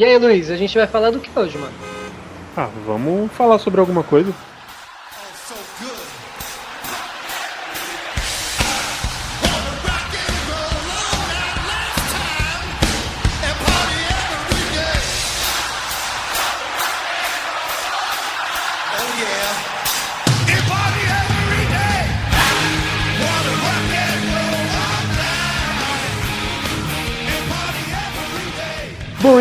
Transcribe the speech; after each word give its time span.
E 0.00 0.04
aí, 0.06 0.16
Luiz, 0.16 0.50
a 0.50 0.56
gente 0.56 0.78
vai 0.78 0.86
falar 0.86 1.10
do 1.10 1.20
que 1.20 1.28
hoje, 1.38 1.58
mano? 1.58 1.74
Ah, 2.56 2.70
vamos 2.86 3.30
falar 3.32 3.58
sobre 3.58 3.80
alguma 3.80 4.02
coisa. 4.02 4.32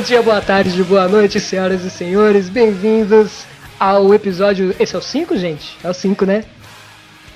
Dia, 0.10 0.24
boa 0.24 0.42
tarde, 0.42 0.84
boa 0.84 1.08
noite, 1.08 1.40
senhoras 1.40 1.86
e 1.86 1.90
senhores. 1.92 2.50
Bem-vindos 2.50 3.46
ao 3.80 4.12
episódio. 4.12 4.76
Esse 4.80 4.96
é 4.96 4.98
o 4.98 5.02
5, 5.04 5.38
gente? 5.38 5.78
É 5.84 5.88
o 5.88 5.94
5, 5.94 6.26
né? 6.26 6.46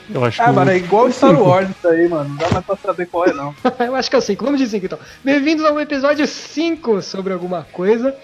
Eu 0.09 0.25
acho 0.25 0.41
Ah, 0.41 0.45
que 0.45 0.51
mano, 0.53 0.71
é 0.71 0.77
igual 0.77 1.11
Star 1.11 1.39
Wars 1.39 1.69
isso 1.69 1.87
aí, 1.87 2.09
mano. 2.09 2.29
Não 2.29 2.35
dá 2.35 2.49
mais 2.49 2.65
pra 2.65 2.75
saber 2.75 3.05
qual 3.05 3.27
é, 3.27 3.33
não. 3.33 3.53
Eu 3.79 3.93
acho 3.93 4.09
que 4.09 4.15
é 4.15 4.17
o 4.17 4.21
5. 4.23 4.43
Vamos 4.43 4.59
de 4.59 4.65
5 4.65 4.87
então. 4.87 4.97
Bem-vindos 5.23 5.63
ao 5.63 5.79
episódio 5.79 6.25
5 6.25 7.03
sobre 7.03 7.31
alguma 7.31 7.61
coisa. 7.71 8.15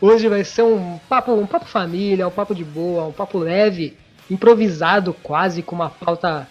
Hoje 0.00 0.28
vai 0.28 0.42
ser 0.42 0.62
um 0.62 0.98
papo, 1.08 1.32
um 1.32 1.46
papo 1.46 1.66
família, 1.66 2.26
um 2.26 2.32
papo 2.32 2.52
de 2.52 2.64
boa, 2.64 3.06
um 3.06 3.12
papo 3.12 3.38
leve, 3.38 3.96
improvisado 4.28 5.14
quase, 5.22 5.62
com 5.62 5.76
uma 5.76 5.90
pauta 5.90 6.48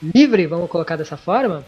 livre, 0.00 0.46
vamos 0.46 0.70
colocar 0.70 0.94
dessa 0.94 1.16
forma, 1.16 1.64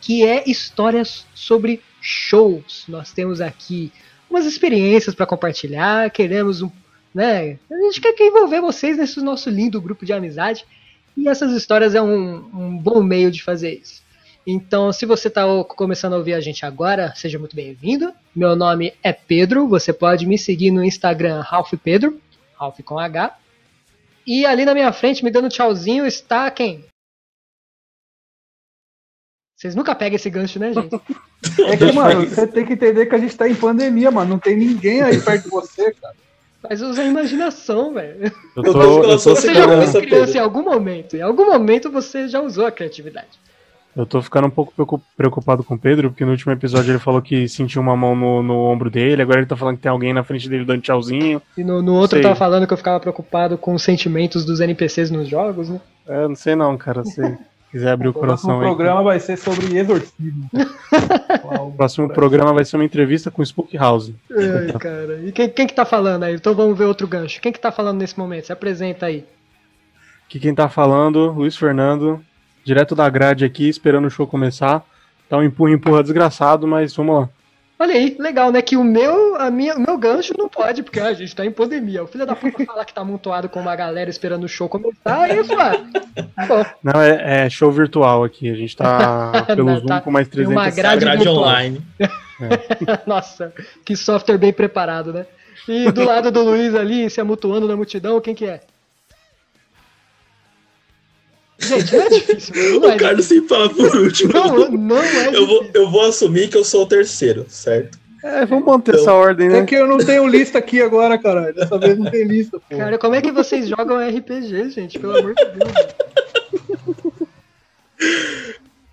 que 0.00 0.26
é 0.26 0.42
histórias 0.50 1.24
sobre 1.36 1.80
shows. 2.00 2.82
Nós 2.88 3.12
temos 3.12 3.40
aqui 3.40 3.92
umas 4.30 4.46
experiências 4.46 5.14
para 5.14 5.26
compartilhar, 5.26 6.08
queremos 6.10 6.62
um, 6.62 6.70
né, 7.12 7.58
a 7.70 7.74
gente 7.82 8.00
quer 8.00 8.14
envolver 8.20 8.60
vocês 8.60 8.96
nesse 8.96 9.20
nosso 9.20 9.50
lindo 9.50 9.80
grupo 9.80 10.06
de 10.06 10.12
amizade 10.12 10.64
e 11.16 11.28
essas 11.28 11.52
histórias 11.52 11.94
é 11.94 12.00
um, 12.00 12.36
um 12.54 12.78
bom 12.78 13.02
meio 13.02 13.30
de 13.30 13.42
fazer 13.42 13.74
isso. 13.74 14.00
Então, 14.46 14.92
se 14.92 15.04
você 15.04 15.28
está 15.28 15.42
começando 15.64 16.14
a 16.14 16.16
ouvir 16.16 16.32
a 16.32 16.40
gente 16.40 16.64
agora, 16.64 17.12
seja 17.14 17.38
muito 17.38 17.54
bem-vindo. 17.54 18.12
Meu 18.34 18.56
nome 18.56 18.94
é 19.02 19.12
Pedro, 19.12 19.68
você 19.68 19.92
pode 19.92 20.26
me 20.26 20.38
seguir 20.38 20.70
no 20.70 20.82
Instagram 20.82 21.40
Ralph 21.42 21.72
Pedro, 21.82 22.18
Ralph 22.58 22.80
com 22.84 22.98
H. 22.98 23.36
E 24.26 24.46
ali 24.46 24.64
na 24.64 24.74
minha 24.74 24.92
frente, 24.92 25.22
me 25.22 25.30
dando 25.30 25.48
tchauzinho, 25.48 26.06
está 26.06 26.50
quem? 26.50 26.84
Vocês 29.60 29.74
nunca 29.74 29.94
pegam 29.94 30.16
esse 30.16 30.30
gancho, 30.30 30.58
né, 30.58 30.72
gente? 30.72 30.88
É 31.66 31.76
que, 31.76 31.92
mano, 31.92 32.26
você 32.26 32.46
tem 32.46 32.64
que 32.64 32.72
entender 32.74 33.04
que 33.06 33.14
a 33.14 33.18
gente 33.18 33.36
tá 33.36 33.46
em 33.48 33.54
pandemia, 33.54 34.10
mano. 34.10 34.30
Não 34.30 34.38
tem 34.38 34.56
ninguém 34.56 35.02
aí 35.02 35.20
perto 35.20 35.44
de 35.44 35.50
você, 35.50 35.92
cara. 35.92 36.14
Mas 36.62 36.80
usa 36.82 37.02
a 37.02 37.04
imaginação, 37.06 37.92
velho. 37.94 38.32
Eu 38.56 38.62
Eu 38.64 38.72
tô, 38.72 38.82
eu 38.82 39.02
tô, 39.02 39.18
Você 39.18 39.30
Você 39.34 39.54
já 39.54 39.86
foi 39.86 40.00
criança 40.06 40.36
em 40.38 40.40
algum 40.40 40.62
momento. 40.62 41.16
Em 41.16 41.22
algum 41.22 41.46
momento 41.46 41.90
você 41.90 42.28
já 42.28 42.40
usou 42.40 42.66
a 42.66 42.70
criatividade. 42.70 43.28
eu 43.96 44.04
tô 44.06 44.20
ficando 44.22 44.46
um 44.46 44.50
pouco 44.50 44.72
preocup- 44.74 45.02
preocupado 45.16 45.64
com 45.64 45.74
o 45.74 45.78
Pedro, 45.78 46.10
porque 46.10 46.24
no 46.24 46.30
último 46.32 46.52
episódio 46.52 46.92
ele 46.92 46.98
falou 46.98 47.20
que 47.22 47.48
sentiu 47.48 47.80
uma 47.82 47.96
mão 47.96 48.14
no, 48.14 48.42
no 48.42 48.56
ombro 48.58 48.90
dele, 48.90 49.22
agora 49.22 49.38
ele 49.40 49.46
tá 49.46 49.56
falando 49.56 49.76
que 49.76 49.82
tem 49.82 49.90
alguém 49.90 50.12
na 50.12 50.22
frente 50.24 50.48
dele 50.48 50.64
dando 50.66 50.82
tchauzinho. 50.82 51.40
E 51.56 51.64
no, 51.64 51.80
no 51.82 51.94
outro 51.94 52.18
eu 52.18 52.22
Sei. 52.22 52.28
tava 52.30 52.36
falando 52.36 52.66
que 52.66 52.72
eu 52.72 52.76
ficava 52.78 53.00
preocupado 53.00 53.56
com 53.58 53.74
os 53.74 53.82
sentimentos 53.82 54.44
dos 54.44 54.60
NPCs 54.60 55.10
nos 55.10 55.28
jogos, 55.28 55.68
né? 55.70 55.80
É, 56.06 56.28
não 56.28 56.36
sei 56.36 56.54
não, 56.54 56.76
cara. 56.76 57.02
Se 57.04 57.20
quiser 57.70 57.90
abrir 57.92 58.08
o 58.08 58.10
O 58.10 58.14
próximo 58.14 58.50
coração 58.52 58.60
aí. 58.60 58.66
programa 58.66 59.02
vai 59.02 59.20
ser 59.20 59.36
sobre 59.36 59.76
exorcismo. 59.78 60.50
O 61.60 61.72
próximo 61.72 62.08
programa 62.12 62.52
vai 62.52 62.64
ser 62.64 62.76
uma 62.76 62.84
entrevista 62.84 63.30
com 63.30 63.40
o 63.40 63.44
Spook 63.44 63.76
House. 63.76 64.12
Ai, 64.30 64.72
cara. 64.78 65.20
E 65.24 65.32
quem, 65.32 65.48
quem 65.48 65.66
que 65.66 65.74
tá 65.74 65.84
falando 65.84 66.24
aí? 66.24 66.34
Então 66.34 66.54
vamos 66.54 66.76
ver 66.76 66.84
outro 66.84 67.06
gancho. 67.06 67.40
Quem 67.40 67.52
que 67.52 67.58
tá 67.58 67.72
falando 67.72 67.98
nesse 67.98 68.18
momento? 68.18 68.46
Se 68.46 68.52
apresenta 68.52 69.06
aí. 69.06 69.24
Que 70.28 70.38
quem 70.38 70.54
tá 70.54 70.68
falando, 70.68 71.30
Luiz 71.32 71.56
Fernando, 71.56 72.20
direto 72.64 72.94
da 72.94 73.08
grade 73.08 73.44
aqui, 73.44 73.68
esperando 73.68 74.06
o 74.06 74.10
show 74.10 74.26
começar. 74.26 74.84
Tá 75.28 75.38
um 75.38 75.42
empurra, 75.44 75.70
empurra 75.70 76.02
desgraçado, 76.02 76.66
mas 76.66 76.94
vamos 76.94 77.14
lá. 77.20 77.28
Olha 77.80 77.94
aí, 77.94 78.14
legal, 78.18 78.52
né? 78.52 78.60
Que 78.60 78.76
o 78.76 78.84
meu, 78.84 79.36
a 79.36 79.50
minha, 79.50 79.74
o 79.74 79.80
meu 79.80 79.96
gancho 79.96 80.34
não 80.36 80.50
pode, 80.50 80.82
porque 80.82 81.00
a 81.00 81.14
gente 81.14 81.34
tá 81.34 81.46
em 81.46 81.50
pandemia. 81.50 82.04
O 82.04 82.06
filho 82.06 82.26
da 82.26 82.36
puta 82.36 82.62
falar 82.62 82.84
que 82.84 82.92
tá 82.92 83.00
amontoado 83.00 83.48
com 83.48 83.58
uma 83.58 83.74
galera 83.74 84.10
esperando 84.10 84.44
o 84.44 84.48
show 84.48 84.68
começar, 84.68 85.30
é 85.30 85.40
isso, 85.40 85.56
mano. 85.56 85.90
Não, 86.84 87.00
é, 87.00 87.46
é 87.46 87.48
show 87.48 87.72
virtual 87.72 88.22
aqui. 88.22 88.50
A 88.50 88.54
gente 88.54 88.76
tá 88.76 89.32
pelo 89.56 89.64
Não, 89.64 89.78
Zoom 89.78 89.86
tá. 89.86 90.02
com 90.02 90.10
mais 90.10 90.28
Tem 90.28 90.46
uma 90.46 90.70
300 90.70 90.76
grade 90.76 91.00
grade 91.06 91.28
online. 91.30 91.80
nossa, 93.06 93.50
que 93.82 93.96
software 93.96 94.36
bem 94.36 94.52
preparado, 94.52 95.10
né? 95.10 95.24
E 95.66 95.90
do 95.90 96.04
lado 96.04 96.30
do 96.30 96.42
Luiz 96.42 96.74
ali, 96.74 97.08
se 97.08 97.18
amutuando 97.18 97.66
na 97.66 97.76
multidão, 97.76 98.20
quem 98.20 98.34
que 98.34 98.44
é? 98.44 98.60
Gente, 101.60 101.94
não 101.96 102.02
é 102.02 102.08
difícil, 102.10 102.54
é 102.54 102.94
O 102.94 102.96
Carlos 102.98 103.26
sempre 103.26 103.48
fala 103.48 103.68
por 103.70 103.94
último. 103.96 104.32
Não, 104.32 104.70
não 104.70 104.98
é 104.98 105.28
Eu 105.36 105.46
vou, 105.46 105.60
difícil. 105.60 105.82
eu 105.82 105.90
vou 105.90 106.02
assumir 106.08 106.48
que 106.48 106.56
eu 106.56 106.64
sou 106.64 106.82
o 106.84 106.86
terceiro, 106.86 107.44
certo? 107.48 107.98
É, 108.22 108.44
vamos 108.44 108.64
manter 108.66 108.90
Então, 108.92 109.02
essa 109.02 109.12
ordem, 109.14 109.48
né? 109.48 109.58
É 109.60 109.64
que 109.64 109.74
eu 109.74 109.86
não 109.86 109.96
tenho 109.98 110.26
lista 110.26 110.58
aqui 110.58 110.82
agora, 110.82 111.16
caralho. 111.18 111.54
Dessa 111.54 111.78
vez 111.78 111.96
não 111.98 112.10
tem 112.10 112.24
lista, 112.24 112.60
pô. 112.68 112.76
Cara, 112.76 112.98
como 112.98 113.14
é 113.14 113.22
que 113.22 113.32
vocês 113.32 113.66
jogam 113.68 113.96
RPG, 113.98 114.70
gente? 114.70 114.98
Pelo 114.98 115.16
amor 115.18 115.34
de 115.34 115.44
Deus. 115.46 115.72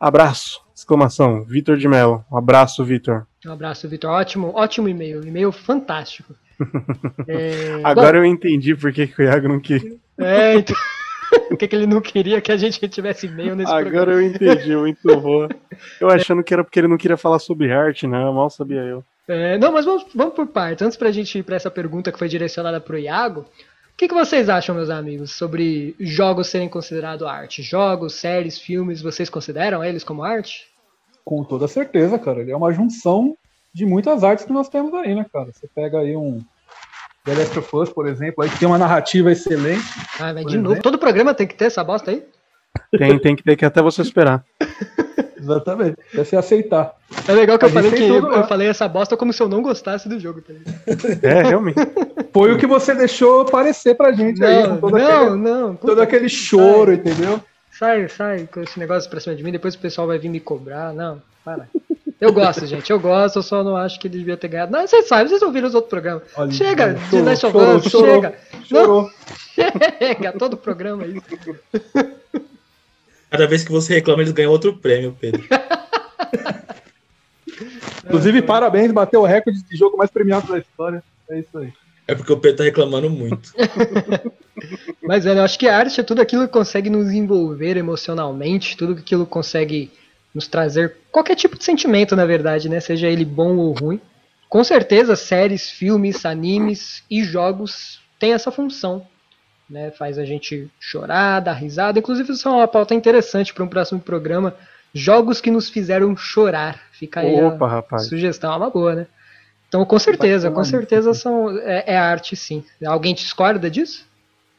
Abraço! 0.00 0.64
Exclamação. 0.74 1.44
Vitor 1.44 1.76
de 1.76 1.86
Mello. 1.86 2.24
Um 2.30 2.36
abraço, 2.36 2.84
Vitor. 2.84 3.26
Um 3.46 3.52
abraço, 3.52 3.88
Vitor. 3.88 4.10
Ótimo, 4.10 4.52
ótimo 4.54 4.88
e-mail. 4.88 5.26
E-mail 5.26 5.52
fantástico. 5.52 6.34
É, 7.26 7.80
Agora 7.82 8.18
eu 8.18 8.24
entendi 8.24 8.76
por 8.76 8.92
que, 8.92 9.08
que 9.08 9.20
o 9.20 9.24
Iago 9.24 9.48
não 9.48 9.58
queria. 9.58 9.90
bom, 10.16 10.24
é, 10.24 10.54
então, 10.54 10.76
Por 11.48 11.58
que, 11.58 11.66
que 11.68 11.76
ele 11.76 11.86
não 11.86 12.00
queria 12.00 12.40
que 12.40 12.52
a 12.52 12.56
gente 12.56 12.86
tivesse 12.88 13.26
e-mail 13.26 13.56
nesse 13.56 13.72
Agora 13.72 14.12
programa? 14.12 14.12
eu 14.12 14.22
entendi, 14.22 14.76
muito 14.76 15.00
boa. 15.20 15.48
Eu 16.00 16.08
achando 16.10 16.42
que 16.44 16.54
era 16.54 16.62
porque 16.62 16.78
ele 16.78 16.88
não 16.88 16.96
queria 16.96 17.16
falar 17.16 17.38
sobre 17.38 17.72
arte, 17.72 18.06
né? 18.06 18.18
Mal 18.18 18.48
sabia 18.50 18.80
eu. 18.82 19.04
É, 19.26 19.58
não, 19.58 19.72
mas 19.72 19.84
vamos, 19.84 20.06
vamos 20.14 20.34
por 20.34 20.46
partes. 20.46 20.86
Antes 20.86 20.96
pra 20.96 21.10
gente 21.10 21.38
ir 21.38 21.42
pra 21.42 21.56
essa 21.56 21.70
pergunta 21.70 22.12
que 22.12 22.18
foi 22.18 22.28
direcionada 22.28 22.80
pro 22.80 22.98
Iago, 22.98 23.40
o 23.40 23.96
que, 23.96 24.08
que 24.08 24.14
vocês 24.14 24.48
acham, 24.48 24.74
meus 24.74 24.90
amigos, 24.90 25.32
sobre 25.32 25.94
jogos 25.98 26.48
serem 26.48 26.68
considerados 26.68 27.26
arte? 27.26 27.62
Jogos, 27.62 28.14
séries, 28.14 28.58
filmes, 28.58 29.00
vocês 29.00 29.30
consideram 29.30 29.82
eles 29.82 30.04
como 30.04 30.22
arte? 30.22 30.66
Com 31.24 31.42
toda 31.42 31.66
certeza, 31.66 32.18
cara. 32.18 32.40
Ele 32.40 32.52
é 32.52 32.56
uma 32.56 32.72
junção 32.72 33.36
de 33.72 33.86
muitas 33.86 34.22
artes 34.22 34.44
que 34.44 34.52
nós 34.52 34.68
temos 34.68 34.92
aí, 34.94 35.14
né, 35.14 35.26
cara? 35.32 35.50
Você 35.52 35.68
pega 35.74 35.98
aí 35.98 36.16
um 36.16 36.40
The 37.24 37.34
Last 37.34 37.58
of 37.58 37.76
Us, 37.76 37.88
por 37.88 38.06
exemplo, 38.06 38.44
aí 38.44 38.50
que 38.50 38.58
tem 38.58 38.68
uma 38.68 38.78
narrativa 38.78 39.32
excelente. 39.32 39.84
Ah, 40.20 40.32
de 40.32 40.56
novo, 40.56 40.72
exemplo. 40.72 40.82
todo 40.82 40.98
programa 40.98 41.34
tem 41.34 41.46
que 41.46 41.54
ter 41.54 41.66
essa 41.66 41.82
bosta 41.82 42.10
aí? 42.10 42.22
Tem, 42.96 43.18
tem 43.18 43.34
que 43.34 43.42
ter 43.42 43.56
que 43.56 43.64
até 43.64 43.80
você 43.80 44.02
esperar. 44.02 44.44
Exatamente. 45.36 45.98
É 46.14 46.24
se 46.24 46.36
aceitar. 46.36 46.94
É 47.28 47.32
legal 47.32 47.58
que 47.58 47.66
A 47.66 47.68
eu 47.68 47.72
falei 47.72 47.90
que 47.90 48.02
eu, 48.02 48.22
tudo 48.22 48.34
eu 48.34 48.46
falei 48.46 48.68
essa 48.68 48.88
bosta 48.88 49.16
como 49.16 49.32
se 49.32 49.42
eu 49.42 49.48
não 49.48 49.62
gostasse 49.62 50.08
do 50.08 50.18
jogo. 50.18 50.40
Tá 50.40 50.52
ligado? 50.52 51.24
É, 51.24 51.42
realmente. 51.42 51.76
Foi 52.32 52.52
o 52.52 52.58
que 52.58 52.66
você 52.66 52.94
deixou 52.94 53.44
parecer 53.44 53.94
pra 53.94 54.12
gente 54.12 54.42
aí, 54.42 54.66
não, 54.66 54.76
com 54.76 54.90
todo, 54.90 54.98
não, 54.98 55.22
aquele, 55.22 55.36
não. 55.36 55.76
todo 55.76 56.00
aquele 56.00 56.28
choro, 56.28 56.92
entendeu? 56.92 57.40
Sai, 57.78 58.08
sai 58.08 58.46
com 58.46 58.60
esse 58.60 58.78
negócio 58.78 59.10
pra 59.10 59.18
cima 59.20 59.34
de 59.34 59.42
mim, 59.42 59.50
depois 59.50 59.74
o 59.74 59.78
pessoal 59.78 60.06
vai 60.06 60.18
vir 60.18 60.28
me 60.28 60.40
cobrar. 60.40 60.92
Não, 60.92 61.20
para. 61.44 61.68
Eu 62.20 62.32
gosto, 62.32 62.64
gente, 62.64 62.90
eu 62.90 62.98
gosto, 63.00 63.36
eu 63.36 63.42
só 63.42 63.64
não 63.64 63.76
acho 63.76 63.98
que 63.98 64.06
ele 64.06 64.18
devia 64.18 64.36
ter 64.36 64.48
ganhado. 64.48 64.72
Não, 64.72 64.86
vocês 64.86 65.06
sabem, 65.08 65.28
vocês 65.28 65.42
ouviram 65.42 65.68
os 65.68 65.74
outros 65.74 65.90
programas. 65.90 66.22
Olha, 66.36 66.50
Chega, 66.52 66.96
chorou, 66.96 67.10
de 67.10 67.22
Last 67.22 67.46
of 67.46 67.56
Us, 67.58 67.84
chorou. 67.90 68.14
chega. 68.14 68.34
Chorou. 68.64 69.10
Chega, 69.54 70.32
todo 70.32 70.56
programa 70.56 71.04
aí. 71.04 71.20
Cada 73.28 73.46
vez 73.48 73.64
que 73.64 73.72
você 73.72 73.94
reclama, 73.94 74.22
eles 74.22 74.32
ganham 74.32 74.52
outro 74.52 74.76
prêmio, 74.76 75.16
Pedro. 75.20 75.44
Inclusive, 78.04 78.42
parabéns, 78.42 78.92
bateu 78.92 79.22
o 79.22 79.26
recorde 79.26 79.62
de 79.62 79.76
jogo 79.76 79.96
mais 79.96 80.10
premiado 80.10 80.46
da 80.46 80.58
história. 80.58 81.02
É 81.28 81.40
isso 81.40 81.58
aí. 81.58 81.72
É 82.06 82.14
porque 82.14 82.32
o 82.32 82.36
Pedro 82.36 82.58
tá 82.58 82.64
reclamando 82.64 83.08
muito. 83.08 83.52
Mas, 85.02 85.24
velho, 85.24 85.40
eu 85.40 85.44
acho 85.44 85.58
que 85.58 85.66
a 85.66 85.76
arte 85.76 86.00
é 86.00 86.04
tudo 86.04 86.20
aquilo 86.20 86.46
que 86.46 86.52
consegue 86.52 86.90
nos 86.90 87.10
envolver 87.12 87.76
emocionalmente, 87.76 88.76
tudo 88.76 88.92
aquilo 88.92 89.24
que 89.24 89.32
consegue 89.32 89.90
nos 90.34 90.46
trazer 90.46 90.96
qualquer 91.10 91.36
tipo 91.36 91.56
de 91.56 91.64
sentimento, 91.64 92.16
na 92.16 92.26
verdade, 92.26 92.68
né? 92.68 92.80
Seja 92.80 93.08
ele 93.08 93.24
bom 93.24 93.56
ou 93.56 93.72
ruim. 93.72 94.00
Com 94.48 94.62
certeza, 94.62 95.16
séries, 95.16 95.70
filmes, 95.70 96.24
animes 96.26 97.02
e 97.10 97.24
jogos 97.24 98.00
têm 98.18 98.32
essa 98.32 98.50
função. 98.50 99.06
Né? 99.68 99.90
Faz 99.90 100.18
a 100.18 100.24
gente 100.24 100.70
chorar, 100.78 101.40
dar 101.40 101.54
risada. 101.54 101.98
Inclusive, 101.98 102.32
isso 102.32 102.48
é 102.48 102.50
uma 102.50 102.68
pauta 102.68 102.94
interessante 102.94 103.54
para 103.54 103.64
um 103.64 103.68
próximo 103.68 104.00
programa. 104.00 104.54
Jogos 104.92 105.40
que 105.40 105.50
nos 105.50 105.70
fizeram 105.70 106.16
chorar. 106.16 106.80
Fica 106.92 107.20
aí 107.20 107.38
a 107.38 107.48
Opa, 107.48 107.66
rapaz. 107.66 108.06
sugestão, 108.06 108.52
é 108.52 108.56
uma 108.56 108.70
boa, 108.70 108.94
né? 108.94 109.06
Então, 109.74 109.84
com 109.84 109.98
certeza, 109.98 110.52
com 110.52 110.62
certeza 110.62 111.12
são, 111.12 111.50
é, 111.58 111.94
é 111.94 111.96
arte, 111.96 112.36
sim. 112.36 112.62
Alguém 112.86 113.12
discorda 113.12 113.68
disso? 113.68 114.06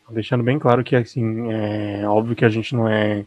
Deixando 0.10 0.44
bem 0.44 0.60
claro 0.60 0.84
que, 0.84 0.94
assim, 0.94 1.54
é 1.54 2.06
óbvio 2.06 2.36
que 2.36 2.44
a 2.44 2.50
gente 2.50 2.76
não 2.76 2.86
é 2.86 3.24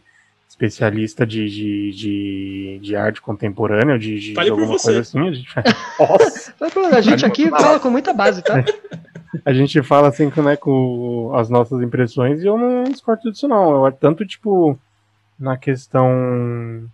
especialista 0.47 1.25
de, 1.25 1.49
de, 1.49 1.91
de, 1.91 2.79
de 2.79 2.95
arte 2.95 3.19
contemporânea, 3.19 3.97
de, 3.97 4.19
de, 4.19 4.33
de 4.33 4.49
alguma 4.51 4.67
você. 4.67 4.85
coisa 4.85 4.99
assim. 4.99 5.29
A 5.29 5.31
gente, 5.33 5.49
Nossa! 5.99 6.53
A 6.95 7.01
gente 7.01 7.25
aqui 7.25 7.49
fala 7.49 7.79
com 7.79 7.89
muita 7.89 8.13
base, 8.13 8.43
tá? 8.43 8.63
A 9.43 9.51
gente 9.51 9.81
fala 9.81 10.09
assim 10.09 10.31
né, 10.43 10.55
com 10.55 11.31
as 11.33 11.49
nossas 11.49 11.81
impressões 11.81 12.43
e 12.43 12.45
eu 12.45 12.55
não 12.55 12.83
discordo 12.83 13.31
disso 13.31 13.47
não. 13.47 13.87
Eu, 13.87 13.91
tanto 13.91 14.23
tipo 14.27 14.77
na 15.39 15.57
questão 15.57 16.87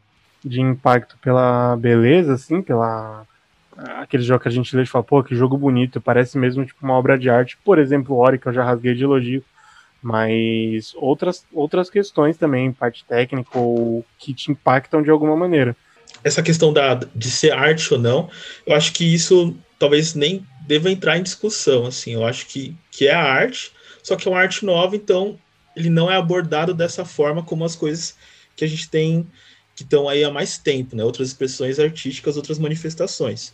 de 0.44 0.62
impacto 0.62 1.18
pela 1.22 1.76
beleza, 1.76 2.36
assim, 2.36 2.62
pela 2.62 3.26
aquele 3.78 4.24
jogo 4.24 4.42
que 4.42 4.48
a 4.48 4.52
gente 4.52 4.76
lê 4.76 4.84
e 4.84 4.88
fala, 4.88 5.04
pô, 5.04 5.24
que 5.24 5.36
jogo 5.36 5.58
bonito, 5.58 6.00
parece 6.00 6.38
mesmo 6.38 6.66
tipo 6.66 6.84
uma 6.84 6.94
obra 6.94 7.18
de 7.18 7.30
arte. 7.30 7.58
Por 7.64 7.78
exemplo, 7.80 8.16
Ori, 8.16 8.40
que 8.40 8.48
eu 8.48 8.54
já 8.54 8.64
rasguei 8.64 8.94
de 8.94 9.04
elogio. 9.04 9.44
Mas 10.02 10.94
outras, 10.96 11.46
outras 11.52 11.90
questões 11.90 12.38
também, 12.38 12.72
parte 12.72 13.04
técnica 13.06 13.58
ou 13.58 14.06
que 14.20 14.34
te 14.34 14.52
impactam 14.52 15.02
de 15.02 15.10
alguma 15.10 15.36
maneira. 15.36 15.76
Essa 16.24 16.44
questão 16.44 16.72
da, 16.72 16.94
de 16.94 17.32
ser 17.32 17.52
arte 17.52 17.92
ou 17.92 18.00
não, 18.00 18.30
eu 18.66 18.76
acho 18.76 18.94
que 18.94 19.04
isso 19.04 19.56
talvez 19.80 20.14
nem 20.14 20.46
deva 20.62 20.92
entrar 20.92 21.18
em 21.18 21.24
discussão. 21.24 21.88
Assim, 21.88 22.14
eu 22.14 22.26
acho 22.26 22.46
que, 22.46 22.76
que 22.92 23.08
é 23.08 23.14
a 23.14 23.24
arte, 23.24 23.72
só 24.04 24.16
que 24.16 24.28
é 24.28 24.32
uma 24.32 24.40
arte 24.40 24.64
nova, 24.64 24.96
então 24.96 25.40
ele 25.76 25.90
não 25.90 26.10
é 26.10 26.16
abordado 26.16 26.74
dessa 26.74 27.04
forma 27.04 27.44
como 27.44 27.66
as 27.66 27.76
coisas 27.76 28.16
que 28.56 28.64
a 28.64 28.68
gente 28.68 28.90
tem 28.90 29.28
que 29.76 29.84
estão 29.84 30.08
aí 30.08 30.24
há 30.24 30.32
mais 30.32 30.58
tempo, 30.58 30.96
né? 30.96 31.04
Outras 31.04 31.30
expressões 31.30 31.80
artísticas, 31.80 32.38
outras 32.38 32.58
manifestações. 32.58 33.54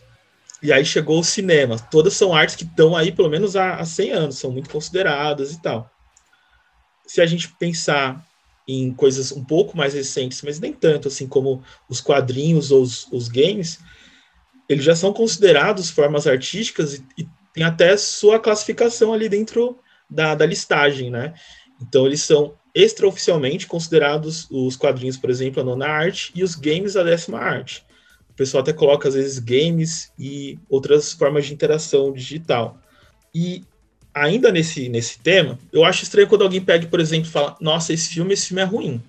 E 0.62 0.72
aí 0.72 0.84
chegou 0.84 1.18
o 1.18 1.24
cinema. 1.24 1.78
Todas 1.78 2.14
são 2.14 2.34
artes 2.34 2.54
que 2.54 2.64
estão 2.64 2.96
aí 2.96 3.10
pelo 3.10 3.28
menos 3.28 3.56
há, 3.56 3.76
há 3.76 3.84
100 3.84 4.10
anos, 4.12 4.38
são 4.38 4.50
muito 4.50 4.70
consideradas 4.70 5.52
e 5.52 5.60
tal. 5.60 5.90
Se 7.06 7.20
a 7.20 7.26
gente 7.26 7.48
pensar 7.58 8.24
em 8.66 8.92
coisas 8.94 9.32
um 9.32 9.44
pouco 9.44 9.76
mais 9.76 9.92
recentes, 9.92 10.40
mas 10.42 10.60
nem 10.60 10.72
tanto, 10.72 11.08
assim 11.08 11.26
como 11.26 11.62
os 11.88 12.00
quadrinhos 12.00 12.70
ou 12.70 12.82
os, 12.82 13.06
os 13.10 13.28
games, 13.28 13.80
eles 14.68 14.84
já 14.84 14.94
são 14.94 15.12
considerados 15.12 15.90
formas 15.90 16.26
artísticas 16.26 16.94
e, 16.94 17.04
e 17.18 17.28
tem 17.52 17.64
até 17.64 17.96
sua 17.96 18.38
classificação 18.38 19.12
ali 19.12 19.28
dentro 19.28 19.78
da, 20.08 20.34
da 20.34 20.46
listagem, 20.46 21.10
né? 21.10 21.34
Então 21.80 22.06
eles 22.06 22.22
são 22.22 22.54
extraoficialmente 22.74 23.66
considerados 23.66 24.46
os 24.50 24.76
quadrinhos, 24.76 25.16
por 25.16 25.28
exemplo, 25.28 25.60
a 25.60 25.64
nona 25.64 25.86
arte 25.86 26.32
e 26.34 26.42
os 26.42 26.54
games 26.54 26.96
a 26.96 27.02
décima 27.02 27.38
arte. 27.38 27.84
O 28.32 28.34
pessoal 28.34 28.62
até 28.62 28.72
coloca 28.72 29.08
às 29.08 29.14
vezes 29.14 29.38
games 29.38 30.10
e 30.18 30.58
outras 30.68 31.12
formas 31.12 31.46
de 31.46 31.52
interação 31.52 32.12
digital. 32.12 32.78
E 33.34 33.62
ainda 34.14 34.50
nesse, 34.50 34.88
nesse 34.88 35.18
tema, 35.18 35.58
eu 35.72 35.84
acho 35.84 36.02
estranho 36.02 36.28
quando 36.28 36.42
alguém 36.42 36.60
pega, 36.60 36.86
por 36.86 36.98
exemplo, 36.98 37.28
e 37.28 37.32
fala: 37.32 37.56
Nossa, 37.60 37.92
esse 37.92 38.14
filme, 38.14 38.32
esse 38.34 38.48
filme 38.48 38.62
é 38.62 38.64
ruim. 38.64 39.02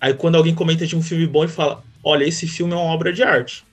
Aí 0.00 0.14
quando 0.14 0.36
alguém 0.36 0.54
comenta 0.54 0.86
de 0.86 0.94
um 0.94 1.02
filme 1.02 1.26
bom 1.26 1.44
e 1.44 1.48
fala: 1.48 1.82
Olha, 2.04 2.24
esse 2.24 2.46
filme 2.46 2.72
é 2.72 2.76
uma 2.76 2.92
obra 2.92 3.12
de 3.12 3.22
arte. 3.22 3.64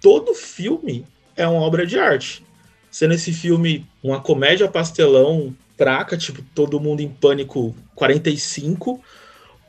Todo 0.00 0.34
filme 0.34 1.04
é 1.36 1.46
uma 1.46 1.60
obra 1.60 1.86
de 1.86 1.98
arte. 1.98 2.44
Sendo 2.90 3.14
esse 3.14 3.32
filme 3.32 3.86
uma 4.02 4.20
comédia 4.20 4.68
pastelão 4.68 5.54
fraca, 5.76 6.16
tipo 6.16 6.42
Todo 6.54 6.80
Mundo 6.80 7.00
em 7.00 7.08
Pânico 7.08 7.74
45, 7.94 9.00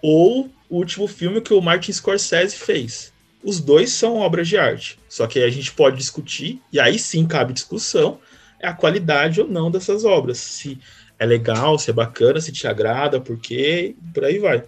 ou 0.02 0.50
o 0.70 0.78
último 0.78 1.08
filme 1.08 1.40
que 1.40 1.54
o 1.54 1.62
Martin 1.62 1.92
Scorsese 1.92 2.56
fez. 2.56 3.13
Os 3.44 3.60
dois 3.60 3.92
são 3.92 4.18
obras 4.18 4.48
de 4.48 4.58
arte. 4.58 4.98
Só 5.10 5.28
que 5.28 5.40
aí 5.40 5.46
a 5.46 5.50
gente 5.52 5.72
pode 5.74 5.98
discutir, 5.98 6.62
e 6.72 6.80
aí 6.80 6.98
sim 6.98 7.26
cabe 7.26 7.54
discussão, 7.54 8.20
é 8.60 8.68
a 8.68 8.74
qualidade 8.74 9.42
ou 9.42 9.48
não 9.48 9.70
dessas 9.70 10.06
obras. 10.06 10.38
Se 10.38 10.80
é 11.20 11.26
legal, 11.26 11.78
se 11.78 11.90
é 11.90 11.94
bacana, 11.94 12.40
se 12.40 12.52
te 12.52 12.68
agrada, 12.68 13.20
porque 13.20 13.96
por 14.14 14.24
aí 14.24 14.40
vai. 14.40 14.64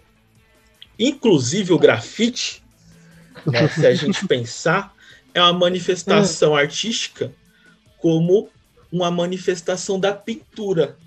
Inclusive 0.97 1.73
o 1.73 1.79
grafite, 1.79 2.63
né, 3.45 3.67
se 3.67 3.85
a 3.85 3.93
gente 3.93 4.25
pensar, 4.27 4.93
é 5.33 5.41
uma 5.41 5.53
manifestação 5.53 6.55
artística 6.55 7.31
como 7.97 8.49
uma 8.91 9.11
manifestação 9.11 9.99
da 9.99 10.13
pintura. 10.13 10.97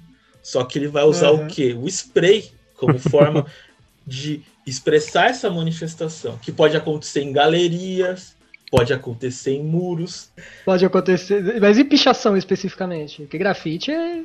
Só 0.43 0.65
que 0.65 0.79
ele 0.79 0.89
vai 0.89 1.05
usar 1.05 1.31
Uhum. 1.31 1.45
o 1.45 1.49
quê? 1.49 1.75
O 1.79 1.87
spray 1.89 2.51
como 2.75 2.99
forma 2.99 3.47
de 4.07 4.43
expressar 4.69 5.31
essa 5.31 5.49
manifestação, 5.51 6.39
que 6.39 6.51
pode 6.53 6.77
acontecer 6.77 7.23
em 7.23 7.33
galerias, 7.33 8.37
pode 8.71 8.93
acontecer 8.93 9.53
em 9.53 9.63
muros. 9.63 10.31
Pode 10.65 10.85
acontecer. 10.85 11.61
Mas 11.61 11.79
e 11.79 11.85
pichação 11.85 12.37
especificamente? 12.37 13.23
Porque 13.23 13.39
grafite 13.39 13.91
é, 13.91 14.23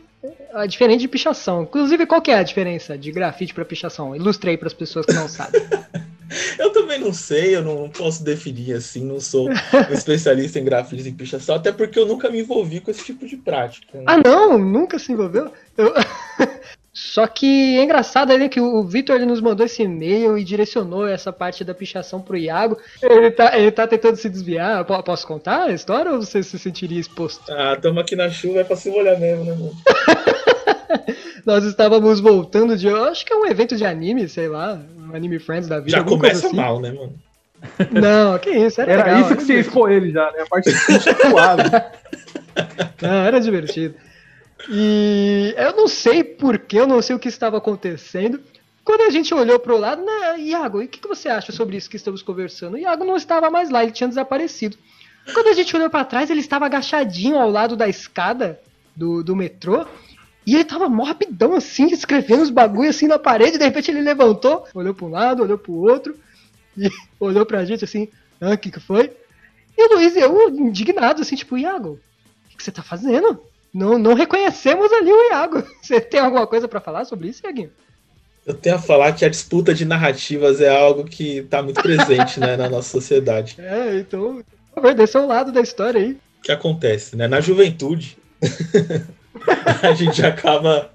é 0.54 0.68
diferente 0.68 1.02
de 1.02 1.08
pichação. 1.08 1.64
Inclusive, 1.64 2.06
qual 2.06 2.22
que 2.22 2.32
é 2.32 2.36
a 2.38 2.44
diferença 2.44 2.98
de 2.98 3.12
grafite 3.12 3.54
para 3.54 3.64
pichação? 3.66 4.16
Ilustrei 4.16 4.58
para 4.58 4.68
as 4.68 4.74
pessoas 4.74 5.06
que 5.06 5.14
não 5.14 5.28
sabem. 5.30 5.62
Eu 6.58 6.72
também 6.72 7.00
não 7.00 7.14
sei, 7.14 7.56
eu 7.56 7.62
não 7.62 7.88
posso 7.90 8.24
definir 8.24 8.74
assim, 8.74 9.06
não 9.06 9.20
sou 9.20 9.50
um 9.50 9.54
especialista 9.94 10.58
em 10.58 10.64
grafite 10.64 11.08
e 11.08 11.12
pichação, 11.12 11.54
até 11.56 11.72
porque 11.72 12.00
eu 12.00 12.08
nunca 12.08 12.28
me 12.28 12.40
envolvi 12.40 12.80
com 12.80 12.90
esse 12.90 13.04
tipo 13.06 13.28
de 13.28 13.38
prática. 13.38 14.00
né? 14.00 14.06
Ah, 14.08 14.18
não? 14.18 14.58
Nunca 14.58 14.98
se 14.98 15.12
envolveu? 15.12 15.52
Eu- 15.78 15.94
Só 16.94 17.26
que 17.26 17.78
é 17.80 17.84
engraçado 17.84 18.38
né, 18.38 18.48
que 18.48 18.62
o 18.62 18.84
Vitor 18.84 19.16
ele 19.16 19.26
nos 19.26 19.42
mandou 19.42 19.66
esse 19.66 19.82
e-mail 19.82 20.38
e 20.38 20.44
direcionou 20.44 21.08
essa 21.08 21.34
parte 21.34 21.64
da 21.64 21.74
pichação 21.74 22.22
pro 22.22 22.38
Iago. 22.38 22.78
Ele 23.02 23.32
tá, 23.32 23.58
ele 23.58 23.72
tá 23.72 23.88
tentando 23.88 24.16
se 24.16 24.30
desviar. 24.30 24.86
Po- 24.86 25.02
Posso 25.02 25.26
contar 25.26 25.64
a 25.64 25.72
história 25.72 26.12
ou 26.12 26.22
você 26.22 26.44
se 26.44 26.60
sentiria 26.60 27.00
exposto? 27.00 27.52
Ah, 27.52 27.76
tamo 27.82 28.00
aqui 28.00 28.16
na 28.16 28.30
chuva, 28.30 28.60
é 28.60 28.64
pra 28.64 28.76
se 28.76 28.92
molhar 28.92 29.20
mesmo, 29.20 29.44
né, 29.44 29.52
mano? 29.54 29.72
Nós 31.46 31.64
estávamos 31.66 32.20
voltando 32.20 32.78
de. 32.78 32.88
Eu 32.88 33.04
acho 33.06 33.26
que 33.26 33.34
é 33.34 33.36
um 33.36 33.46
evento 33.48 33.76
de 33.76 33.84
anime, 33.86 34.30
sei 34.30 34.48
lá. 34.48 34.80
Um 34.98 35.16
Anime 35.16 35.40
Friends 35.40 35.68
da 35.68 35.80
vida. 35.80 35.98
Já 35.98 36.04
começa 36.04 36.48
assim. 36.48 36.56
mal, 36.56 36.80
né, 36.80 36.92
mano? 36.92 37.14
Não, 37.92 38.38
que 38.40 38.50
isso, 38.52 38.80
era, 38.82 38.92
Era 38.94 39.04
legal, 39.06 39.22
isso 39.22 39.36
que 39.38 39.44
você 39.46 39.60
expor 39.60 39.92
ele 39.92 40.12
já, 40.12 40.32
né? 40.32 40.42
A 40.44 40.46
parte 40.46 40.70
suave. 40.72 41.64
Não, 43.02 43.26
era 43.26 43.40
divertido. 43.42 43.96
E 44.70 45.54
eu 45.58 45.76
não 45.76 45.88
sei 45.88 46.24
porquê, 46.24 46.80
eu 46.80 46.88
não 46.88 47.02
sei 47.02 47.16
o 47.16 47.20
que 47.20 47.28
estava 47.28 47.58
acontecendo. 47.58 48.40
Quando 48.84 49.02
a 49.02 49.10
gente 49.10 49.34
olhou 49.34 49.60
pro 49.60 49.78
lado, 49.78 50.04
né, 50.04 50.40
Iago, 50.40 50.82
o 50.82 50.88
que, 50.88 51.00
que 51.00 51.08
você 51.08 51.30
acha 51.30 51.52
sobre 51.52 51.78
isso 51.78 51.90
que 51.90 51.96
estamos 51.96 52.22
conversando? 52.22 52.74
O 52.74 52.78
Iago 52.78 53.06
não 53.06 53.16
estava 53.16 53.50
mais 53.50 53.70
lá, 53.70 53.84
ele 53.84 53.94
tinha 53.94 54.10
desaparecido. 54.10 54.78
Quando 55.34 55.48
a 55.48 55.54
gente 55.54 55.74
olhou 55.76 55.90
para 55.90 56.04
trás, 56.04 56.30
ele 56.30 56.42
estava 56.42 56.66
agachadinho 56.66 57.38
ao 57.38 57.50
lado 57.50 57.78
da 57.78 57.88
escada 57.88 58.60
do, 58.96 59.24
do 59.24 59.36
metrô. 59.36 59.86
E 60.46 60.56
ele 60.56 60.66
tava 60.66 60.90
mó 60.90 61.04
rapidão 61.04 61.54
assim, 61.54 61.88
escrevendo 61.88 62.44
os 62.44 62.50
bagulho 62.50 62.90
assim 62.90 63.08
na 63.08 63.18
parede. 63.18 63.58
De 63.58 63.64
repente 63.64 63.90
ele 63.90 64.02
levantou, 64.02 64.68
olhou 64.74 64.94
para 64.94 65.06
um 65.06 65.10
lado, 65.10 65.44
olhou 65.44 65.58
pro 65.58 65.74
outro. 65.74 66.18
E 66.78 66.90
olhou 67.20 67.46
pra 67.46 67.64
gente 67.64 67.86
assim. 67.86 68.10
Ah, 68.42 68.52
o 68.52 68.58
que 68.58 68.70
que 68.70 68.82
foi? 68.82 69.12
E 69.78 69.88
o 69.88 69.96
Luiz 69.96 70.16
e 70.16 70.20
eu, 70.20 70.50
indignados, 70.50 71.22
assim, 71.22 71.36
tipo, 71.36 71.58
Iago, 71.58 72.00
o 72.46 72.50
que, 72.50 72.58
que 72.58 72.64
você 72.64 72.72
tá 72.72 72.84
fazendo? 72.84 73.42
Não, 73.74 73.98
não 73.98 74.14
reconhecemos 74.14 74.92
ali 74.94 75.12
o 75.12 75.30
Iago. 75.32 75.64
Você 75.82 76.00
tem 76.00 76.20
alguma 76.20 76.46
coisa 76.46 76.68
pra 76.68 76.80
falar 76.80 77.06
sobre 77.06 77.30
isso, 77.30 77.42
Iaguinho? 77.44 77.72
Eu 78.46 78.54
tenho 78.54 78.76
a 78.76 78.80
falar 78.80 79.14
que 79.14 79.24
a 79.24 79.30
disputa 79.30 79.74
de 79.74 79.86
narrativas 79.86 80.60
é 80.60 80.70
algo 80.70 81.06
que 81.06 81.44
tá 81.44 81.64
muito 81.64 81.82
presente 81.82 82.40
né, 82.40 82.58
na 82.58 82.70
nossa 82.70 82.90
sociedade. 82.90 83.56
É, 83.64 84.00
então, 84.00 84.44
por 84.74 84.82
favor, 84.82 84.94
dê 84.94 85.08
seu 85.08 85.26
lado 85.26 85.52
da 85.52 85.62
história 85.62 86.00
aí. 86.00 86.12
O 86.40 86.42
que 86.44 86.52
acontece, 86.52 87.16
né? 87.16 87.28
Na 87.28 87.40
juventude, 87.40 88.18
a 89.82 89.94
gente 89.94 90.24
acaba. 90.26 90.92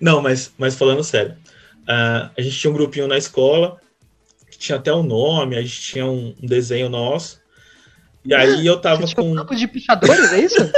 Não, 0.00 0.22
mas, 0.22 0.52
mas 0.56 0.74
falando 0.74 1.04
sério. 1.04 1.36
Uh, 1.82 2.30
a 2.36 2.40
gente 2.40 2.58
tinha 2.58 2.70
um 2.70 2.74
grupinho 2.74 3.06
na 3.06 3.18
escola, 3.18 3.78
que 4.50 4.56
tinha 4.56 4.78
até 4.78 4.92
um 4.92 5.02
nome, 5.02 5.56
a 5.56 5.60
gente 5.60 5.80
tinha 5.80 6.06
um, 6.06 6.34
um 6.42 6.46
desenho 6.46 6.88
nosso. 6.88 7.40
E 8.24 8.32
aí 8.32 8.64
eu 8.64 8.80
tava 8.80 9.02
Você 9.02 9.14
tinha 9.14 9.24
com. 9.24 9.32
um 9.32 9.34
grupo 9.34 9.54
de 9.54 9.66
pichadores, 9.66 10.32
é 10.32 10.40
isso? 10.40 10.72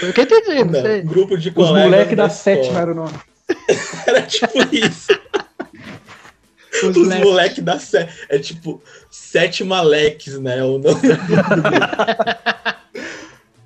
Foi 0.00 0.10
o 0.10 0.12
que 0.12 0.20
eu 0.20 0.24
entendi, 0.24 0.64
não, 0.64 0.72
Não, 0.72 0.82
sei. 0.82 1.02
grupo 1.02 1.36
de 1.38 1.48
Os 1.48 1.54
colegas. 1.54 1.82
moleques 1.82 2.16
da 2.16 2.26
escola. 2.26 2.56
sétima 2.56 2.80
era 2.80 2.92
o 2.92 2.94
nome. 2.94 3.12
Era 4.06 4.22
tipo 4.22 4.58
isso. 4.74 5.12
Os 6.82 6.96
Os 6.96 7.62
da 7.62 7.78
sé... 7.78 8.08
É 8.28 8.38
tipo 8.38 8.82
sete 9.10 9.62
maleques, 9.64 10.38
né? 10.38 10.62
O 10.64 10.78
nome 10.78 11.00
do 11.00 11.16
grupo. 11.16 11.52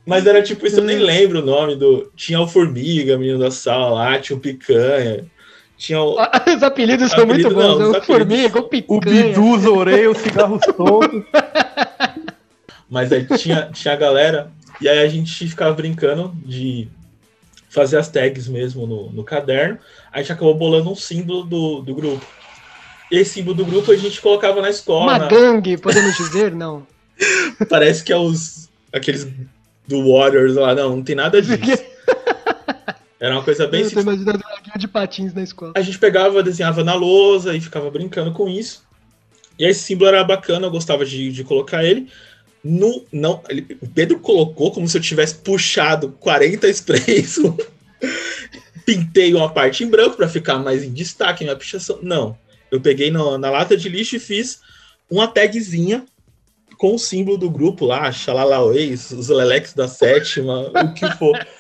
Mas 0.06 0.26
era 0.26 0.42
tipo 0.42 0.66
isso, 0.66 0.80
eu 0.80 0.84
nem 0.84 0.98
lembro 0.98 1.40
o 1.40 1.44
nome 1.46 1.76
do. 1.76 2.10
Tinha 2.16 2.40
o 2.40 2.46
Formiga, 2.48 3.16
menino 3.16 3.38
da 3.38 3.50
sala 3.50 3.90
lá, 3.90 4.18
tinha 4.18 4.36
o 4.36 4.40
Picanha. 4.40 5.24
Tinha 5.76 6.00
o. 6.02 6.16
Os 6.56 6.62
apelidos 6.62 7.10
são 7.10 7.26
muito 7.26 7.46
Apelido 7.46 7.54
bons. 7.54 7.78
não, 7.78 7.92
né? 7.92 7.98
os 7.98 8.02
o. 8.02 8.06
Formiga, 8.06 8.58
o 8.58 8.62
O 8.62 8.68
Picanha. 8.68 9.00
Bidu, 9.28 9.50
os 9.52 9.64
orelhos, 9.66 10.16
os 10.16 10.22
cigarros 10.22 10.60
soltos. 10.76 11.22
Mas 12.88 13.12
aí 13.12 13.24
tinha, 13.38 13.70
tinha 13.72 13.94
a 13.94 13.96
galera, 13.96 14.50
e 14.80 14.88
aí 14.88 14.98
a 15.00 15.08
gente 15.08 15.46
ficava 15.48 15.74
brincando 15.74 16.34
de 16.44 16.88
fazer 17.68 17.98
as 17.98 18.08
tags 18.08 18.48
mesmo 18.48 18.86
no, 18.86 19.10
no 19.10 19.22
caderno. 19.24 19.78
A 20.12 20.18
gente 20.18 20.32
acabou 20.32 20.54
bolando 20.54 20.90
um 20.90 20.96
símbolo 20.96 21.44
do, 21.44 21.80
do 21.82 21.94
grupo. 21.94 22.24
E 23.10 23.16
esse 23.18 23.34
símbolo 23.34 23.56
do 23.56 23.64
grupo 23.64 23.92
a 23.92 23.96
gente 23.96 24.20
colocava 24.20 24.60
na 24.62 24.70
escola. 24.70 25.02
Uma 25.04 25.18
na- 25.18 25.28
gangue, 25.28 25.76
podemos 25.76 26.16
dizer? 26.16 26.52
Não. 26.52 26.86
Parece 27.68 28.02
que 28.02 28.12
é 28.12 28.16
os. 28.16 28.68
aqueles 28.92 29.26
do 29.86 30.12
Warriors 30.12 30.54
lá. 30.54 30.74
Não, 30.74 30.96
não 30.96 31.02
tem 31.02 31.14
nada 31.16 31.40
disso. 31.42 31.58
Era 33.20 33.34
uma 33.34 33.42
coisa 33.44 33.66
bem 33.66 33.80
Eu 33.82 33.90
tô 33.90 34.00
simples. 34.00 34.04
imaginando 34.06 34.38
um 34.46 34.50
laguinho 34.54 34.78
de 34.78 34.88
patins 34.88 35.34
na 35.34 35.42
escola. 35.42 35.72
A 35.76 35.82
gente 35.82 35.98
pegava, 35.98 36.42
desenhava 36.42 36.82
na 36.82 36.94
lousa 36.94 37.54
e 37.54 37.60
ficava 37.60 37.90
brincando 37.90 38.32
com 38.32 38.48
isso. 38.48 38.82
E 39.58 39.64
esse 39.66 39.82
símbolo 39.82 40.08
era 40.08 40.24
bacana, 40.24 40.66
eu 40.66 40.70
gostava 40.70 41.04
de, 41.04 41.30
de 41.30 41.44
colocar 41.44 41.84
ele. 41.84 42.08
No, 42.62 43.04
não, 43.10 43.42
ele- 43.48 43.76
o 43.80 43.88
Pedro 43.88 44.18
colocou 44.18 44.70
como 44.70 44.86
se 44.88 44.96
eu 44.96 45.00
tivesse 45.00 45.34
puxado 45.36 46.10
40 46.20 46.68
sprays. 46.68 47.38
Pintei 48.84 49.34
uma 49.34 49.50
parte 49.52 49.84
em 49.84 49.88
branco 49.88 50.16
para 50.16 50.28
ficar 50.28 50.58
mais 50.58 50.82
em 50.82 50.92
destaque 50.92 51.44
minha 51.44 51.56
pichação. 51.56 51.98
Não. 52.02 52.36
Eu 52.70 52.80
peguei 52.80 53.10
no- 53.10 53.38
na 53.38 53.50
lata 53.50 53.76
de 53.76 53.88
lixo 53.88 54.16
e 54.16 54.20
fiz 54.20 54.60
uma 55.10 55.26
tagzinha 55.26 56.04
com 56.78 56.94
o 56.94 56.98
símbolo 56.98 57.36
do 57.36 57.50
grupo 57.50 57.84
lá, 57.84 58.10
Xalalauês, 58.10 59.10
os 59.10 59.28
Lelex 59.28 59.74
da 59.74 59.86
sétima, 59.86 60.70
o 60.70 60.94
que 60.94 61.08
for. 61.16 61.36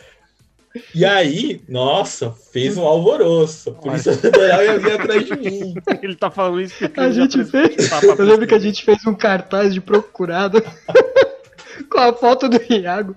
E 0.94 1.04
aí, 1.04 1.62
nossa, 1.68 2.30
fez 2.30 2.76
um 2.76 2.84
alvoroço. 2.84 3.70
A 3.70 3.72
Polícia 3.72 4.12
Federal 4.12 4.62
ia 4.62 4.78
vir 4.78 4.92
atrás 4.92 5.26
de 5.26 5.36
mim. 5.36 5.74
Ele 6.00 6.14
tá 6.14 6.30
falando 6.30 6.60
isso 6.60 6.74
porque 6.78 7.00
A 7.00 7.10
gente 7.10 7.44
fez. 7.44 7.90
Eu 8.18 8.24
lembro 8.24 8.46
que 8.46 8.54
a 8.54 8.58
gente 8.58 8.84
fez 8.84 9.04
um 9.06 9.14
cartaz 9.14 9.74
de 9.74 9.80
procurado 9.80 10.62
com 11.90 11.98
a 11.98 12.12
foto 12.12 12.48
do 12.48 12.60
Iago. 12.72 13.16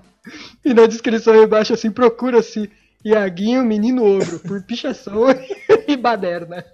E 0.66 0.74
na 0.74 0.88
descrição 0.88 1.34
aí 1.34 1.44
embaixo 1.44 1.74
assim, 1.74 1.92
procura-se 1.92 2.72
Iaguinho, 3.06 3.64
menino 3.64 4.04
ogro, 4.04 4.40
por 4.40 4.64
pichação 4.64 5.26
e 5.88 5.96
baderna. 5.98 6.66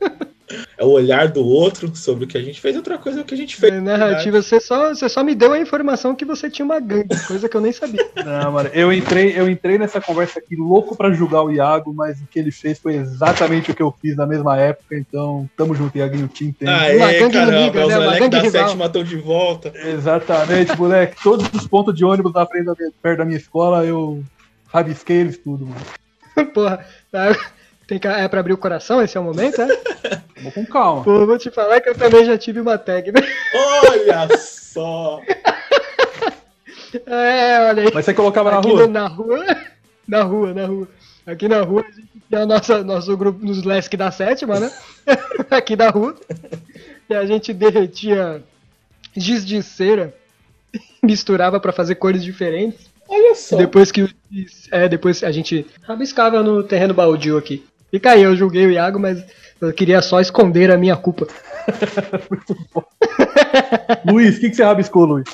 É 0.77 0.83
o 0.83 0.89
olhar 0.89 1.27
do 1.27 1.45
outro 1.45 1.95
sobre 1.95 2.25
o 2.25 2.27
que 2.27 2.37
a 2.37 2.41
gente 2.41 2.59
fez. 2.59 2.75
Outra 2.75 2.97
coisa 2.97 3.19
é 3.19 3.21
o 3.21 3.25
que 3.25 3.33
a 3.33 3.37
gente 3.37 3.55
fez. 3.55 3.73
Na 3.73 3.97
narrativa, 3.97 4.41
você 4.41 4.59
só, 4.59 4.89
você 4.93 5.07
só 5.07 5.23
me 5.23 5.35
deu 5.35 5.53
a 5.53 5.59
informação 5.59 6.15
que 6.15 6.25
você 6.25 6.49
tinha 6.49 6.65
uma 6.65 6.79
gangue, 6.79 7.09
coisa 7.27 7.47
que 7.47 7.55
eu 7.55 7.61
nem 7.61 7.71
sabia. 7.71 8.05
Não, 8.25 8.51
mano, 8.51 8.69
eu 8.73 8.91
entrei, 8.91 9.33
eu 9.39 9.49
entrei 9.49 9.77
nessa 9.77 10.01
conversa 10.01 10.39
aqui 10.39 10.55
louco 10.55 10.95
pra 10.95 11.11
julgar 11.11 11.43
o 11.43 11.51
Iago, 11.51 11.93
mas 11.93 12.19
o 12.21 12.25
que 12.27 12.39
ele 12.39 12.51
fez 12.51 12.79
foi 12.79 12.95
exatamente 12.95 13.71
o 13.71 13.75
que 13.75 13.81
eu 13.81 13.93
fiz 14.01 14.15
na 14.15 14.25
mesma 14.25 14.57
época, 14.57 14.95
então 14.97 15.49
tamo 15.55 15.75
junto, 15.75 15.97
Iaguinho, 15.97 16.27
te 16.27 16.45
entendo. 16.45 16.69
Ah, 16.69 16.87
Uma 16.95 17.11
é, 17.11 17.19
gangue 17.19 17.33
caramba, 17.33 17.81
os 17.81 17.87
né? 17.87 17.97
Uma 17.99 18.11
gangue 18.19 18.29
da 18.29 18.41
rival. 18.41 18.65
sétima 18.67 18.85
estão 18.85 19.03
de 19.03 19.15
volta. 19.17 19.73
Exatamente, 19.75 20.77
moleque. 20.77 21.21
Todos 21.23 21.47
os 21.53 21.67
pontos 21.67 21.93
de 21.95 22.03
ônibus 22.03 22.33
na 22.33 22.45
frente 22.45 22.65
da 22.65 22.73
minha- 22.77 22.91
perto 23.01 23.17
da 23.19 23.25
minha 23.25 23.37
escola, 23.37 23.85
eu 23.85 24.23
rabisquei 24.67 25.17
eles 25.17 25.37
tudo, 25.37 25.65
mano. 25.67 25.81
Porra, 26.53 26.85
tá? 27.11 27.35
Tem 27.89 27.97
que, 27.99 28.07
é 28.07 28.27
pra 28.27 28.39
abrir 28.39 28.53
o 28.53 28.57
coração, 28.57 29.01
esse 29.01 29.17
é 29.17 29.19
o 29.19 29.23
momento, 29.23 29.59
é? 29.61 29.67
Vou 30.41 30.51
com 30.53 30.65
calma. 30.65 31.03
Pô, 31.03 31.25
vou 31.25 31.37
te 31.37 31.49
falar 31.51 31.81
que 31.81 31.89
eu 31.89 31.95
também 31.95 32.23
já 32.23 32.37
tive 32.37 32.61
uma 32.61 32.77
tag, 32.77 33.11
né? 33.11 33.19
Olha 33.89 34.37
só! 34.37 35.21
É, 37.05 37.67
olha 37.69 37.83
aí. 37.83 37.91
Mas 37.93 38.05
você 38.05 38.13
colocava 38.15 38.49
na 38.51 38.57
rua? 38.59 38.87
no- 38.87 38.93
na 38.93 39.07
rua. 39.07 39.45
Na 40.07 40.23
rua, 40.23 40.53
na 40.55 40.65
rua. 40.65 40.87
Aqui 41.25 41.47
na 41.47 41.61
rua 41.61 41.85
a 41.87 41.91
gente 41.91 42.07
tinha 42.27 42.41
o 42.41 42.45
nosso, 42.47 42.83
nosso 42.83 43.15
grupo 43.15 43.45
nos 43.45 43.63
Lesk 43.63 43.93
da 43.95 44.09
sétima, 44.09 44.59
né? 44.59 44.71
Aqui 45.51 45.75
da 45.75 45.89
rua. 45.89 46.15
E 47.07 47.13
a 47.13 47.25
gente 47.27 47.53
derretia 47.53 48.41
giz 49.15 49.45
de 49.45 49.61
cera, 49.61 50.13
misturava 51.03 51.59
pra 51.59 51.71
fazer 51.71 51.93
cores 51.95 52.23
diferentes. 52.23 52.87
Olha 53.07 53.35
só. 53.35 53.55
Depois 53.55 53.91
que 53.91 54.09
é, 54.71 54.89
depois 54.89 55.23
a 55.23 55.31
gente 55.31 55.67
rabiscava 55.83 56.41
no 56.41 56.63
terreno 56.63 56.93
baldio 56.93 57.37
aqui. 57.37 57.63
Fica 57.91 58.11
aí, 58.11 58.23
eu 58.23 58.35
julguei 58.35 58.65
o 58.65 58.71
Iago, 58.71 58.99
mas 58.99 59.23
eu 59.61 59.71
queria 59.73 60.01
só 60.01 60.19
esconder 60.19 60.71
a 60.71 60.77
minha 60.77 60.95
culpa. 60.95 61.27
Luiz, 64.09 64.37
o 64.37 64.39
que, 64.39 64.49
que 64.49 64.55
você 64.55 64.63
rabiscou, 64.63 65.05
Luiz? 65.05 65.25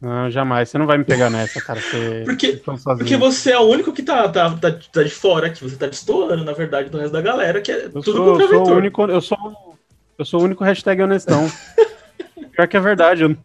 Não, 0.00 0.30
jamais. 0.30 0.68
Você 0.68 0.78
não 0.78 0.86
vai 0.86 0.98
me 0.98 1.04
pegar 1.04 1.30
nessa, 1.30 1.60
cara. 1.60 1.80
Você... 1.80 2.22
Porque-. 2.24 2.62
Porque 2.98 3.16
você 3.16 3.52
é 3.52 3.58
o 3.58 3.62
único 3.62 3.92
que 3.92 4.02
tá, 4.02 4.28
tá, 4.28 4.50
tá, 4.50 4.78
tá 4.92 5.02
de 5.02 5.10
fora 5.10 5.46
aqui. 5.46 5.62
Você 5.62 5.76
tá 5.76 5.86
destoando, 5.86 6.44
na 6.44 6.52
verdade, 6.52 6.90
do 6.90 6.98
resto 6.98 7.12
da 7.12 7.22
galera, 7.22 7.60
que 7.60 7.72
é 7.72 7.86
Eu 7.86 7.90
tudo 7.90 8.04
sou, 8.12 8.26
contra 8.38 8.44
eu 8.44 8.48
sou 8.64 8.74
o 8.74 8.76
único, 8.76 9.02
eu 9.04 9.20
sou, 9.20 9.38
eu 10.18 10.24
sou 10.24 10.40
o 10.40 10.44
único 10.44 10.64
hashtag 10.64 11.02
honestão. 11.02 11.50
Pior 12.52 12.68
que 12.68 12.76
é 12.76 12.80
verdade. 12.80 13.22
eu- 13.22 13.36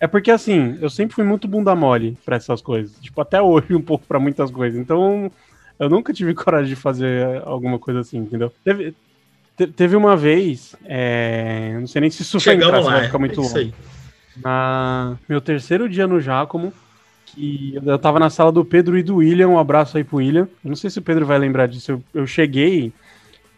é 0.00 0.06
porque 0.06 0.30
assim, 0.30 0.78
eu 0.80 0.88
sempre 0.88 1.14
fui 1.14 1.24
muito 1.24 1.46
bunda 1.46 1.74
mole 1.76 2.16
pra 2.24 2.36
essas 2.36 2.62
coisas. 2.62 2.96
Tipo, 3.00 3.20
até 3.20 3.40
hoje 3.40 3.74
um 3.74 3.82
pouco 3.82 4.06
pra 4.06 4.18
muitas 4.18 4.50
coisas. 4.50 4.80
Então, 4.80 5.30
eu 5.80 5.88
nunca 5.90 6.12
tive 6.12 6.32
coragem 6.34 6.68
de 6.68 6.76
fazer 6.76 7.42
alguma 7.44 7.78
coisa 7.78 8.00
assim, 8.00 8.18
entendeu? 8.18 8.52
Teve, 8.62 8.94
te- 9.56 9.66
teve 9.66 9.96
uma 9.96 10.16
vez, 10.16 10.76
é, 10.84 11.76
não 11.80 11.86
sei 11.86 12.02
nem 12.02 12.10
se 12.10 12.22
isso 12.22 12.38
vai 12.38 12.54
entrar, 12.54 12.80
lá. 12.80 12.90
vai 12.92 13.04
ficar 13.04 13.16
é 13.16 13.20
muito 13.20 13.40
isso 13.42 13.58
longo. 13.58 13.74
Na 14.36 15.18
meu 15.28 15.40
terceiro 15.40 15.88
dia 15.88 16.06
no 16.06 16.20
Giacomo, 16.20 16.72
que 17.26 17.78
eu 17.84 17.98
tava 17.98 18.18
na 18.18 18.30
sala 18.30 18.52
do 18.52 18.64
Pedro 18.64 18.96
e 18.96 19.02
do 19.02 19.16
William, 19.16 19.48
um 19.48 19.58
abraço 19.58 19.96
aí 19.96 20.04
pro 20.04 20.18
William. 20.18 20.48
Eu 20.64 20.68
não 20.68 20.76
sei 20.76 20.88
se 20.90 20.98
o 20.98 21.02
Pedro 21.02 21.26
vai 21.26 21.38
lembrar 21.38 21.66
disso. 21.66 21.92
Eu, 21.92 22.02
eu 22.14 22.26
cheguei 22.26 22.92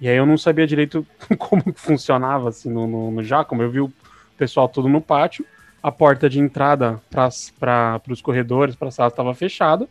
e 0.01 0.09
aí 0.09 0.17
eu 0.17 0.27
não 0.27 0.37
sabia 0.37 0.67
direito 0.67 1.07
como 1.39 1.63
funcionava 1.75 2.49
assim 2.49 2.71
no, 2.71 2.87
no, 2.87 3.11
no 3.11 3.23
Giacomo. 3.23 3.63
Eu 3.63 3.71
vi 3.71 3.81
o 3.81 3.93
pessoal 4.37 4.69
todo 4.69 4.89
no 4.89 5.01
pátio, 5.01 5.45
a 5.83 5.93
porta 5.93 6.29
de 6.29 6.41
entrada 6.41 7.01
para 7.11 8.01
os 8.09 8.21
corredores, 8.21 8.75
para 8.75 8.89
a 8.89 8.91
sala 8.91 9.09
estava 9.09 9.35
fechada. 9.35 9.89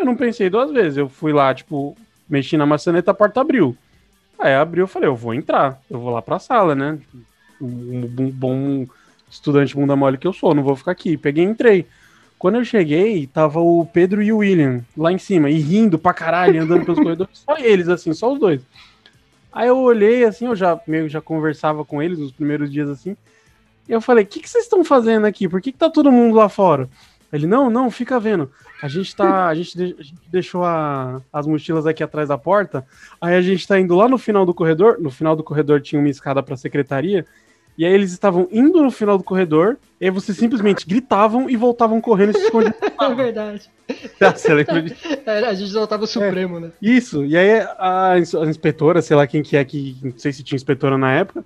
Eu 0.00 0.06
não 0.06 0.16
pensei 0.16 0.48
duas 0.48 0.72
vezes. 0.72 0.96
Eu 0.96 1.10
fui 1.10 1.30
lá, 1.30 1.54
tipo, 1.54 1.94
mexi 2.26 2.56
na 2.56 2.64
maçaneta, 2.64 3.10
a 3.10 3.14
porta 3.14 3.42
abriu. 3.42 3.76
Aí 4.38 4.54
abriu, 4.54 4.84
eu 4.84 4.88
falei, 4.88 5.06
eu 5.06 5.14
vou 5.14 5.34
entrar, 5.34 5.78
eu 5.90 6.00
vou 6.00 6.10
lá 6.10 6.22
pra 6.22 6.38
sala, 6.38 6.74
né? 6.74 6.98
Um, 7.60 8.30
bom 8.30 8.86
estudante 9.30 9.74
bunda 9.74 9.94
mole 9.94 10.16
que 10.16 10.26
eu 10.26 10.32
sou, 10.32 10.54
não 10.54 10.62
vou 10.62 10.74
ficar 10.74 10.92
aqui. 10.92 11.18
Peguei 11.18 11.44
e 11.44 11.48
entrei. 11.48 11.86
Quando 12.38 12.54
eu 12.54 12.64
cheguei, 12.64 13.26
tava 13.26 13.60
o 13.60 13.84
Pedro 13.84 14.22
e 14.22 14.32
o 14.32 14.38
William 14.38 14.82
lá 14.96 15.12
em 15.12 15.18
cima, 15.18 15.50
e 15.50 15.58
rindo 15.58 15.98
pra 15.98 16.14
caralho, 16.14 16.62
andando 16.62 16.86
pelos 16.86 16.98
corredores, 17.04 17.38
só 17.38 17.58
eles, 17.58 17.86
assim, 17.86 18.14
só 18.14 18.32
os 18.32 18.40
dois. 18.40 18.62
Aí 19.52 19.68
eu 19.68 19.76
olhei, 19.76 20.24
assim, 20.24 20.46
eu 20.46 20.56
já 20.56 20.80
meio 20.86 21.06
já 21.06 21.20
conversava 21.20 21.84
com 21.84 22.02
eles 22.02 22.18
nos 22.18 22.32
primeiros 22.32 22.72
dias, 22.72 22.88
assim, 22.88 23.14
e 23.86 23.92
eu 23.92 24.00
falei, 24.00 24.24
o 24.24 24.26
que, 24.26 24.40
que 24.40 24.48
vocês 24.48 24.64
estão 24.64 24.82
fazendo 24.82 25.26
aqui? 25.26 25.46
Por 25.46 25.60
que, 25.60 25.70
que 25.70 25.78
tá 25.78 25.90
todo 25.90 26.10
mundo 26.10 26.36
lá 26.36 26.48
fora? 26.48 26.88
Ele, 27.32 27.46
não, 27.46 27.70
não, 27.70 27.90
fica 27.90 28.18
vendo. 28.18 28.50
A 28.82 28.88
gente 28.88 29.14
tá. 29.14 29.46
A 29.46 29.54
gente, 29.54 29.76
de- 29.76 29.96
a 29.98 30.02
gente 30.02 30.20
deixou 30.30 30.64
a- 30.64 31.20
as 31.32 31.46
mochilas 31.46 31.86
aqui 31.86 32.02
atrás 32.02 32.28
da 32.28 32.36
porta. 32.38 32.84
Aí 33.20 33.34
a 33.34 33.42
gente 33.42 33.66
tá 33.66 33.78
indo 33.78 33.94
lá 33.94 34.08
no 34.08 34.18
final 34.18 34.44
do 34.44 34.52
corredor. 34.54 34.98
No 35.00 35.10
final 35.10 35.36
do 35.36 35.44
corredor 35.44 35.80
tinha 35.80 36.00
uma 36.00 36.08
escada 36.08 36.42
pra 36.42 36.56
secretaria. 36.56 37.24
E 37.78 37.86
aí 37.86 37.92
eles 37.92 38.10
estavam 38.12 38.48
indo 38.50 38.82
no 38.82 38.90
final 38.90 39.16
do 39.16 39.24
corredor. 39.24 39.76
E 40.00 40.04
aí 40.06 40.10
vocês 40.10 40.36
simplesmente 40.36 40.86
gritavam 40.86 41.48
e 41.48 41.56
voltavam 41.56 42.00
correndo 42.00 42.30
e 42.30 42.38
se 42.38 42.44
escondiam. 42.44 42.74
É 43.00 43.14
verdade. 43.14 43.70
Ah, 44.20 44.34
lembra 44.54 44.82
disso? 44.82 44.96
É, 45.26 45.38
a 45.46 45.54
gente 45.54 45.70
soltava 45.70 46.04
o 46.04 46.06
Supremo, 46.06 46.60
né? 46.60 46.70
Isso, 46.80 47.24
e 47.24 47.36
aí 47.36 47.60
a, 47.78 48.12
a 48.12 48.18
inspetora, 48.48 49.02
sei 49.02 49.16
lá 49.16 49.26
quem 49.26 49.42
que 49.42 49.56
é 49.56 49.64
que, 49.64 49.96
não 50.02 50.12
sei 50.16 50.32
se 50.32 50.44
tinha 50.44 50.54
inspetora 50.56 50.96
na 50.96 51.12
época, 51.12 51.44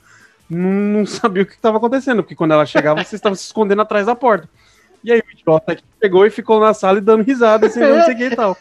não, 0.51 0.71
não 0.71 1.07
sabia 1.07 1.43
o 1.43 1.47
que 1.47 1.53
estava 1.55 1.79
acontecendo, 1.79 2.23
porque 2.23 2.35
quando 2.35 2.53
ela 2.53 2.67
chegava, 2.67 3.01
vocês 3.03 3.15
estavam 3.15 3.35
se 3.37 3.45
escondendo 3.47 3.81
atrás 3.81 4.05
da 4.07 4.15
porta. 4.15 4.47
E 5.05 5.13
aí 5.13 5.21
o 5.21 5.39
idiota 5.39 5.73
aqui 5.73 5.85
pegou 6.01 6.25
e 6.25 6.31
ficou 6.31 6.59
na 6.59 6.73
sala 6.73 6.97
e 6.97 7.03
dando 7.03 7.23
risada, 7.23 7.67
assim, 7.67 7.79
não 7.81 8.03
sei 8.05 8.15
o 8.15 8.17
que 8.17 8.25
e 8.25 8.31
tal. 8.37 8.57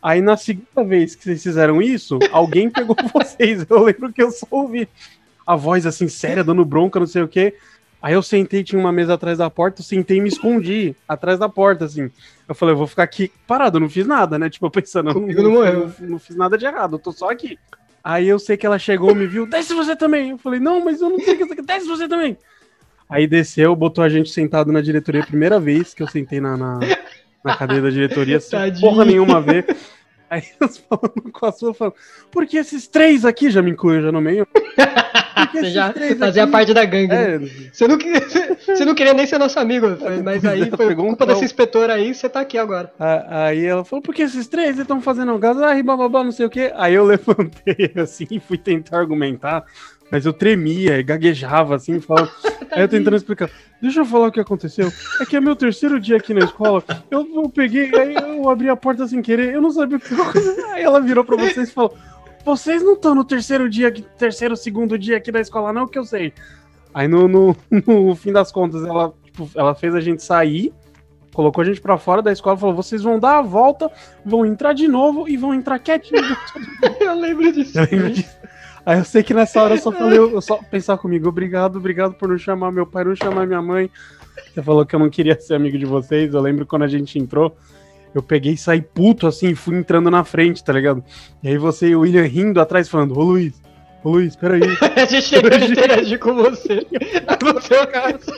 Aí 0.00 0.22
na 0.22 0.36
segunda 0.36 0.84
vez 0.84 1.16
que 1.16 1.24
vocês 1.24 1.42
fizeram 1.42 1.82
isso, 1.82 2.18
alguém 2.30 2.70
pegou 2.70 2.96
vocês. 3.12 3.66
Eu 3.68 3.82
lembro 3.82 4.12
que 4.12 4.22
eu 4.22 4.30
só 4.30 4.46
ouvi 4.50 4.88
a 5.44 5.56
voz 5.56 5.84
assim, 5.84 6.08
séria, 6.08 6.44
dando 6.44 6.64
bronca, 6.64 7.00
não 7.00 7.08
sei 7.08 7.22
o 7.22 7.28
que. 7.28 7.54
Aí 8.00 8.14
eu 8.14 8.22
sentei, 8.22 8.64
tinha 8.64 8.80
uma 8.80 8.92
mesa 8.92 9.14
atrás 9.14 9.36
da 9.36 9.50
porta, 9.50 9.80
eu 9.80 9.84
sentei 9.84 10.18
e 10.18 10.20
me 10.20 10.28
escondi 10.28 10.96
atrás 11.06 11.38
da 11.38 11.48
porta, 11.48 11.84
assim. 11.84 12.10
Eu 12.48 12.54
falei, 12.54 12.72
eu 12.72 12.78
vou 12.78 12.86
ficar 12.86 13.02
aqui 13.02 13.30
parado, 13.46 13.76
eu 13.76 13.80
não 13.80 13.90
fiz 13.90 14.06
nada, 14.06 14.38
né? 14.38 14.48
Tipo, 14.48 14.70
pensando, 14.70 15.12
não, 15.12 15.20
não, 15.20 15.50
morreu. 15.50 15.92
Não, 15.98 16.08
não, 16.08 16.18
fiz 16.18 16.34
nada 16.34 16.56
de 16.56 16.64
errado, 16.64 16.94
eu 16.94 16.98
tô 16.98 17.12
só 17.12 17.30
aqui. 17.30 17.58
Aí 18.02 18.26
eu 18.26 18.38
sei 18.38 18.56
que 18.56 18.64
ela 18.64 18.78
chegou, 18.78 19.14
me 19.14 19.26
viu, 19.26 19.44
desce 19.44 19.74
você 19.74 19.94
também. 19.94 20.30
Eu 20.30 20.38
falei, 20.38 20.58
não, 20.58 20.82
mas 20.82 21.02
eu 21.02 21.10
não 21.10 21.18
sei 21.18 21.42
o 21.42 21.48
que 21.48 21.60
desce 21.60 21.86
você 21.86 22.08
também. 22.08 22.38
Aí 23.10 23.26
desceu, 23.26 23.74
botou 23.74 24.04
a 24.04 24.08
gente 24.08 24.30
sentado 24.30 24.70
na 24.70 24.80
diretoria, 24.80 25.26
primeira 25.26 25.58
vez 25.58 25.92
que 25.92 26.02
eu 26.02 26.06
sentei 26.06 26.40
na, 26.40 26.56
na, 26.56 26.78
na 27.44 27.56
cadeira 27.56 27.82
da 27.82 27.90
diretoria, 27.90 28.38
sem 28.38 28.80
porra 28.80 29.04
nenhuma 29.04 29.38
a 29.38 29.40
ver. 29.40 29.76
Aí 30.30 30.44
eles 30.60 30.78
falando 30.78 31.32
com 31.32 31.44
a 31.44 31.50
sua, 31.50 31.74
falando, 31.74 31.96
por 32.30 32.46
que 32.46 32.56
esses 32.56 32.86
três 32.86 33.24
aqui 33.24 33.50
já 33.50 33.60
me 33.60 33.72
incluem 33.72 34.00
já 34.00 34.12
no 34.12 34.20
meio? 34.20 34.46
Você 35.52 35.70
já 35.70 35.92
fazia 36.18 36.44
aqui... 36.44 36.52
parte 36.52 36.74
da 36.74 36.84
gangue. 36.84 37.12
É. 37.12 37.38
Né? 37.38 37.48
Você, 37.72 37.88
não 37.88 37.98
queria, 37.98 38.20
você 38.20 38.84
não 38.84 38.94
queria 38.94 39.14
nem 39.14 39.26
ser 39.26 39.38
nosso 39.38 39.58
amigo, 39.58 39.86
mas 40.22 40.44
aí 40.44 40.70
foi 40.76 40.94
culpa 40.94 41.26
dessa 41.26 41.44
inspetora 41.44 41.94
aí, 41.94 42.14
você 42.14 42.28
tá 42.28 42.40
aqui 42.40 42.58
agora. 42.58 42.92
Aí 42.98 43.64
ela 43.64 43.84
falou, 43.84 44.02
por 44.02 44.14
que 44.14 44.22
esses 44.22 44.46
três 44.46 44.78
estão 44.78 45.00
fazendo 45.00 45.36
gás? 45.38 45.56
bababá, 45.82 46.22
não 46.22 46.30
sei 46.30 46.46
o 46.46 46.50
quê. 46.50 46.72
Aí 46.76 46.94
eu 46.94 47.04
levantei 47.04 47.90
assim 48.00 48.26
e 48.30 48.38
fui 48.38 48.58
tentar 48.58 48.98
argumentar 48.98 49.64
mas 50.10 50.26
eu 50.26 50.32
tremia 50.32 50.98
e 50.98 51.02
gaguejava 51.02 51.76
assim, 51.76 52.00
falava. 52.00 52.30
aí 52.72 52.82
eu 52.82 52.88
tentando 52.88 53.16
explicar. 53.16 53.50
Deixa 53.80 54.00
eu 54.00 54.04
falar 54.04 54.28
o 54.28 54.32
que 54.32 54.40
aconteceu. 54.40 54.92
É 55.20 55.24
que 55.24 55.36
é 55.36 55.40
meu 55.40 55.56
terceiro 55.56 56.00
dia 56.00 56.16
aqui 56.16 56.34
na 56.34 56.44
escola. 56.44 56.82
Eu, 57.10 57.26
eu 57.34 57.48
peguei, 57.48 57.94
aí 57.94 58.14
eu 58.14 58.48
abri 58.48 58.68
a 58.68 58.76
porta 58.76 59.06
sem 59.06 59.22
querer, 59.22 59.54
eu 59.54 59.62
não 59.62 59.70
sabia 59.70 59.96
o 59.96 60.00
que 60.00 60.12
aconteceu. 60.12 60.66
Aí 60.72 60.82
ela 60.82 61.00
virou 61.00 61.24
pra 61.24 61.36
vocês 61.36 61.68
e 61.68 61.72
falou: 61.72 61.96
Vocês 62.44 62.82
não 62.82 62.94
estão 62.94 63.14
no 63.14 63.24
terceiro 63.24 63.68
dia, 63.70 63.92
terceiro, 64.18 64.56
segundo 64.56 64.98
dia 64.98 65.16
aqui 65.16 65.30
da 65.30 65.40
escola, 65.40 65.72
não, 65.72 65.86
que 65.86 65.98
eu 65.98 66.04
sei. 66.04 66.32
Aí 66.92 67.06
no, 67.06 67.28
no, 67.28 67.56
no 67.86 68.16
fim 68.16 68.32
das 68.32 68.50
contas, 68.50 68.84
ela, 68.84 69.14
tipo, 69.24 69.48
ela 69.54 69.74
fez 69.74 69.94
a 69.94 70.00
gente 70.00 70.22
sair 70.22 70.72
colocou 71.32 71.62
a 71.62 71.64
gente 71.64 71.80
para 71.80 71.96
fora 71.96 72.20
da 72.20 72.32
escola, 72.32 72.56
falou: 72.56 72.74
vocês 72.74 73.02
vão 73.02 73.18
dar 73.18 73.38
a 73.38 73.42
volta, 73.42 73.90
vão 74.24 74.44
entrar 74.44 74.72
de 74.72 74.88
novo 74.88 75.28
e 75.28 75.36
vão 75.36 75.54
entrar 75.54 75.78
quietinho. 75.78 76.20
eu 77.00 77.14
lembro 77.14 77.52
disso. 77.52 77.78
Eu 77.78 77.88
lembro 77.90 78.10
disso. 78.10 78.39
Aí 78.90 78.98
eu 78.98 79.04
sei 79.04 79.22
que 79.22 79.32
nessa 79.32 79.62
hora 79.62 79.76
eu 79.76 79.78
só 79.78 79.92
falei, 79.92 80.18
eu 80.18 80.40
só 80.40 80.56
pensar 80.68 80.98
comigo, 80.98 81.28
obrigado, 81.28 81.76
obrigado 81.76 82.14
por 82.14 82.28
não 82.28 82.36
chamar 82.36 82.72
meu 82.72 82.84
pai, 82.84 83.04
não 83.04 83.14
chamar 83.14 83.46
minha 83.46 83.62
mãe. 83.62 83.88
Você 84.52 84.60
falou 84.60 84.84
que 84.84 84.96
eu 84.96 84.98
não 84.98 85.08
queria 85.08 85.40
ser 85.40 85.54
amigo 85.54 85.78
de 85.78 85.86
vocês. 85.86 86.34
Eu 86.34 86.40
lembro 86.40 86.66
quando 86.66 86.82
a 86.82 86.88
gente 86.88 87.16
entrou, 87.16 87.56
eu 88.12 88.20
peguei 88.20 88.54
e 88.54 88.56
saí 88.56 88.82
puto 88.82 89.28
assim, 89.28 89.54
fui 89.54 89.76
entrando 89.76 90.10
na 90.10 90.24
frente, 90.24 90.64
tá 90.64 90.72
ligado? 90.72 91.04
E 91.40 91.50
aí 91.50 91.56
você 91.56 91.90
e 91.90 91.94
o 91.94 92.00
William 92.00 92.24
rindo 92.24 92.60
atrás, 92.60 92.88
falando, 92.88 93.16
ô 93.16 93.22
Luiz, 93.22 93.62
Luiz, 94.04 94.34
peraí. 94.34 94.60
a 94.96 95.04
gente 95.04 95.22
chegou 95.22 95.50
a 95.52 95.56
interagir 95.56 96.18
com 96.18 96.34
você. 96.34 96.86
No 97.42 97.60
seu 97.60 97.86
caso. 97.86 98.32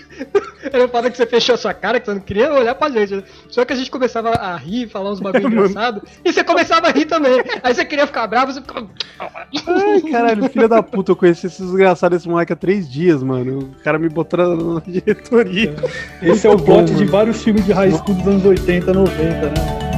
Era 0.72 0.88
foda 0.88 1.10
que 1.10 1.16
você 1.16 1.26
fechou 1.26 1.54
a 1.54 1.58
sua 1.58 1.74
cara, 1.74 2.00
que 2.00 2.06
você 2.06 2.14
não 2.14 2.20
queria 2.20 2.52
olhar 2.52 2.74
pra 2.74 2.90
gente. 2.90 3.24
Só 3.48 3.64
que 3.64 3.72
a 3.72 3.76
gente 3.76 3.90
começava 3.90 4.30
a 4.30 4.56
rir, 4.56 4.88
falar 4.88 5.12
uns 5.12 5.20
bagulho 5.20 5.46
engraçado. 5.52 6.02
E 6.24 6.32
você 6.32 6.42
começava 6.42 6.88
a 6.88 6.90
rir 6.90 7.04
também. 7.04 7.42
Aí 7.62 7.74
você 7.74 7.84
queria 7.84 8.06
ficar 8.06 8.26
bravo, 8.26 8.52
você 8.52 8.60
ficava. 8.60 8.88
Ai, 9.20 10.00
caralho, 10.10 10.48
filho 10.48 10.68
da 10.68 10.82
puta, 10.82 11.12
eu 11.12 11.16
conheci 11.16 11.46
esse 11.46 11.62
desgraçado 11.62 12.14
desse 12.16 12.28
moleque 12.28 12.52
há 12.52 12.56
três 12.56 12.90
dias, 12.90 13.22
mano. 13.22 13.58
O 13.58 13.82
cara 13.82 13.98
me 13.98 14.08
botou 14.08 14.56
na, 14.56 14.80
diretoria. 14.86 15.74
Esse 16.20 16.46
é 16.46 16.50
o 16.50 16.56
plot 16.56 16.92
de 16.94 17.04
vários 17.04 17.42
filmes 17.42 17.64
de 17.64 17.72
high 17.72 17.90
school 17.90 18.14
dos 18.14 18.26
anos 18.26 18.44
80, 18.44 18.92
90, 18.92 19.20
né? 19.20 19.91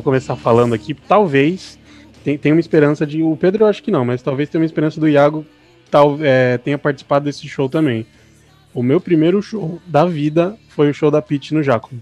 Vou 0.00 0.02
começar 0.02 0.34
falando 0.34 0.74
aqui. 0.74 0.94
Talvez 0.94 1.78
tem, 2.24 2.36
tem 2.36 2.52
uma 2.52 2.60
esperança 2.60 3.06
de. 3.06 3.22
O 3.22 3.36
Pedro 3.36 3.64
eu 3.64 3.68
acho 3.68 3.82
que 3.82 3.90
não, 3.90 4.04
mas 4.04 4.22
talvez 4.22 4.48
tenha 4.48 4.60
uma 4.60 4.66
esperança 4.66 4.98
do 4.98 5.08
Iago 5.08 5.46
tal, 5.90 6.18
é, 6.20 6.58
tenha 6.58 6.78
participado 6.78 7.26
desse 7.26 7.46
show 7.48 7.68
também. 7.68 8.06
O 8.72 8.82
meu 8.82 9.00
primeiro 9.00 9.42
show 9.42 9.80
da 9.86 10.04
vida 10.04 10.56
foi 10.68 10.90
o 10.90 10.94
show 10.94 11.10
da 11.10 11.20
Pete 11.20 11.52
no 11.52 11.62
Jacob. 11.62 11.98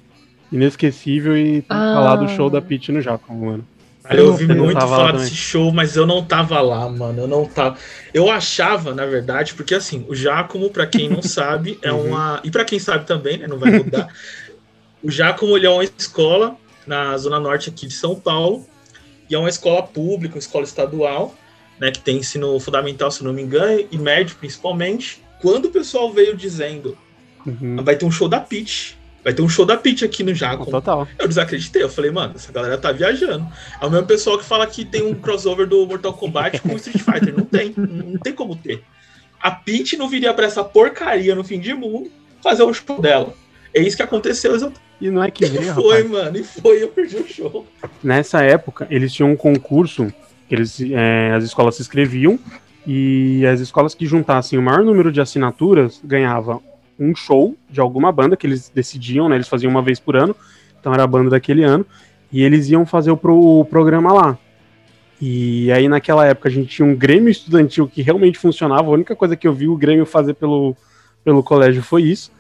Inesquecível 0.53 1.37
e 1.37 1.65
ah. 1.69 1.95
falar 1.95 2.17
do 2.17 2.29
show 2.29 2.49
da 2.49 2.61
Pete 2.61 2.93
no 2.93 3.01
Jacob, 3.01 3.37
mano. 3.37 3.67
eu 4.11 4.29
ouvi 4.29 4.47
muito 4.47 4.81
falar 4.81 5.13
desse 5.13 5.35
show, 5.35 5.73
mas 5.73 5.97
eu 5.97 6.07
não 6.07 6.23
tava 6.23 6.61
lá, 6.61 6.89
mano. 6.89 7.23
Eu 7.23 7.29
não 7.29 7.47
tava. 7.47 7.77
Eu 8.13 8.31
achava, 8.31 8.95
na 8.95 9.07
verdade, 9.07 9.55
porque 9.55 9.75
assim, 9.75 10.05
o 10.09 10.15
Giacomo, 10.15 10.71
para 10.71 10.87
quem 10.87 11.09
não 11.09 11.23
sabe, 11.23 11.79
é 11.83 11.93
uhum. 11.93 12.09
uma. 12.09 12.41
E 12.45 12.51
para 12.51 12.65
quem 12.65 12.79
sabe 12.79 13.07
também, 13.07 13.39
né? 13.39 13.47
Não 13.47 13.59
vai 13.59 13.71
mudar. 13.73 14.09
O 15.01 15.13
Giacomo 15.13 15.57
é 15.57 15.71
uma 15.71 15.85
escola 15.85 16.57
na 16.89 17.17
zona 17.17 17.39
norte 17.39 17.69
aqui 17.69 17.87
de 17.87 17.95
São 17.95 18.15
Paulo, 18.15 18.67
e 19.31 19.35
é 19.35 19.39
uma 19.39 19.49
escola 19.49 19.83
pública, 19.83 20.35
uma 20.35 20.41
escola 20.41 20.65
estadual, 20.65 21.35
né, 21.79 21.93
que 21.93 22.01
tem 22.01 22.17
ensino 22.17 22.59
fundamental, 22.59 23.11
se 23.11 23.23
não 23.23 23.33
me 23.33 23.43
engano, 23.43 23.87
e 23.91 23.99
médio 23.99 24.37
principalmente. 24.37 25.23
Quando 25.41 25.67
o 25.67 25.71
pessoal 25.71 26.11
veio 26.13 26.37
dizendo, 26.37 26.99
uhum. 27.47 27.77
vai 27.85 27.95
ter 27.95 28.05
um 28.05 28.11
show 28.11 28.29
da 28.29 28.41
Peach, 28.41 28.99
vai 29.23 29.33
ter 29.33 29.43
um 29.43 29.49
show 29.49 29.65
da 29.65 29.77
Peach 29.77 30.05
aqui 30.05 30.25
no 30.25 30.35
Jaco. 30.35 30.69
Total. 30.69 31.07
Eu 31.17 31.29
desacreditei, 31.29 31.83
eu 31.83 31.89
falei, 31.89 32.11
mano, 32.11 32.33
essa 32.35 32.51
galera 32.51 32.77
tá 32.79 32.91
viajando. 32.91 33.47
É 33.81 33.87
o 33.87 33.91
mesmo 33.91 34.07
pessoal 34.07 34.39
que 34.39 34.45
fala 34.45 34.67
que 34.67 34.85
tem 34.85 35.05
um 35.05 35.15
crossover 35.15 35.67
do 35.69 35.87
Mortal 35.87 36.15
Kombat 36.15 36.61
com 36.61 36.73
o 36.73 36.77
Street 36.77 36.99
Fighter. 36.99 37.37
Não 37.37 37.45
tem, 37.45 37.73
não 37.77 38.19
tem 38.19 38.33
como 38.33 38.57
ter. 38.57 38.83
A 39.41 39.53
Peach 39.53 39.97
não 39.97 40.09
viria 40.09 40.35
pra 40.35 40.47
essa 40.47 40.65
porcaria 40.65 41.35
no 41.35 41.45
fim 41.45 41.61
de 41.61 41.73
mundo 41.73 42.11
fazer 42.43 42.65
o 42.65 42.75
show 42.75 43.01
dela. 43.01 43.35
É 43.73 43.81
isso 43.81 43.97
que 43.97 44.03
aconteceu 44.03 44.55
exatamente. 44.55 44.88
E 45.01 45.11
não 45.11 45.23
é 45.23 45.31
que 45.31 45.47
veio, 45.47 45.75
Foi, 45.75 46.03
rapaz. 46.03 46.11
mano, 46.11 46.37
e 46.37 46.43
foi, 46.43 46.83
eu 46.83 46.89
perdi 46.89 47.17
o 47.17 47.27
show. 47.27 47.67
Nessa 48.03 48.43
época, 48.43 48.87
eles 48.91 49.13
tinham 49.13 49.31
um 49.31 49.37
concurso, 49.37 50.13
eles, 50.51 50.81
é, 50.81 51.33
as 51.33 51.45
escolas 51.45 51.77
se 51.77 51.83
inscreviam, 51.83 52.39
e 52.87 53.45
as 53.47 53.61
escolas 53.61 53.95
que 53.95 54.07
juntassem 54.07 54.59
o 54.59 54.63
maior 54.63 54.83
número 54.83 55.13
de 55.13 55.21
assinaturas 55.21 56.01
ganhavam 56.03 56.63
um 56.99 57.15
show 57.15 57.55
de 57.71 57.81
alguma 57.81 58.11
banda 58.11 58.37
que 58.37 58.47
eles 58.47 58.71
decidiam, 58.75 59.29
né? 59.29 59.37
Eles 59.37 59.47
faziam 59.47 59.71
uma 59.71 59.83
vez 59.83 60.01
por 60.01 60.17
ano, 60.17 60.35
então 60.81 60.93
era 60.93 61.05
a 61.05 61.07
banda 61.07 61.31
daquele 61.31 61.63
ano, 61.63 61.87
e 62.33 62.43
eles 62.43 62.69
iam 62.69 62.85
fazer 62.85 63.11
o, 63.11 63.17
pro, 63.17 63.39
o 63.61 63.65
programa 63.65 64.13
lá. 64.13 64.39
E 65.21 65.71
aí 65.73 65.89
naquela 65.89 66.27
época 66.27 66.49
a 66.49 66.53
gente 66.53 66.69
tinha 66.69 66.87
um 66.87 66.95
Grêmio 66.95 67.31
estudantil 67.31 67.87
que 67.89 68.03
realmente 68.03 68.39
funcionava, 68.39 68.89
a 68.89 68.93
única 68.93 69.15
coisa 69.15 69.37
que 69.37 69.47
eu 69.47 69.53
vi 69.53 69.69
o 69.69 69.77
Grêmio 69.77 70.07
fazer 70.07 70.35
pelo, 70.35 70.77
pelo 71.25 71.43
colégio 71.43 71.83
foi 71.83 72.03
isso. 72.03 72.33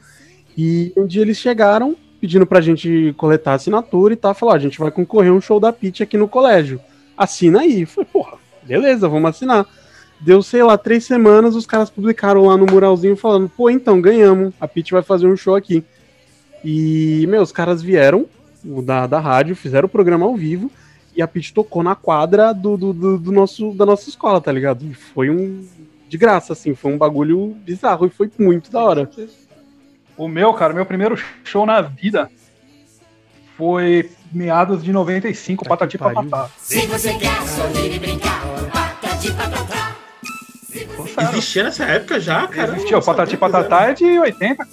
E 0.56 0.92
um 0.96 1.06
dia 1.06 1.22
eles 1.22 1.36
chegaram 1.36 1.96
pedindo 2.20 2.46
pra 2.46 2.60
gente 2.60 3.14
coletar 3.16 3.54
assinatura 3.54 4.14
e 4.14 4.16
tal. 4.16 4.34
Falou, 4.34 4.54
a 4.54 4.58
gente 4.58 4.78
vai 4.78 4.90
concorrer 4.90 5.30
a 5.30 5.34
um 5.34 5.40
show 5.40 5.60
da 5.60 5.72
Pitch 5.72 6.00
aqui 6.00 6.16
no 6.16 6.28
colégio. 6.28 6.80
Assina 7.16 7.60
aí. 7.60 7.84
Foi, 7.86 8.04
porra, 8.04 8.38
beleza, 8.62 9.08
vamos 9.08 9.30
assinar. 9.30 9.66
Deu, 10.20 10.42
sei 10.42 10.62
lá, 10.62 10.76
três 10.76 11.04
semanas, 11.04 11.54
os 11.54 11.66
caras 11.66 11.90
publicaram 11.90 12.46
lá 12.46 12.56
no 12.56 12.66
muralzinho 12.66 13.16
falando, 13.16 13.48
pô, 13.48 13.70
então, 13.70 14.00
ganhamos, 14.00 14.52
a 14.60 14.66
Pitch 14.66 14.90
vai 14.90 15.02
fazer 15.02 15.28
um 15.28 15.36
show 15.36 15.54
aqui. 15.54 15.84
E, 16.64 17.24
meu, 17.28 17.40
os 17.40 17.52
caras 17.52 17.80
vieram 17.80 18.26
da, 18.84 19.06
da 19.06 19.20
rádio, 19.20 19.54
fizeram 19.54 19.86
o 19.86 19.90
programa 19.90 20.26
ao 20.26 20.36
vivo, 20.36 20.70
e 21.14 21.22
a 21.22 21.28
Pitch 21.28 21.52
tocou 21.52 21.82
na 21.82 21.94
quadra 21.94 22.52
do, 22.52 22.76
do, 22.76 22.92
do, 22.92 23.18
do, 23.18 23.32
nosso, 23.32 23.72
da 23.72 23.86
nossa 23.86 24.08
escola, 24.08 24.40
tá 24.40 24.50
ligado? 24.50 24.84
E 24.84 24.94
foi 24.94 25.30
um. 25.30 25.64
De 26.08 26.16
graça, 26.16 26.54
assim, 26.54 26.74
foi 26.74 26.90
um 26.90 26.96
bagulho 26.96 27.54
bizarro 27.66 28.06
e 28.06 28.08
foi 28.10 28.30
muito 28.38 28.70
da 28.70 28.80
hora. 28.80 29.10
O 30.18 30.26
meu, 30.26 30.52
cara, 30.52 30.74
meu 30.74 30.84
primeiro 30.84 31.16
show 31.44 31.64
na 31.64 31.80
vida 31.80 32.28
foi 33.56 34.10
meados 34.32 34.82
de 34.82 34.92
95, 34.92 35.62
tá 35.62 35.70
Patati 35.70 35.96
Patatá. 35.96 36.50
Se 36.58 36.86
você 36.88 37.14
quer 37.14 37.40
sorrir 37.42 37.94
e 37.94 37.98
brincar, 38.00 38.42
Patati 38.72 39.32
Patatá. 39.32 39.96
Existia 41.30 41.64
nessa 41.64 41.84
época 41.84 42.18
já, 42.18 42.48
cara? 42.48 42.76
Existia, 42.76 42.98
o 42.98 43.04
Patati 43.04 43.36
Patatá 43.36 43.90
é 43.90 43.94
de 43.94 44.04
80, 44.18 44.66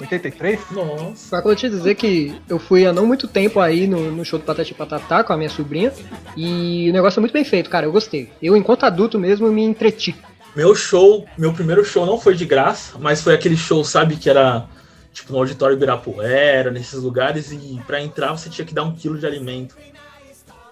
83. 0.00 0.60
Nossa. 0.72 1.14
Só 1.16 1.36
que 1.36 1.42
eu 1.42 1.42
vou 1.42 1.56
te 1.56 1.68
dizer 1.68 1.94
que 1.94 2.34
eu 2.48 2.58
fui 2.58 2.84
há 2.84 2.92
não 2.92 3.06
muito 3.06 3.28
tempo 3.28 3.60
aí 3.60 3.86
no, 3.86 4.10
no 4.10 4.24
show 4.24 4.40
do 4.40 4.44
Patati 4.44 4.74
Patatá 4.74 5.22
com 5.22 5.32
a 5.32 5.36
minha 5.36 5.48
sobrinha. 5.48 5.92
E 6.36 6.90
o 6.90 6.92
negócio 6.92 7.18
é 7.18 7.20
muito 7.20 7.32
bem 7.32 7.44
feito, 7.44 7.70
cara. 7.70 7.86
Eu 7.86 7.92
gostei. 7.92 8.28
Eu, 8.42 8.56
enquanto 8.56 8.84
adulto 8.84 9.20
mesmo, 9.20 9.50
me 9.52 9.62
entreti. 9.62 10.16
Meu 10.54 10.74
show, 10.74 11.26
meu 11.38 11.52
primeiro 11.52 11.84
show 11.84 12.04
não 12.04 12.18
foi 12.18 12.34
de 12.34 12.44
graça, 12.44 12.98
mas 12.98 13.22
foi 13.22 13.34
aquele 13.34 13.56
show, 13.56 13.84
sabe, 13.84 14.16
que 14.16 14.28
era 14.28 14.66
tipo 15.12 15.32
no 15.32 15.38
auditório 15.38 15.76
Ibirapuera, 15.76 16.70
nesses 16.70 17.02
lugares, 17.02 17.52
e 17.52 17.80
para 17.86 18.00
entrar 18.00 18.32
você 18.32 18.48
tinha 18.48 18.64
que 18.64 18.74
dar 18.74 18.84
um 18.84 18.94
quilo 18.94 19.18
de 19.18 19.26
alimento. 19.26 19.76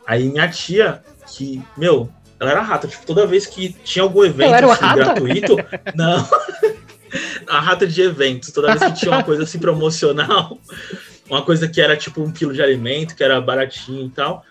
Aí 0.07 0.29
minha 0.29 0.49
tia, 0.49 1.03
que, 1.27 1.63
meu, 1.77 2.11
ela 2.41 2.53
era 2.53 2.63
rata, 2.63 2.89
tipo, 2.89 3.05
toda 3.05 3.27
vez 3.27 3.47
que 3.47 3.73
tinha 3.85 4.03
algum 4.03 4.25
evento 4.25 4.71
assim, 4.71 4.95
gratuito, 4.95 5.57
não. 5.95 6.29
A 7.49 7.59
rata 7.59 7.87
de 7.87 8.03
eventos, 8.03 8.51
toda 8.51 8.77
vez 8.77 8.93
que 8.93 9.01
tinha 9.01 9.11
uma 9.11 9.25
coisa 9.25 9.43
assim 9.43 9.59
promocional, 9.59 10.59
uma 11.29 11.43
coisa 11.43 11.67
que 11.67 11.81
era 11.81 11.97
tipo 11.97 12.23
um 12.23 12.31
quilo 12.31 12.53
de 12.53 12.63
alimento, 12.63 13.17
que 13.17 13.25
era 13.25 13.41
baratinho 13.41 14.07
e 14.07 14.11
tal, 14.11 14.45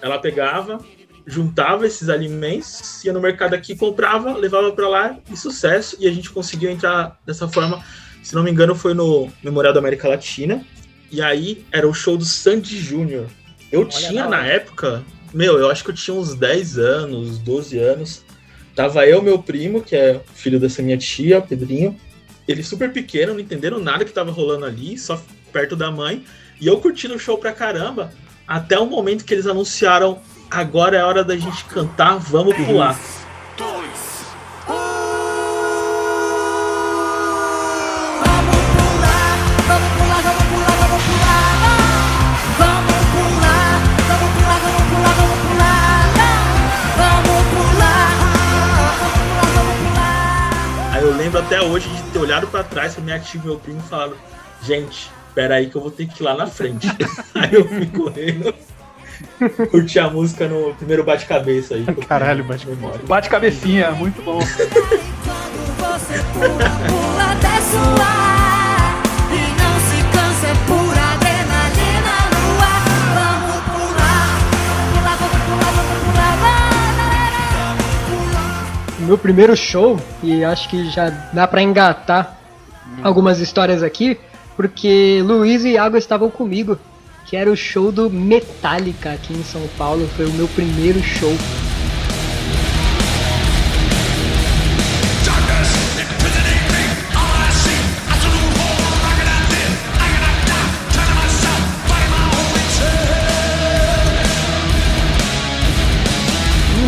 ela 0.00 0.18
pegava, 0.18 0.78
juntava 1.26 1.86
esses 1.86 2.08
alimentos, 2.08 3.02
ia 3.04 3.12
no 3.12 3.20
mercado 3.20 3.54
aqui, 3.54 3.74
comprava, 3.74 4.34
levava 4.34 4.72
pra 4.72 4.88
lá 4.88 5.16
e 5.30 5.36
sucesso. 5.36 5.96
E 5.98 6.06
a 6.06 6.12
gente 6.12 6.30
conseguiu 6.30 6.70
entrar 6.70 7.18
dessa 7.24 7.48
forma. 7.48 7.82
Se 8.22 8.34
não 8.34 8.42
me 8.42 8.50
engano, 8.50 8.74
foi 8.74 8.94
no 8.94 9.30
Memorial 9.42 9.72
da 9.72 9.80
América 9.80 10.08
Latina. 10.08 10.64
E 11.10 11.20
aí 11.20 11.64
era 11.72 11.86
o 11.86 11.92
show 11.92 12.16
do 12.16 12.24
Sandy 12.24 12.78
Júnior. 12.78 13.26
Eu 13.70 13.86
tinha 13.86 14.24
da 14.24 14.30
na 14.30 14.46
época, 14.46 15.02
meu, 15.32 15.58
eu 15.58 15.70
acho 15.70 15.82
que 15.82 15.90
eu 15.90 15.94
tinha 15.94 16.14
uns 16.16 16.34
10 16.34 16.78
anos, 16.78 17.38
12 17.38 17.78
anos. 17.78 18.24
Tava 18.74 19.06
eu, 19.06 19.20
meu 19.20 19.38
primo, 19.38 19.82
que 19.82 19.96
é 19.96 20.20
filho 20.34 20.58
dessa 20.60 20.82
minha 20.82 20.96
tia, 20.96 21.40
Pedrinho. 21.40 21.98
Ele 22.46 22.62
super 22.62 22.92
pequeno, 22.92 23.34
não 23.34 23.40
entenderam 23.40 23.78
nada 23.78 24.04
que 24.04 24.12
tava 24.12 24.30
rolando 24.30 24.64
ali, 24.64 24.98
só 24.98 25.22
perto 25.52 25.76
da 25.76 25.90
mãe. 25.90 26.24
E 26.60 26.66
eu 26.66 26.80
curtindo 26.80 27.14
o 27.14 27.18
show 27.18 27.36
pra 27.36 27.52
caramba, 27.52 28.12
até 28.46 28.78
o 28.78 28.86
momento 28.86 29.24
que 29.24 29.34
eles 29.34 29.46
anunciaram: 29.46 30.20
agora 30.50 30.96
é 30.96 31.00
a 31.00 31.06
hora 31.06 31.24
da 31.24 31.36
gente 31.36 31.64
cantar, 31.66 32.16
vamos 32.16 32.54
pular. 32.56 32.98
Vamos 33.58 34.11
hoje 51.72 51.88
de 51.88 52.02
ter 52.10 52.18
olhado 52.18 52.46
pra 52.46 52.62
trás 52.62 52.94
pra 52.94 53.02
minha 53.02 53.18
tia 53.18 53.40
e 53.40 53.44
meu 53.44 53.58
primo 53.58 53.80
e 53.80 53.88
falado: 53.88 54.16
gente, 54.62 55.10
pera 55.34 55.56
aí 55.56 55.68
que 55.68 55.76
eu 55.76 55.80
vou 55.80 55.90
ter 55.90 56.06
que 56.06 56.22
ir 56.22 56.24
lá 56.24 56.34
na 56.34 56.46
frente. 56.46 56.86
aí 57.34 57.54
eu 57.54 57.66
fui 57.66 57.86
correndo. 57.86 58.54
Curti 59.70 59.98
a 59.98 60.10
música 60.10 60.48
no 60.48 60.74
primeiro 60.74 61.04
bate-cabeça 61.04 61.74
aí. 61.74 61.84
Caralho, 62.06 62.44
bate 62.44 62.66
memória. 62.66 63.00
Bate 63.06 63.28
cabecinha, 63.28 63.90
muito 63.92 64.20
bom. 64.22 64.40
meu 79.02 79.18
primeiro 79.18 79.56
show, 79.56 80.00
e 80.22 80.44
acho 80.44 80.68
que 80.68 80.90
já 80.90 81.10
dá 81.32 81.46
pra 81.46 81.62
engatar 81.62 82.38
algumas 83.02 83.38
histórias 83.40 83.82
aqui, 83.82 84.18
porque 84.56 85.22
Luiz 85.24 85.64
e 85.64 85.70
Iago 85.70 85.96
estavam 85.96 86.30
comigo, 86.30 86.78
que 87.26 87.36
era 87.36 87.50
o 87.50 87.56
show 87.56 87.90
do 87.90 88.08
Metallica 88.10 89.12
aqui 89.12 89.32
em 89.32 89.42
São 89.42 89.62
Paulo, 89.76 90.08
foi 90.16 90.26
o 90.26 90.32
meu 90.32 90.48
primeiro 90.48 91.02
show. 91.02 91.36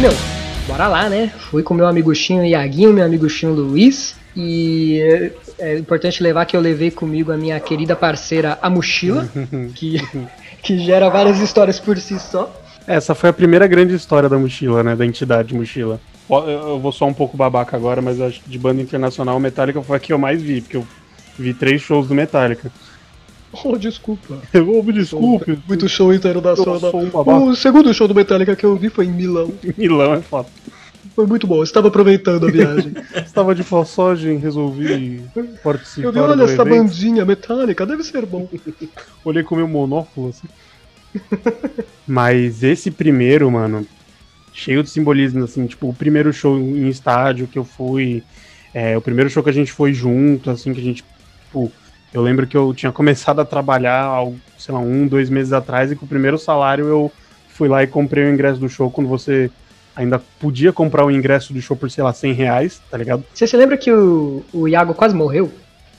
Meu, 0.00 0.33
bora 0.74 0.88
lá, 0.88 1.08
né? 1.08 1.30
Fui 1.50 1.62
com 1.62 1.72
meu 1.72 1.86
amiguchinho 1.86 2.44
Iaguinho, 2.44 2.92
meu 2.92 3.04
amiguchinho 3.04 3.52
Luiz. 3.52 4.16
E 4.36 5.00
é, 5.00 5.32
é 5.70 5.78
importante 5.78 6.20
levar 6.20 6.44
que 6.46 6.56
eu 6.56 6.60
levei 6.60 6.90
comigo 6.90 7.30
a 7.30 7.36
minha 7.36 7.58
querida 7.60 7.94
parceira, 7.94 8.58
a 8.60 8.68
mochila, 8.68 9.28
que, 9.76 10.00
que 10.60 10.78
gera 10.80 11.08
várias 11.08 11.38
histórias 11.38 11.78
por 11.78 11.96
si 11.98 12.18
só. 12.18 12.52
Essa 12.86 13.14
foi 13.14 13.30
a 13.30 13.32
primeira 13.32 13.68
grande 13.68 13.94
história 13.94 14.28
da 14.28 14.36
mochila, 14.36 14.82
né? 14.82 14.96
Da 14.96 15.06
entidade 15.06 15.54
mochila. 15.54 16.00
Eu 16.28 16.80
vou 16.80 16.90
só 16.90 17.06
um 17.06 17.14
pouco 17.14 17.36
babaca 17.36 17.76
agora, 17.76 18.02
mas 18.02 18.20
acho 18.20 18.40
que 18.40 18.50
de 18.50 18.58
banda 18.58 18.82
internacional, 18.82 19.38
Metallica 19.38 19.80
foi 19.80 19.96
a 19.96 20.00
que 20.00 20.12
eu 20.12 20.18
mais 20.18 20.42
vi, 20.42 20.60
porque 20.60 20.76
eu 20.76 20.86
vi 21.38 21.54
três 21.54 21.80
shows 21.82 22.08
do 22.08 22.14
Metallica. 22.14 22.72
Oh, 23.64 23.76
desculpa. 23.76 24.40
Eu 24.52 24.68
ouvi 24.70 24.92
desculpe. 24.92 25.58
Muito 25.68 25.88
show 25.88 26.12
internacional. 26.12 26.92
O 27.48 27.54
segundo 27.54 27.92
show 27.92 28.08
do 28.08 28.14
Metallica 28.14 28.56
que 28.56 28.64
eu 28.64 28.76
vi 28.76 28.88
foi 28.88 29.06
em 29.06 29.12
Milão. 29.12 29.52
Milão 29.76 30.14
é 30.14 30.20
foda. 30.20 30.48
Foi 31.14 31.26
muito 31.26 31.46
bom, 31.46 31.56
eu 31.56 31.62
estava 31.62 31.88
aproveitando 31.88 32.46
a 32.46 32.50
viagem. 32.50 32.92
Estava 33.24 33.54
de 33.54 33.62
falsagem, 33.62 34.38
resolvi 34.38 35.22
participar 35.62 36.08
Eu 36.08 36.12
vi, 36.12 36.18
olha 36.18 36.42
essa 36.42 36.62
evento. 36.62 36.68
bandinha 36.68 37.24
Metallica, 37.24 37.86
deve 37.86 38.02
ser 38.02 38.26
bom. 38.26 38.48
Olhei 39.24 39.44
com 39.44 39.54
meu 39.54 39.68
monóculo, 39.68 40.30
assim. 40.30 40.48
Mas 42.06 42.64
esse 42.64 42.90
primeiro, 42.90 43.48
mano, 43.50 43.86
cheio 44.52 44.82
de 44.82 44.90
simbolismo, 44.90 45.44
assim, 45.44 45.66
tipo, 45.66 45.88
o 45.88 45.94
primeiro 45.94 46.32
show 46.32 46.56
em 46.58 46.88
estádio 46.88 47.46
que 47.46 47.58
eu 47.58 47.64
fui, 47.64 48.22
é, 48.72 48.96
o 48.96 49.00
primeiro 49.00 49.30
show 49.30 49.42
que 49.42 49.50
a 49.50 49.54
gente 49.54 49.70
foi 49.70 49.92
junto, 49.92 50.50
assim, 50.50 50.72
que 50.72 50.80
a 50.80 50.84
gente, 50.84 51.04
tipo, 51.44 51.70
eu 52.14 52.22
lembro 52.22 52.46
que 52.46 52.56
eu 52.56 52.72
tinha 52.72 52.90
começado 52.92 53.40
a 53.40 53.44
trabalhar, 53.44 54.08
sei 54.56 54.72
lá, 54.72 54.80
um, 54.80 55.06
dois 55.06 55.28
meses 55.28 55.52
atrás, 55.52 55.92
e 55.92 55.96
com 55.96 56.06
o 56.06 56.08
primeiro 56.08 56.38
salário 56.38 56.86
eu 56.86 57.12
fui 57.48 57.68
lá 57.68 57.82
e 57.82 57.86
comprei 57.86 58.24
o 58.24 58.32
ingresso 58.32 58.58
do 58.60 58.68
show 58.68 58.90
quando 58.90 59.08
você 59.08 59.50
ainda 59.96 60.18
podia 60.40 60.72
comprar 60.72 61.04
o 61.04 61.10
ingresso 61.10 61.52
do 61.52 61.60
show 61.60 61.76
por, 61.76 61.90
sei 61.90 62.02
lá, 62.02 62.12
100 62.12 62.32
reais, 62.32 62.80
tá 62.90 62.96
ligado? 62.96 63.22
Você 63.34 63.46
se 63.46 63.56
lembra 63.56 63.76
que 63.76 63.92
o, 63.92 64.42
o 64.52 64.66
Iago 64.66 64.94
quase 64.94 65.14
morreu? 65.14 65.52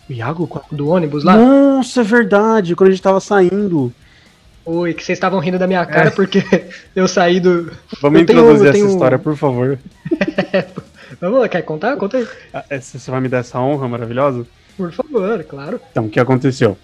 O 0.09 0.13
Iago? 0.13 0.61
Do 0.71 0.87
ônibus 0.89 1.23
lá? 1.23 1.35
Nossa, 1.37 2.01
é 2.01 2.03
verdade, 2.03 2.75
quando 2.75 2.89
a 2.89 2.91
gente 2.91 3.01
tava 3.03 3.19
saindo. 3.19 3.91
Oi, 4.65 4.93
que 4.93 5.03
vocês 5.03 5.15
estavam 5.17 5.39
rindo 5.39 5.59
da 5.59 5.67
minha 5.67 5.85
cara 5.85 6.07
É. 6.07 6.11
porque 6.11 6.43
eu 6.95 7.07
saí 7.07 7.39
do. 7.39 7.71
Vamos 8.01 8.19
Eu 8.21 8.25
tenho- 8.25 8.39
introduzir 8.39 8.67
essa 8.69 8.73
tenho- 8.73 8.89
história, 8.89 9.19
por 9.19 9.35
favor. 9.37 9.77
Vamos 11.21 11.39
lá, 11.39 11.47
quer 11.47 11.61
contar? 11.61 11.95
Conta 11.97 12.17
aí. 12.17 12.27
Ah, 12.53 12.65
é, 12.69 12.79
Você 12.79 13.11
vai 13.11 13.21
me 13.21 13.29
dar 13.29 13.39
essa 13.39 13.59
honra 13.59 13.87
maravilhosa? 13.87 14.45
Por 14.77 14.91
favor, 14.91 15.43
claro. 15.43 15.79
Então, 15.91 16.05
o 16.05 16.09
que 16.09 16.19
aconteceu? 16.19 16.77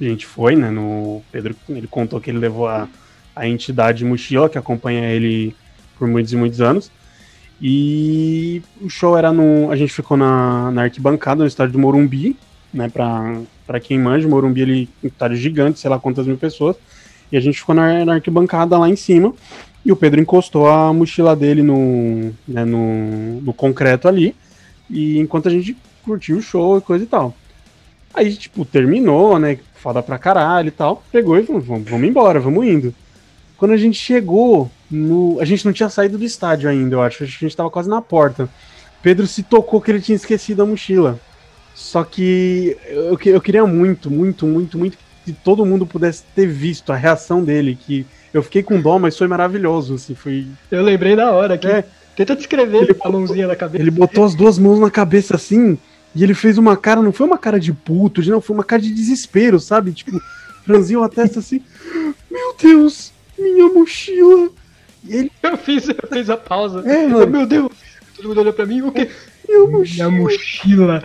A 0.00 0.04
gente 0.04 0.26
foi, 0.26 0.54
né, 0.54 0.70
no... 0.70 1.22
Pedro, 1.32 1.56
ele 1.68 1.86
contou 1.86 2.20
que 2.20 2.30
ele 2.30 2.38
levou 2.38 2.68
a, 2.68 2.88
a 3.34 3.48
entidade 3.48 4.04
mochila, 4.04 4.48
que 4.48 4.58
acompanha 4.58 5.10
ele 5.10 5.54
por 5.98 6.06
muitos 6.06 6.32
e 6.32 6.36
muitos 6.36 6.60
anos. 6.60 6.90
E 7.60 8.62
o 8.80 8.88
show 8.88 9.16
era 9.16 9.32
no... 9.32 9.70
A 9.70 9.76
gente 9.76 9.92
ficou 9.92 10.16
na, 10.16 10.70
na 10.70 10.82
arquibancada, 10.82 11.40
no 11.40 11.46
estádio 11.46 11.72
do 11.72 11.78
Morumbi, 11.78 12.36
né, 12.72 12.88
pra, 12.88 13.40
pra 13.66 13.80
quem 13.80 13.98
manja, 13.98 14.28
o 14.28 14.30
Morumbi, 14.30 14.60
ele 14.60 14.88
um 15.02 15.06
estádio 15.06 15.36
gigante, 15.36 15.78
sei 15.78 15.90
lá 15.90 15.98
quantas 15.98 16.26
mil 16.26 16.36
pessoas. 16.36 16.76
E 17.32 17.36
a 17.36 17.40
gente 17.40 17.58
ficou 17.58 17.74
na, 17.74 18.04
na 18.04 18.14
arquibancada 18.14 18.78
lá 18.78 18.88
em 18.88 18.96
cima. 18.96 19.34
E 19.84 19.90
o 19.90 19.96
Pedro 19.96 20.20
encostou 20.20 20.68
a 20.68 20.92
mochila 20.92 21.34
dele 21.34 21.62
no, 21.62 22.32
né, 22.46 22.64
no, 22.64 23.40
no 23.40 23.52
concreto 23.52 24.06
ali. 24.06 24.34
E 24.90 25.18
enquanto 25.18 25.48
a 25.48 25.50
gente 25.50 25.76
curtiu 26.06 26.38
o 26.38 26.42
show 26.42 26.78
e 26.78 26.80
coisa 26.80 27.04
e 27.04 27.06
tal. 27.06 27.34
Aí, 28.14 28.34
tipo, 28.34 28.64
terminou, 28.64 29.38
né? 29.38 29.58
Foda 29.74 30.02
pra 30.02 30.18
caralho 30.18 30.68
e 30.68 30.70
tal. 30.70 31.02
Pegou 31.12 31.36
e 31.38 31.44
falou, 31.44 31.60
vamos, 31.60 31.88
vamos 31.90 32.08
embora, 32.08 32.40
vamos 32.40 32.66
indo. 32.66 32.94
Quando 33.58 33.72
a 33.72 33.76
gente 33.76 33.98
chegou 33.98 34.70
no. 34.90 35.38
A 35.40 35.44
gente 35.44 35.64
não 35.66 35.72
tinha 35.72 35.88
saído 35.88 36.16
do 36.16 36.24
estádio 36.24 36.68
ainda, 36.70 36.94
eu 36.96 37.02
acho. 37.02 37.18
Que 37.18 37.24
a 37.24 37.26
gente 37.26 37.56
tava 37.56 37.70
quase 37.70 37.88
na 37.90 38.00
porta. 38.00 38.48
Pedro 39.02 39.26
se 39.26 39.42
tocou 39.42 39.80
que 39.80 39.90
ele 39.90 40.00
tinha 40.00 40.16
esquecido 40.16 40.62
a 40.62 40.66
mochila. 40.66 41.18
Só 41.74 42.04
que 42.04 42.76
eu, 42.86 43.16
que- 43.18 43.28
eu 43.28 43.40
queria 43.40 43.66
muito, 43.66 44.10
muito, 44.10 44.46
muito, 44.46 44.78
muito 44.78 44.96
que 45.24 45.32
todo 45.32 45.66
mundo 45.66 45.86
pudesse 45.86 46.22
ter 46.34 46.46
visto 46.46 46.92
a 46.92 46.96
reação 46.96 47.42
dele. 47.44 47.76
Que 47.80 48.06
eu 48.32 48.42
fiquei 48.42 48.62
com 48.62 48.80
dó, 48.80 48.98
mas 48.98 49.16
foi 49.16 49.26
maravilhoso. 49.28 49.94
Assim, 49.94 50.14
foi. 50.14 50.46
Eu 50.70 50.82
lembrei 50.82 51.14
na 51.14 51.30
hora 51.32 51.54
aqui. 51.54 51.66
É. 51.66 51.84
Tenta 52.16 52.34
descrever 52.34 52.82
Ele 52.84 52.96
a 52.98 53.08
mãozinha 53.10 53.46
na 53.46 53.54
cabeça. 53.54 53.82
Ele 53.82 53.90
botou 53.90 54.24
as 54.24 54.34
duas 54.34 54.58
mãos 54.58 54.78
na 54.80 54.90
cabeça 54.90 55.36
assim, 55.36 55.76
e 56.16 56.24
ele 56.24 56.32
fez 56.32 56.56
uma 56.56 56.78
cara, 56.78 57.02
não 57.02 57.12
foi 57.12 57.26
uma 57.26 57.36
cara 57.36 57.60
de 57.60 57.74
puto, 57.74 58.22
não, 58.28 58.40
foi 58.40 58.56
uma 58.56 58.64
cara 58.64 58.80
de 58.80 58.92
desespero, 58.92 59.60
sabe? 59.60 59.92
Tipo, 59.92 60.18
franziu 60.64 61.04
a 61.04 61.10
testa 61.10 61.40
assim, 61.40 61.62
meu 62.30 62.56
Deus, 62.58 63.12
minha 63.38 63.68
mochila. 63.68 64.48
E 65.04 65.14
ele, 65.14 65.32
Eu 65.42 65.58
fiz, 65.58 65.86
eu 65.86 66.08
fiz 66.10 66.30
a 66.30 66.36
pausa. 66.38 66.80
É, 66.90 67.06
mano. 67.06 67.26
Meu 67.26 67.46
Deus, 67.46 67.70
todo 68.16 68.28
mundo 68.28 68.40
olhou 68.40 68.52
pra 68.54 68.64
mim, 68.64 68.80
o 68.80 68.90
quê? 68.90 69.10
Minha 69.46 70.10
mochila. 70.10 71.02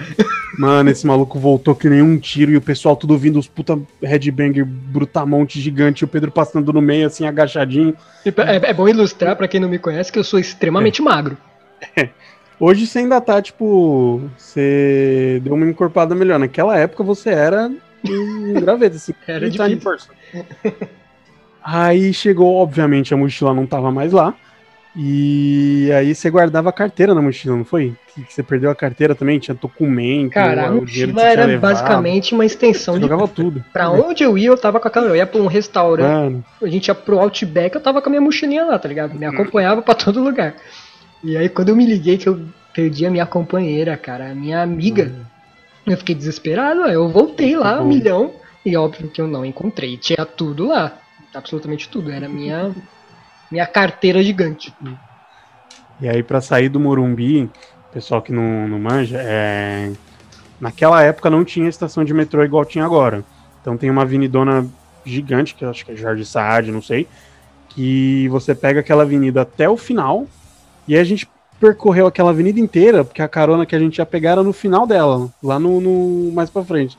Mano, 0.57 0.89
esse 0.89 1.05
maluco 1.05 1.37
voltou 1.37 1.75
que 1.75 1.89
nem 1.89 2.01
um 2.01 2.17
tiro 2.17 2.51
e 2.51 2.57
o 2.57 2.61
pessoal 2.61 2.95
tudo 2.95 3.17
vindo, 3.17 3.37
os 3.37 3.47
puta 3.47 3.77
headbanger 4.01 4.65
brutamonte 4.65 5.59
gigante, 5.59 6.03
e 6.03 6.05
o 6.05 6.07
Pedro 6.07 6.31
passando 6.31 6.71
no 6.71 6.81
meio, 6.81 7.07
assim, 7.07 7.25
agachadinho. 7.25 7.95
É, 8.25 8.69
é 8.69 8.73
bom 8.73 8.87
ilustrar 8.87 9.35
pra 9.35 9.47
quem 9.47 9.59
não 9.59 9.69
me 9.69 9.77
conhece 9.77 10.11
que 10.11 10.17
eu 10.17 10.23
sou 10.23 10.39
extremamente 10.39 11.01
magro. 11.01 11.37
Hoje 12.61 12.85
você 12.85 12.99
ainda 12.99 13.19
tá, 13.19 13.41
tipo, 13.41 14.21
você 14.37 15.41
deu 15.43 15.55
uma 15.55 15.65
encorpada 15.65 16.13
melhor. 16.13 16.37
Naquela 16.37 16.77
época 16.77 17.03
você 17.03 17.31
era 17.31 17.71
um 18.07 18.53
graveto, 18.53 18.97
assim. 18.97 19.13
Era 19.27 19.49
30 19.49 19.69
de 19.69 19.75
força. 19.77 20.09
Aí 21.63 22.13
chegou, 22.13 22.55
obviamente, 22.57 23.15
a 23.15 23.17
mochila 23.17 23.51
não 23.51 23.65
tava 23.65 23.91
mais 23.91 24.11
lá. 24.13 24.35
E 24.95 25.89
aí 25.91 26.13
você 26.13 26.29
guardava 26.29 26.69
a 26.69 26.73
carteira 26.73 27.15
na 27.15 27.21
mochila, 27.21 27.55
não 27.55 27.65
foi? 27.65 27.95
Que 28.13 28.31
você 28.31 28.43
perdeu 28.43 28.69
a 28.69 28.75
carteira 28.75 29.15
também, 29.15 29.39
tinha 29.39 29.55
documento, 29.55 30.33
Cara, 30.33 30.67
a 30.67 30.71
mochila 30.71 31.23
era 31.23 31.45
levado. 31.45 31.61
basicamente 31.61 32.35
uma 32.35 32.45
extensão 32.45 32.93
Você 32.93 32.99
de. 32.99 33.07
jogava 33.07 33.27
tudo. 33.27 33.65
Pra 33.73 33.89
onde 33.89 34.21
eu 34.23 34.37
ia, 34.37 34.49
eu 34.49 34.57
tava 34.57 34.79
com 34.79 34.87
aquela. 34.87 35.07
Eu 35.07 35.15
ia 35.15 35.25
pra 35.25 35.41
um 35.41 35.47
restaurante, 35.47 36.11
Mano, 36.11 36.45
a 36.61 36.67
gente 36.67 36.89
ia 36.89 36.95
pro 36.95 37.19
Outback, 37.19 37.73
eu 37.73 37.81
tava 37.81 38.01
com 38.03 38.09
a 38.09 38.11
minha 38.11 38.21
mochilinha 38.21 38.65
lá, 38.65 38.77
tá 38.77 38.87
ligado? 38.87 39.17
Me 39.17 39.25
acompanhava 39.25 39.81
pra 39.81 39.95
todo 39.95 40.21
lugar. 40.21 40.55
E 41.23 41.37
aí, 41.37 41.47
quando 41.49 41.69
eu 41.69 41.75
me 41.75 41.85
liguei 41.85 42.17
que 42.17 42.27
eu 42.27 42.47
perdi 42.73 43.05
a 43.05 43.11
minha 43.11 43.25
companheira, 43.25 43.95
cara, 43.95 44.31
a 44.31 44.35
minha 44.35 44.61
amiga, 44.61 45.13
eu 45.85 45.97
fiquei 45.97 46.15
desesperado, 46.15 46.81
eu 46.81 47.09
voltei 47.09 47.55
lá, 47.55 47.79
um 47.79 47.83
Bom. 47.83 47.89
milhão, 47.89 48.33
e 48.65 48.75
óbvio 48.75 49.09
que 49.09 49.21
eu 49.21 49.27
não 49.27 49.45
encontrei. 49.45 49.97
Tinha 49.97 50.25
tudo 50.25 50.67
lá, 50.67 50.99
absolutamente 51.33 51.89
tudo. 51.89 52.11
Era 52.11 52.27
minha, 52.27 52.75
minha 53.51 53.67
carteira 53.67 54.23
gigante. 54.23 54.73
E 55.99 56.09
aí, 56.09 56.23
pra 56.23 56.41
sair 56.41 56.69
do 56.69 56.79
Morumbi, 56.79 57.49
pessoal 57.91 58.21
que 58.21 58.31
não, 58.31 58.67
não 58.67 58.79
manja, 58.79 59.17
é... 59.21 59.91
naquela 60.59 61.03
época 61.03 61.29
não 61.29 61.43
tinha 61.43 61.69
estação 61.69 62.03
de 62.03 62.13
metrô 62.13 62.43
igual 62.43 62.65
tinha 62.65 62.85
agora. 62.85 63.23
Então 63.61 63.77
tem 63.77 63.89
uma 63.89 64.01
avenidona 64.01 64.67
gigante, 65.05 65.53
que 65.53 65.63
eu 65.63 65.69
acho 65.69 65.85
que 65.85 65.91
é 65.91 65.95
Jardim 65.95 66.23
Saad, 66.23 66.71
não 66.71 66.81
sei, 66.81 67.07
que 67.69 68.27
você 68.29 68.55
pega 68.55 68.79
aquela 68.79 69.03
avenida 69.03 69.41
até 69.41 69.69
o 69.69 69.77
final, 69.77 70.27
e 70.87 70.95
aí 70.95 71.01
a 71.01 71.03
gente 71.03 71.27
percorreu 71.59 72.07
aquela 72.07 72.31
avenida 72.31 72.59
inteira, 72.59 73.03
porque 73.03 73.21
a 73.21 73.27
carona 73.27 73.65
que 73.65 73.75
a 73.75 73.79
gente 73.79 73.97
ia 73.97 74.05
pegar 74.05 74.31
era 74.31 74.43
no 74.43 74.51
final 74.53 74.87
dela, 74.87 75.29
lá 75.43 75.59
no, 75.59 75.79
no- 75.79 76.31
mais 76.33 76.49
pra 76.49 76.63
frente. 76.63 76.97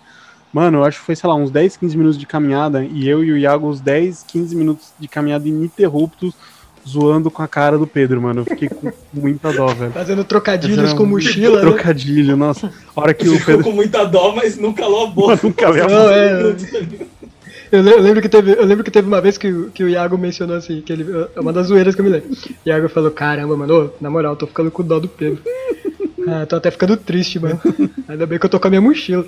Mano, 0.52 0.78
eu 0.78 0.84
acho 0.84 1.00
que 1.00 1.06
foi, 1.06 1.16
sei 1.16 1.28
lá, 1.28 1.34
uns 1.34 1.50
10, 1.50 1.76
15 1.78 1.96
minutos 1.96 2.18
de 2.18 2.26
caminhada, 2.26 2.84
e 2.84 3.08
eu 3.08 3.24
e 3.24 3.32
o 3.32 3.36
Iago, 3.38 3.66
uns 3.68 3.80
10, 3.80 4.22
15 4.28 4.54
minutos 4.54 4.88
de 5.00 5.08
caminhada 5.08 5.48
ininterruptos, 5.48 6.34
zoando 6.86 7.30
com 7.30 7.42
a 7.42 7.48
cara 7.48 7.78
do 7.78 7.86
Pedro, 7.86 8.20
mano. 8.20 8.40
Eu 8.40 8.44
fiquei 8.44 8.68
com 8.68 8.92
muita 9.14 9.52
dó, 9.52 9.66
velho. 9.68 9.92
Fazendo 9.92 10.24
trocadilhos 10.24 10.78
era 10.78 10.94
com 10.96 11.06
mochila, 11.06 11.56
né? 11.56 11.60
Trocadilho, 11.62 12.36
nossa. 12.36 12.72
A 12.94 13.00
hora 13.00 13.14
que 13.14 13.28
o 13.28 13.32
Ficou 13.32 13.46
Pedro 13.46 13.64
com 13.64 13.72
muita 13.72 14.04
dó, 14.04 14.32
mas 14.34 14.58
não 14.58 14.72
calou 14.72 15.04
a 15.04 15.06
boca. 15.06 15.40
nunca 15.42 15.68
leu. 15.70 15.86
Não, 15.88 16.10
é, 16.10 16.54
Eu 17.72 17.82
le- 17.82 17.90
eu 17.92 18.00
lembro 18.00 18.20
que 18.20 18.28
teve, 18.28 18.52
eu 18.52 18.64
lembro 18.66 18.84
que 18.84 18.90
teve 18.90 19.08
uma 19.08 19.20
vez 19.20 19.38
que, 19.38 19.50
o- 19.50 19.70
que 19.70 19.82
o 19.82 19.88
Iago 19.88 20.16
mencionou 20.18 20.56
assim, 20.56 20.80
que 20.82 20.92
ele, 20.92 21.06
é 21.34 21.40
uma 21.40 21.52
das 21.52 21.68
zoeiras 21.68 21.94
que 21.94 22.00
eu 22.00 22.04
me 22.04 22.10
lembro. 22.10 22.28
O 22.30 22.68
Iago 22.68 22.88
falou, 22.90 23.10
caramba, 23.10 23.56
mano, 23.56 23.86
ô, 23.86 23.90
na 24.00 24.10
moral, 24.10 24.36
tô 24.36 24.46
ficando 24.46 24.70
com 24.70 24.82
dó 24.84 24.98
do 25.00 25.08
Pedro. 25.08 25.42
Ah, 26.24 26.46
tô 26.46 26.54
até 26.54 26.70
ficando 26.70 26.96
triste, 26.96 27.40
mano. 27.40 27.60
Ainda 28.06 28.26
bem 28.26 28.38
que 28.38 28.46
eu 28.46 28.50
tô 28.50 28.60
com 28.60 28.68
a 28.68 28.70
minha 28.70 28.80
mochila. 28.80 29.26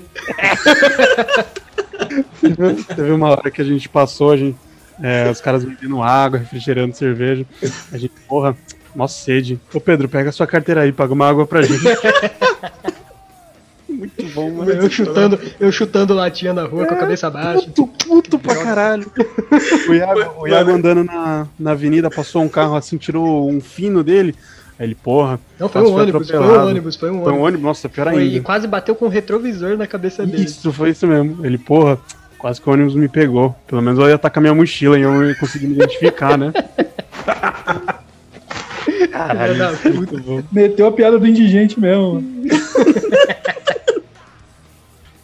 Teve 2.95 3.11
uma 3.11 3.31
hora 3.31 3.51
que 3.51 3.61
a 3.61 3.65
gente 3.65 3.89
passou, 3.89 4.31
a 4.31 4.37
gente, 4.37 4.57
é, 5.03 5.29
os 5.29 5.41
caras 5.41 5.65
bebendo 5.65 6.01
água, 6.01 6.39
refrigerando 6.39 6.95
cerveja. 6.95 7.45
A 7.91 7.97
gente, 7.97 8.13
porra, 8.29 8.55
mó 8.95 9.07
sede. 9.09 9.59
Ô 9.73 9.81
Pedro, 9.81 10.07
pega 10.07 10.29
a 10.29 10.31
sua 10.31 10.47
carteira 10.47 10.83
aí, 10.83 10.93
paga 10.93 11.11
uma 11.13 11.27
água 11.27 11.45
pra 11.45 11.61
gente. 11.63 11.83
Muito 14.17 14.33
bom, 14.33 14.51
mano. 14.51 14.71
Eu 14.71 14.89
chutando, 14.89 15.39
eu 15.59 15.71
chutando 15.71 16.13
latinha 16.13 16.53
na 16.53 16.63
rua 16.65 16.85
com 16.85 16.93
a 16.93 16.97
cabeça 16.97 17.29
baixa. 17.29 17.67
Puto, 17.67 17.87
puto 17.87 18.39
pra 18.39 18.55
caralho. 18.55 19.11
O 19.89 19.93
Iago, 19.93 20.41
o 20.41 20.47
Iago 20.47 20.71
andando 20.71 21.03
na, 21.03 21.47
na 21.59 21.71
avenida, 21.71 22.09
passou 22.09 22.41
um 22.43 22.49
carro 22.49 22.75
assim, 22.75 22.97
tirou 22.97 23.49
um 23.49 23.59
fino 23.59 24.03
dele. 24.03 24.35
Aí 24.77 24.87
ele, 24.87 24.95
porra. 24.95 25.39
Não, 25.59 25.69
foi 25.69 25.81
um 25.81 25.93
ônibus, 25.95 26.29
foi 26.29 26.39
um 26.39 26.67
ônibus, 26.67 26.95
foi 26.95 27.09
um 27.09 27.13
Foi 27.13 27.19
um 27.21 27.25
ônibus. 27.25 27.43
ônibus, 27.47 27.63
nossa, 27.63 27.87
pior 27.89 28.11
Foi- 28.11 28.23
e 28.23 28.27
ainda. 28.33 28.41
quase 28.41 28.67
bateu 28.67 28.93
com 28.93 29.05
o 29.05 29.09
retrovisor 29.09 29.77
na 29.77 29.87
cabeça 29.87 30.25
dele. 30.25 30.43
Isso, 30.43 30.71
foi 30.73 30.89
isso 30.89 31.07
mesmo. 31.07 31.45
Ele, 31.45 31.57
porra, 31.57 31.97
quase 32.37 32.59
que 32.61 32.69
o 32.69 32.73
ônibus 32.73 32.93
me 32.93 33.07
pegou. 33.07 33.55
Pelo 33.67 33.81
menos 33.81 33.97
eu 33.99 34.07
ia 34.09 34.15
estar 34.15 34.29
com 34.29 34.39
a 34.39 34.41
minha 34.41 34.53
mochila 34.53 34.99
e 34.99 35.01
eu 35.03 35.11
conseguir 35.39 35.67
me 35.67 35.75
identificar, 35.75 36.37
né? 36.37 36.51
Caralho, 39.11 39.63
é 39.63 39.89
muito 39.89 40.17
bom. 40.19 40.43
Meteu 40.51 40.87
a 40.87 40.91
piada 40.91 41.17
do 41.17 41.25
indigente 41.25 41.79
mesmo. 41.79 42.21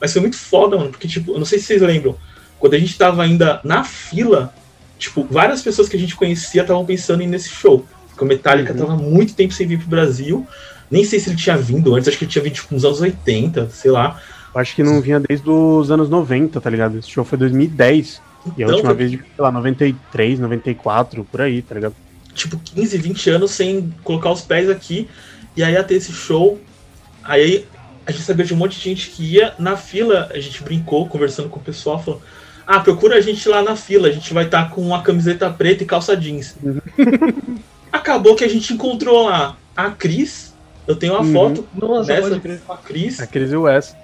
Mas 0.01 0.11
foi 0.11 0.21
muito 0.21 0.35
foda, 0.37 0.75
mano, 0.77 0.89
porque, 0.89 1.07
tipo, 1.07 1.31
eu 1.33 1.37
não 1.37 1.45
sei 1.45 1.59
se 1.59 1.65
vocês 1.65 1.81
lembram, 1.81 2.17
quando 2.59 2.73
a 2.73 2.79
gente 2.79 2.97
tava 2.97 3.21
ainda 3.23 3.61
na 3.63 3.83
fila, 3.83 4.51
tipo, 4.97 5.23
várias 5.29 5.61
pessoas 5.61 5.87
que 5.87 5.95
a 5.95 5.99
gente 5.99 6.15
conhecia 6.15 6.63
estavam 6.63 6.83
pensando 6.85 7.21
em 7.21 7.25
ir 7.25 7.29
nesse 7.29 7.49
show. 7.49 7.85
Porque 8.09 8.23
o 8.23 8.27
Metallica 8.27 8.73
Uhum. 8.73 8.79
tava 8.79 8.97
muito 8.97 9.33
tempo 9.35 9.53
sem 9.53 9.67
vir 9.67 9.77
pro 9.79 9.87
Brasil. 9.87 10.45
Nem 10.89 11.05
sei 11.05 11.19
se 11.19 11.29
ele 11.29 11.37
tinha 11.37 11.55
vindo 11.55 11.95
antes, 11.95 12.07
acho 12.09 12.17
que 12.17 12.25
ele 12.25 12.31
tinha 12.31 12.43
vindo, 12.43 12.53
tipo, 12.55 12.73
nos 12.73 12.83
anos 12.83 12.99
80, 12.99 13.69
sei 13.69 13.91
lá. 13.91 14.19
Eu 14.53 14.59
acho 14.59 14.75
que 14.75 14.83
não 14.83 14.99
vinha 14.99 15.19
desde 15.19 15.49
os 15.49 15.89
anos 15.91 16.09
90, 16.09 16.59
tá 16.59 16.69
ligado? 16.69 16.97
Esse 16.97 17.09
show 17.09 17.23
foi 17.23 17.37
2010. 17.37 18.21
E 18.57 18.63
a 18.63 18.65
Então, 18.65 18.69
última 18.75 18.89
foi, 18.95 18.97
vez, 18.97 19.11
sei 19.11 19.21
lá, 19.37 19.51
93, 19.51 20.39
94, 20.39 21.23
por 21.31 21.41
aí, 21.41 21.61
tá 21.61 21.75
ligado? 21.75 21.95
tipo, 22.33 22.57
15, 22.57 22.97
20 22.97 23.29
anos 23.29 23.51
sem 23.51 23.93
colocar 24.03 24.31
os 24.31 24.41
pés 24.41 24.69
aqui. 24.69 25.07
E 25.55 25.63
aí 25.63 25.73
ia 25.73 25.83
ter 25.83 25.95
esse 25.95 26.11
show. 26.13 26.59
Aí 27.23 27.65
a 28.05 28.11
gente 28.11 28.23
sabia 28.23 28.45
de 28.45 28.53
um 28.53 28.57
monte 28.57 28.77
de 28.77 28.83
gente 28.83 29.09
que 29.11 29.23
ia 29.35 29.53
na 29.59 29.77
fila. 29.77 30.29
A 30.33 30.39
gente 30.39 30.63
brincou, 30.63 31.07
conversando 31.07 31.49
com 31.49 31.59
o 31.59 31.63
pessoal, 31.63 32.01
falou: 32.01 32.21
Ah, 32.65 32.79
procura 32.79 33.15
a 33.17 33.21
gente 33.21 33.47
lá 33.47 33.61
na 33.61 33.75
fila. 33.75 34.07
A 34.07 34.11
gente 34.11 34.33
vai 34.33 34.45
estar 34.45 34.69
com 34.69 34.81
uma 34.81 35.01
camiseta 35.01 35.49
preta 35.49 35.83
e 35.83 35.85
calça 35.85 36.15
jeans. 36.15 36.55
Acabou 37.91 38.35
que 38.35 38.43
a 38.43 38.47
gente 38.49 38.73
encontrou 38.73 39.25
lá 39.25 39.57
a 39.75 39.89
Cris. 39.91 40.53
Eu 40.87 40.95
tenho 40.95 41.13
uma 41.13 41.21
Uhum. 41.21 41.33
foto 41.33 41.67
Nossa, 41.75 42.07
dessa 42.07 42.39
com 42.65 42.73
a 42.73 42.77
Cris. 42.77 43.19
A 43.19 43.27
Cris 43.27 43.51
e 43.51 43.55
o 43.55 43.61
Wes. 43.63 43.95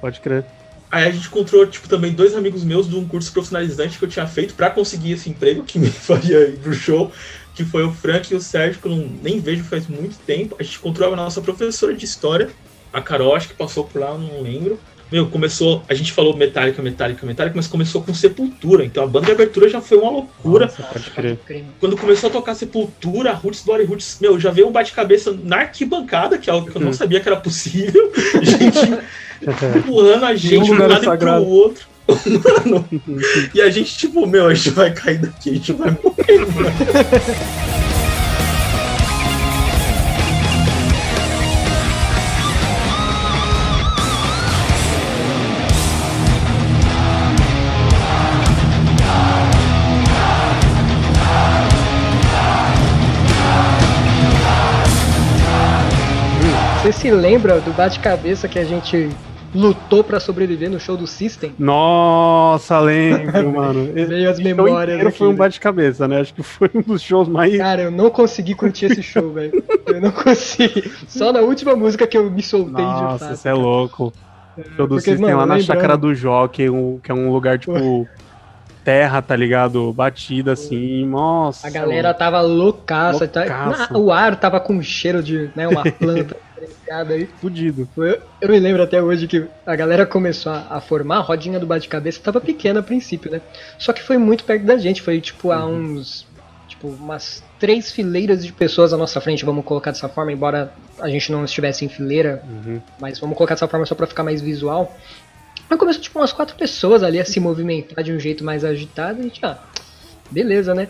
Pode 0.00 0.20
crer. 0.20 0.44
Aí 0.90 1.04
a 1.04 1.10
gente 1.10 1.26
encontrou, 1.28 1.66
tipo, 1.66 1.88
também 1.88 2.12
dois 2.12 2.34
amigos 2.34 2.64
meus 2.64 2.88
de 2.88 2.96
um 2.96 3.06
curso 3.06 3.32
profissionalizante 3.32 3.96
que 3.98 4.04
eu 4.04 4.08
tinha 4.08 4.26
feito 4.26 4.54
pra 4.54 4.70
conseguir 4.70 5.12
esse 5.12 5.30
emprego 5.30 5.62
que 5.62 5.78
me 5.78 5.88
faria 5.90 6.38
ir 6.48 6.58
pro 6.58 6.72
show, 6.72 7.12
que 7.54 7.64
foi 7.64 7.84
o 7.84 7.92
Frank 7.92 8.32
e 8.32 8.36
o 8.36 8.40
Sérgio, 8.40 8.80
que 8.80 8.88
eu 8.88 8.96
não, 8.96 9.08
nem 9.22 9.38
vejo 9.40 9.62
faz 9.64 9.86
muito 9.86 10.16
tempo. 10.26 10.56
A 10.58 10.62
gente 10.62 10.78
encontrou 10.78 11.12
a 11.12 11.16
nossa 11.16 11.40
professora 11.40 11.94
de 11.94 12.04
história, 12.04 12.50
a 12.92 13.00
Carol, 13.00 13.34
acho 13.34 13.48
que 13.48 13.54
passou 13.54 13.84
por 13.84 14.00
lá, 14.00 14.08
eu 14.10 14.18
não 14.18 14.42
lembro. 14.42 14.78
Meu, 15.12 15.26
começou, 15.26 15.82
a 15.88 15.94
gente 15.94 16.12
falou 16.12 16.36
Metallica, 16.36 16.80
Metallica, 16.80 17.26
Metallica, 17.26 17.56
mas 17.56 17.66
começou 17.66 18.00
com 18.00 18.14
Sepultura, 18.14 18.84
então 18.84 19.02
a 19.02 19.06
banda 19.08 19.26
de 19.26 19.32
abertura 19.32 19.68
já 19.68 19.80
foi 19.80 19.98
uma 19.98 20.08
loucura. 20.10 20.66
Nossa, 20.66 20.84
pode 20.84 21.10
crer. 21.10 21.36
Quando 21.80 21.96
começou 21.96 22.30
a 22.30 22.32
tocar 22.32 22.54
Sepultura, 22.54 23.32
Roots, 23.32 23.64
Glory 23.64 23.84
Roots, 23.84 24.18
meu, 24.20 24.38
já 24.38 24.52
veio 24.52 24.68
um 24.68 24.72
bate-cabeça 24.72 25.36
na 25.42 25.56
arquibancada, 25.62 26.38
que 26.38 26.48
é 26.48 26.52
algo 26.52 26.70
que 26.70 26.76
eu 26.76 26.80
não 26.80 26.90
Hum. 26.90 26.92
sabia 26.92 27.18
que 27.18 27.28
era 27.28 27.36
possível. 27.40 28.12
Gente 28.40 28.98
empurrando 29.78 30.24
a 30.26 30.34
gente 30.36 30.64
de 30.64 30.70
um 30.70 30.78
lado 30.78 30.92
e 30.92 30.96
pro 30.96 31.04
sagrado. 31.06 31.46
outro. 31.46 31.86
Mano, 32.66 32.88
e 33.54 33.60
a 33.60 33.70
gente, 33.70 33.96
tipo, 33.96 34.26
meu, 34.26 34.46
a 34.46 34.54
gente 34.54 34.70
vai 34.70 34.92
cair 34.92 35.18
daqui, 35.18 35.50
a 35.50 35.54
gente 35.54 35.72
vai 35.72 35.90
morrer, 35.90 36.38
mano. 36.38 36.70
Você 56.90 57.02
se 57.02 57.10
lembra 57.12 57.60
do 57.60 57.72
bate-cabeça 57.72 58.48
que 58.48 58.58
a 58.58 58.64
gente 58.64 59.10
lutou 59.54 60.02
pra 60.02 60.18
sobreviver 60.18 60.68
no 60.68 60.80
show 60.80 60.96
do 60.96 61.06
System? 61.06 61.54
Nossa, 61.56 62.80
lembro, 62.80 63.50
mano. 63.54 63.92
Veio 63.92 64.28
as 64.28 64.36
show 64.38 64.44
memórias 64.44 65.00
aqui, 65.06 65.16
foi 65.16 65.28
um 65.28 65.32
né? 65.32 65.36
bate-cabeça, 65.36 66.08
né? 66.08 66.20
Acho 66.20 66.34
que 66.34 66.42
foi 66.42 66.68
um 66.74 66.82
dos 66.82 67.00
shows 67.00 67.28
mais. 67.28 67.56
Cara, 67.56 67.82
eu 67.82 67.90
não 67.92 68.10
consegui 68.10 68.56
curtir 68.56 68.86
esse 68.86 69.04
show, 69.04 69.30
velho. 69.32 69.62
Eu 69.86 70.00
não 70.00 70.10
consegui. 70.10 70.90
Só 71.06 71.32
na 71.32 71.40
última 71.40 71.76
música 71.76 72.08
que 72.08 72.18
eu 72.18 72.28
me 72.28 72.42
soltei 72.42 72.74
de 72.84 72.90
Nossa, 72.90 73.18
fato. 73.26 73.34
isso 73.34 73.46
é 73.48 73.52
louco. 73.54 74.12
O 74.58 74.62
show 74.76 74.86
do 74.88 74.94
porque, 74.96 75.10
System 75.12 75.18
mano, 75.20 75.36
lá 75.38 75.46
na 75.46 75.54
lembrando- 75.54 75.66
chácara 75.66 75.96
do 75.96 76.12
Jó, 76.12 76.48
que 76.48 76.64
é 76.64 76.70
um, 76.72 76.98
que 77.00 77.10
é 77.12 77.14
um 77.14 77.30
lugar 77.32 77.56
tipo. 77.58 78.08
Terra, 78.82 79.20
tá 79.20 79.36
ligado? 79.36 79.92
Batida 79.92 80.52
assim, 80.52 81.04
nossa. 81.06 81.66
A 81.66 81.70
galera 81.70 82.14
tava 82.14 82.40
loucaça. 82.40 83.28
tá- 83.28 83.40
Loucaça. 83.40 83.92
Na- 83.92 83.98
o 83.98 84.10
ar 84.10 84.36
tava 84.36 84.58
com 84.58 84.82
cheiro 84.82 85.22
de 85.22 85.50
né, 85.54 85.68
uma 85.68 85.82
planta 85.92 86.34
diferenciada 86.90 87.14
aí. 87.14 87.26
Fudido. 87.40 87.88
Eu, 87.96 88.20
eu 88.40 88.48
me 88.48 88.58
lembro 88.58 88.82
até 88.82 89.02
hoje 89.02 89.26
que 89.26 89.46
a 89.64 89.76
galera 89.76 90.04
começou 90.04 90.52
a, 90.52 90.66
a 90.70 90.80
formar, 90.80 91.18
a 91.18 91.20
rodinha 91.20 91.58
do 91.58 91.66
bate-cabeça 91.66 92.20
tava 92.20 92.40
pequena 92.40 92.80
a 92.80 92.82
princípio, 92.82 93.30
né? 93.30 93.40
Só 93.78 93.92
que 93.92 94.02
foi 94.02 94.18
muito 94.18 94.44
perto 94.44 94.64
da 94.64 94.76
gente, 94.76 95.00
foi 95.02 95.20
tipo 95.20 95.48
Uhum. 95.48 95.54
a 95.54 95.66
uns. 95.66 96.26
tipo, 96.68 96.88
umas 96.88 97.42
três 97.58 97.90
fileiras 97.90 98.44
de 98.44 98.52
pessoas 98.52 98.92
à 98.92 98.96
nossa 98.96 99.20
frente, 99.20 99.44
vamos 99.44 99.64
colocar 99.64 99.90
dessa 99.90 100.08
forma, 100.08 100.32
embora 100.32 100.72
a 101.00 101.08
gente 101.08 101.30
não 101.32 101.44
estivesse 101.44 101.84
em 101.84 101.88
fileira, 101.88 102.42
Uhum. 102.48 102.80
mas 103.00 103.18
vamos 103.18 103.36
colocar 103.36 103.54
dessa 103.54 103.66
forma 103.68 103.84
só 103.86 103.94
pra 103.94 104.06
ficar 104.06 104.22
mais 104.22 104.40
visual. 104.40 104.96
Aí 105.68 105.76
começou, 105.76 106.00
tipo, 106.02 106.18
umas 106.18 106.32
quatro 106.32 106.56
pessoas 106.56 107.02
ali 107.02 107.18
a 107.20 107.24
se 107.24 107.38
movimentar 107.40 108.02
de 108.04 108.12
um 108.12 108.18
jeito 108.20 108.44
mais 108.44 108.64
agitado, 108.64 109.18
e 109.18 109.20
a 109.20 109.24
gente, 109.24 109.40
ah, 109.44 109.58
beleza, 110.30 110.74
né? 110.74 110.88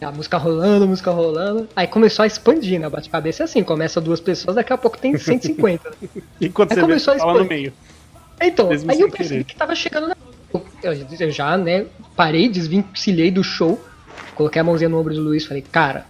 A 0.00 0.10
música 0.10 0.38
rolando, 0.38 0.84
a 0.84 0.86
música 0.88 1.10
rolando. 1.10 1.68
Aí 1.76 1.86
começou 1.86 2.22
a 2.22 2.26
expandir, 2.26 2.80
né? 2.80 2.88
Bate-cabeça 2.88 3.42
é 3.42 3.44
assim, 3.44 3.62
começa 3.62 4.00
duas 4.00 4.18
pessoas, 4.20 4.56
daqui 4.56 4.72
a 4.72 4.78
pouco 4.78 4.96
tem 4.98 5.16
150. 5.18 5.90
né? 5.90 6.22
E 6.40 6.48
quando 6.48 6.70
Aí 6.70 6.74
você 6.74 6.80
vê, 6.80 6.86
começou 6.86 7.12
a 7.12 7.16
você 7.16 7.20
tá 7.20 7.26
lá 7.32 7.38
no 7.38 7.44
meio. 7.44 7.72
Então, 8.42 8.68
Mesmo 8.68 8.90
aí 8.90 9.00
eu 9.00 9.10
percebi 9.10 9.28
querer. 9.28 9.44
que 9.44 9.56
tava 9.56 9.74
chegando 9.74 10.08
na. 10.08 10.16
Eu, 10.82 10.96
eu 11.20 11.30
já, 11.30 11.56
né, 11.58 11.86
parei, 12.16 12.48
desvincilhei 12.48 13.30
do 13.30 13.44
show, 13.44 13.78
coloquei 14.34 14.60
a 14.60 14.64
mãozinha 14.64 14.88
no 14.88 14.98
ombro 14.98 15.14
do 15.14 15.20
Luiz 15.20 15.44
e 15.44 15.46
falei, 15.46 15.62
cara, 15.70 16.06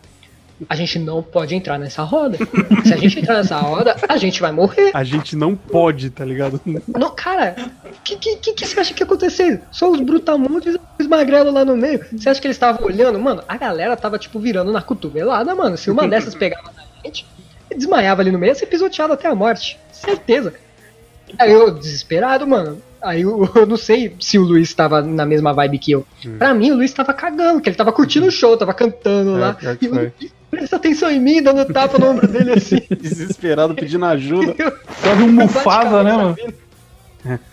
a 0.69 0.77
gente 0.77 0.99
não 0.99 1.23
pode 1.23 1.55
entrar 1.55 1.79
nessa 1.79 2.03
roda. 2.03 2.39
Se 2.85 2.93
a 2.93 2.97
gente 2.97 3.19
entrar 3.21 3.37
nessa 3.37 3.57
roda, 3.59 3.97
a 4.09 4.17
gente 4.17 4.41
vai 4.41 4.53
morrer. 4.53 4.91
A 4.93 5.05
gente 5.05 5.35
não 5.37 5.55
pode, 5.57 6.11
tá 6.11 6.25
ligado? 6.25 6.61
Não, 6.87 7.11
cara, 7.15 7.57
o 7.85 8.03
que, 8.03 8.17
que, 8.17 8.53
que, 8.53 8.67
você 8.67 8.81
acha 8.81 8.95
que 8.95 9.03
ia 9.03 9.07
acontecer? 9.07 9.63
Só 9.71 9.91
os 9.91 10.01
brutamontes 10.01 10.75
e 10.75 11.03
os 11.03 11.07
magrelos 11.07 11.53
lá 11.55 11.65
no 11.65 11.77
meio. 11.77 12.05
Você 12.13 12.29
acha 12.29 12.41
que 12.41 12.47
eles 12.47 12.57
estavam 12.57 12.85
olhando? 12.87 13.19
Mano, 13.19 13.43
a 13.49 13.57
galera 13.57 13.97
tava, 13.97 14.19
tipo, 14.19 14.39
virando 14.39 14.73
na 14.73 14.83
cotovelada, 14.83 15.55
mano. 15.55 15.77
Se 15.77 15.91
uma 15.91 16.07
dessas 16.07 16.35
pegava 16.35 16.71
na 16.77 16.83
gente, 17.05 17.27
desmaiava 17.75 18.21
ali 18.23 18.31
no 18.31 18.39
meio, 18.39 18.51
ia 18.51 18.55
ser 18.55 18.67
pisoteado 18.67 19.13
até 19.13 19.29
a 19.29 19.35
morte. 19.35 19.79
Certeza. 19.93 20.53
Aí 21.39 21.53
eu, 21.53 21.71
desesperado, 21.71 22.47
mano. 22.47 22.83
Aí 23.03 23.23
eu, 23.23 23.49
eu 23.55 23.67
não 23.67 23.77
sei 23.77 24.15
se 24.21 24.39
o 24.39 24.43
Luiz 24.43 24.75
tava 24.75 25.01
na 25.01 25.25
mesma 25.25 25.53
vibe 25.55 25.79
que 25.79 25.93
eu. 25.93 26.07
Pra 26.39 26.53
mim, 26.53 26.71
o 26.71 26.77
Luiz 26.77 26.93
tava 26.93 27.15
cagando, 27.15 27.61
que 27.61 27.69
ele 27.69 27.77
tava 27.77 27.93
curtindo 27.93 28.27
o 28.27 28.31
show, 28.31 28.57
tava 28.57 28.75
cantando 28.75 29.37
É, 29.37 29.41
lá. 29.41 29.55
que 29.55 29.87
E 29.87 29.89
eu. 29.89 30.13
Presta 30.51 30.77
atenção 30.77 31.11
em 31.11 31.21
mim, 31.21 31.43
dando 31.43 31.65
tapa 31.73 31.99
no 31.99 32.11
ombro 32.11 32.27
dele 32.27 32.53
assim. 32.53 32.81
Desesperado, 33.01 33.75
pedindo 33.75 34.05
ajuda. 34.05 34.55
Quase 34.55 35.23
um 35.23 35.33
Mufasa, 35.33 36.03
né, 36.03 36.13
mano? 36.17 36.37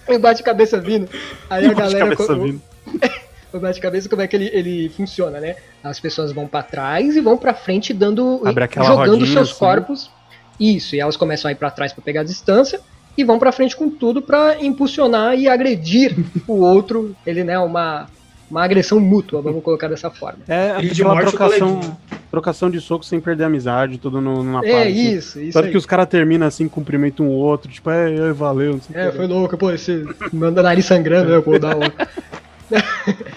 Eu 0.07 0.19
bate 0.19 0.41
cabeça 0.43 0.79
vindo. 0.79 1.09
Aí 1.49 1.65
a 1.65 1.71
E 1.71 1.75
bate 1.75 1.93
galera. 1.93 2.15
cabeça 2.15 2.35
co- 2.35 2.41
vindo. 2.41 2.61
O 3.53 3.59
bate-cabeça, 3.59 4.09
como 4.09 4.21
é 4.21 4.27
que 4.27 4.35
ele, 4.35 4.49
ele 4.53 4.89
funciona, 4.89 5.39
né? 5.39 5.55
As 5.81 6.01
pessoas 6.01 6.33
vão 6.33 6.45
pra 6.45 6.61
trás 6.61 7.15
e 7.15 7.21
vão 7.21 7.37
pra 7.37 7.53
frente 7.53 7.93
dando. 7.93 8.41
Jogando 8.85 9.25
seus 9.25 9.49
assim. 9.51 9.59
corpos. 9.59 10.11
Isso, 10.59 10.95
e 10.95 10.99
elas 10.99 11.15
começam 11.15 11.47
a 11.47 11.53
ir 11.53 11.55
pra 11.55 11.71
trás 11.71 11.93
pra 11.93 12.03
pegar 12.03 12.21
a 12.21 12.23
distância 12.25 12.81
e 13.17 13.23
vão 13.23 13.39
pra 13.39 13.53
frente 13.53 13.75
com 13.75 13.89
tudo 13.89 14.21
pra 14.21 14.57
impulsionar 14.61 15.33
e 15.39 15.47
agredir 15.47 16.13
o 16.45 16.55
outro. 16.59 17.15
Ele, 17.25 17.45
né, 17.45 17.57
uma, 17.57 18.07
uma 18.49 18.63
agressão 18.63 18.99
mútua, 18.99 19.41
vamos 19.41 19.63
colocar 19.63 19.87
dessa 19.87 20.09
forma. 20.09 20.39
É 20.47 20.77
E 20.81 20.89
de 20.89 21.01
aquela 21.01 21.15
o 21.17 21.21
trocação, 21.27 21.97
trocação 22.31 22.69
de 22.69 22.79
soco 22.81 23.03
sem 23.05 23.19
perder 23.19 23.43
a 23.43 23.47
amizade, 23.47 23.97
tudo 23.97 24.21
no, 24.21 24.43
numa 24.43 24.65
É 24.65 24.71
paz. 24.71 24.87
assim. 24.87 25.11
isso, 25.15 25.39
isso. 25.41 25.53
Aí. 25.59 25.71
que 25.71 25.77
os 25.77 25.85
caras 25.85 26.07
terminam 26.07 26.47
assim, 26.47 26.67
cumprimentam 26.67 27.25
um 27.25 27.29
outro, 27.29 27.69
tipo, 27.71 27.89
é, 27.89 28.13
é 28.13 28.33
valeu, 28.33 28.73
não 28.73 28.81
sei 28.81 28.95
o 28.95 28.99
É, 28.99 29.11
que. 29.11 29.17
foi 29.17 29.27
louco, 29.27 29.57
pô, 29.57 29.71
esse 29.71 30.05
manda 30.31 30.63
nariz 30.63 30.85
sangrando, 30.85 31.31
né, 31.31 31.41
pô, 31.41 31.57
da 31.59 31.69
hora. 31.75 31.93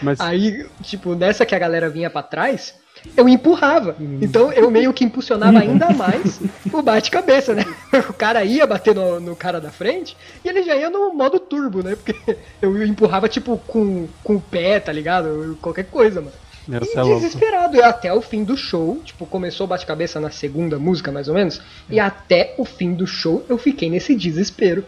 Mas 0.02 0.20
Aí, 0.20 0.66
tipo, 0.82 1.14
nessa 1.14 1.46
que 1.46 1.54
a 1.54 1.58
galera 1.58 1.88
vinha 1.88 2.10
pra 2.10 2.22
trás, 2.22 2.74
eu 3.16 3.28
empurrava. 3.28 3.96
Então 4.20 4.52
eu 4.52 4.70
meio 4.70 4.92
que 4.92 5.04
impulsionava 5.04 5.58
ainda 5.60 5.90
mais 5.90 6.40
o 6.72 6.82
bate-cabeça, 6.82 7.54
né? 7.54 7.64
O 8.08 8.12
cara 8.12 8.44
ia 8.44 8.66
bater 8.66 8.94
no, 8.94 9.18
no 9.20 9.36
cara 9.36 9.60
da 9.60 9.70
frente 9.70 10.16
e 10.44 10.48
ele 10.48 10.62
já 10.62 10.76
ia 10.76 10.90
no 10.90 11.12
modo 11.12 11.38
turbo, 11.38 11.82
né? 11.82 11.96
Porque 11.96 12.36
eu 12.60 12.84
empurrava, 12.84 13.28
tipo, 13.28 13.58
com, 13.66 14.08
com 14.22 14.36
o 14.36 14.40
pé, 14.40 14.78
tá 14.80 14.92
ligado? 14.92 15.58
Qualquer 15.60 15.84
coisa, 15.84 16.20
mano. 16.20 16.32
Era 16.70 16.84
E 16.84 17.10
é 17.10 17.14
desesperado. 17.14 17.76
E 17.76 17.82
até 17.82 18.12
o 18.12 18.20
fim 18.20 18.44
do 18.44 18.56
show, 18.56 19.00
tipo, 19.04 19.26
começou 19.26 19.64
o 19.64 19.68
bate-cabeça 19.68 20.20
na 20.20 20.30
segunda 20.30 20.78
música, 20.78 21.10
mais 21.10 21.28
ou 21.28 21.34
menos. 21.34 21.60
E 21.88 21.98
até 21.98 22.54
o 22.58 22.64
fim 22.64 22.94
do 22.94 23.06
show 23.06 23.44
eu 23.48 23.58
fiquei 23.58 23.90
nesse 23.90 24.14
desespero. 24.14 24.84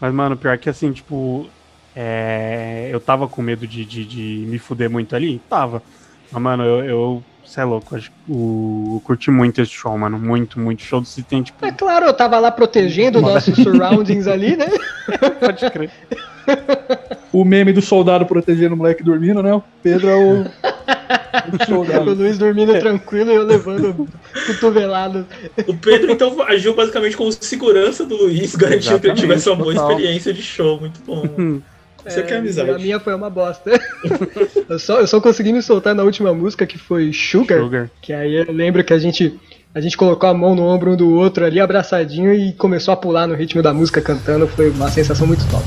Mas, 0.00 0.14
mano, 0.14 0.36
pior 0.36 0.56
que 0.58 0.70
assim, 0.70 0.92
tipo. 0.92 1.48
é, 1.94 2.88
Eu 2.92 3.00
tava 3.00 3.28
com 3.28 3.42
medo 3.42 3.66
de, 3.66 3.84
de, 3.84 4.04
de 4.04 4.46
me 4.46 4.58
fuder 4.58 4.88
muito 4.88 5.14
ali? 5.14 5.40
Tava. 5.50 5.82
Mas, 6.34 6.42
mano, 6.42 6.64
eu. 6.64 6.84
eu 6.84 7.22
Cê 7.46 7.60
é 7.60 7.64
louco, 7.64 7.94
acho 7.94 8.10
o, 8.26 8.94
eu 8.96 9.00
curti 9.04 9.30
muito 9.30 9.60
esse 9.60 9.70
show, 9.70 9.96
mano. 9.98 10.18
Muito, 10.18 10.58
muito 10.58 10.82
show. 10.82 11.04
Se 11.04 11.22
tem, 11.22 11.42
tipo. 11.42 11.64
É 11.64 11.70
claro, 11.70 12.06
eu 12.06 12.14
tava 12.14 12.38
lá 12.38 12.50
protegendo 12.50 13.20
nossos 13.20 13.54
surroundings 13.56 14.26
ali, 14.26 14.56
né? 14.56 14.66
Pode 15.38 15.70
crer. 15.70 15.90
O 17.32 17.44
meme 17.44 17.72
do 17.72 17.82
soldado 17.82 18.24
protegendo 18.26 18.74
o 18.74 18.78
moleque 18.78 19.02
dormindo, 19.02 19.42
né? 19.42 19.52
O 19.54 19.62
Pedro 19.82 20.08
é 20.08 20.16
o, 20.16 20.42
o 20.42 20.44
O. 22.10 22.14
Luiz 22.14 22.38
dormindo 22.38 22.78
tranquilo 22.78 23.30
e 23.30 23.34
eu 23.34 23.44
levando 23.44 24.08
cotovelado. 24.46 25.26
O 25.66 25.74
Pedro, 25.76 26.12
então, 26.12 26.42
agiu 26.42 26.74
basicamente 26.74 27.16
como 27.16 27.30
segurança 27.32 28.04
do 28.04 28.16
Luiz, 28.16 28.54
garantiu 28.54 28.98
que 28.98 29.06
ele 29.06 29.12
Exatamente, 29.12 29.20
tivesse 29.20 29.48
uma 29.48 29.56
boa 29.56 29.74
total. 29.74 29.90
experiência 29.90 30.32
de 30.32 30.42
show. 30.42 30.80
Muito 30.80 31.00
bom. 31.04 31.60
Isso 32.06 32.20
aqui 32.20 32.32
é 32.32 32.36
amizade. 32.36 32.70
A 32.70 32.78
minha 32.78 33.00
foi 33.00 33.14
uma 33.14 33.30
bosta. 33.30 33.70
eu, 34.68 34.78
só, 34.78 35.00
eu 35.00 35.06
só 35.06 35.20
consegui 35.20 35.52
me 35.52 35.62
soltar 35.62 35.94
na 35.94 36.02
última 36.02 36.34
música 36.34 36.66
que 36.66 36.78
foi 36.78 37.12
Sugar, 37.12 37.60
Sugar. 37.60 37.90
Que 38.02 38.12
aí 38.12 38.34
eu 38.34 38.52
lembro 38.52 38.82
que 38.84 38.92
a 38.92 38.98
gente, 38.98 39.38
a 39.74 39.80
gente 39.80 39.96
colocou 39.96 40.28
a 40.28 40.34
mão 40.34 40.54
no 40.54 40.62
ombro 40.62 40.92
um 40.92 40.96
do 40.96 41.14
outro 41.14 41.44
ali, 41.44 41.60
abraçadinho, 41.60 42.32
e 42.32 42.52
começou 42.52 42.92
a 42.92 42.96
pular 42.96 43.26
no 43.26 43.34
ritmo 43.34 43.62
da 43.62 43.72
música 43.72 44.00
cantando. 44.00 44.46
Foi 44.46 44.70
uma 44.70 44.90
sensação 44.90 45.26
muito 45.26 45.48
top. 45.48 45.64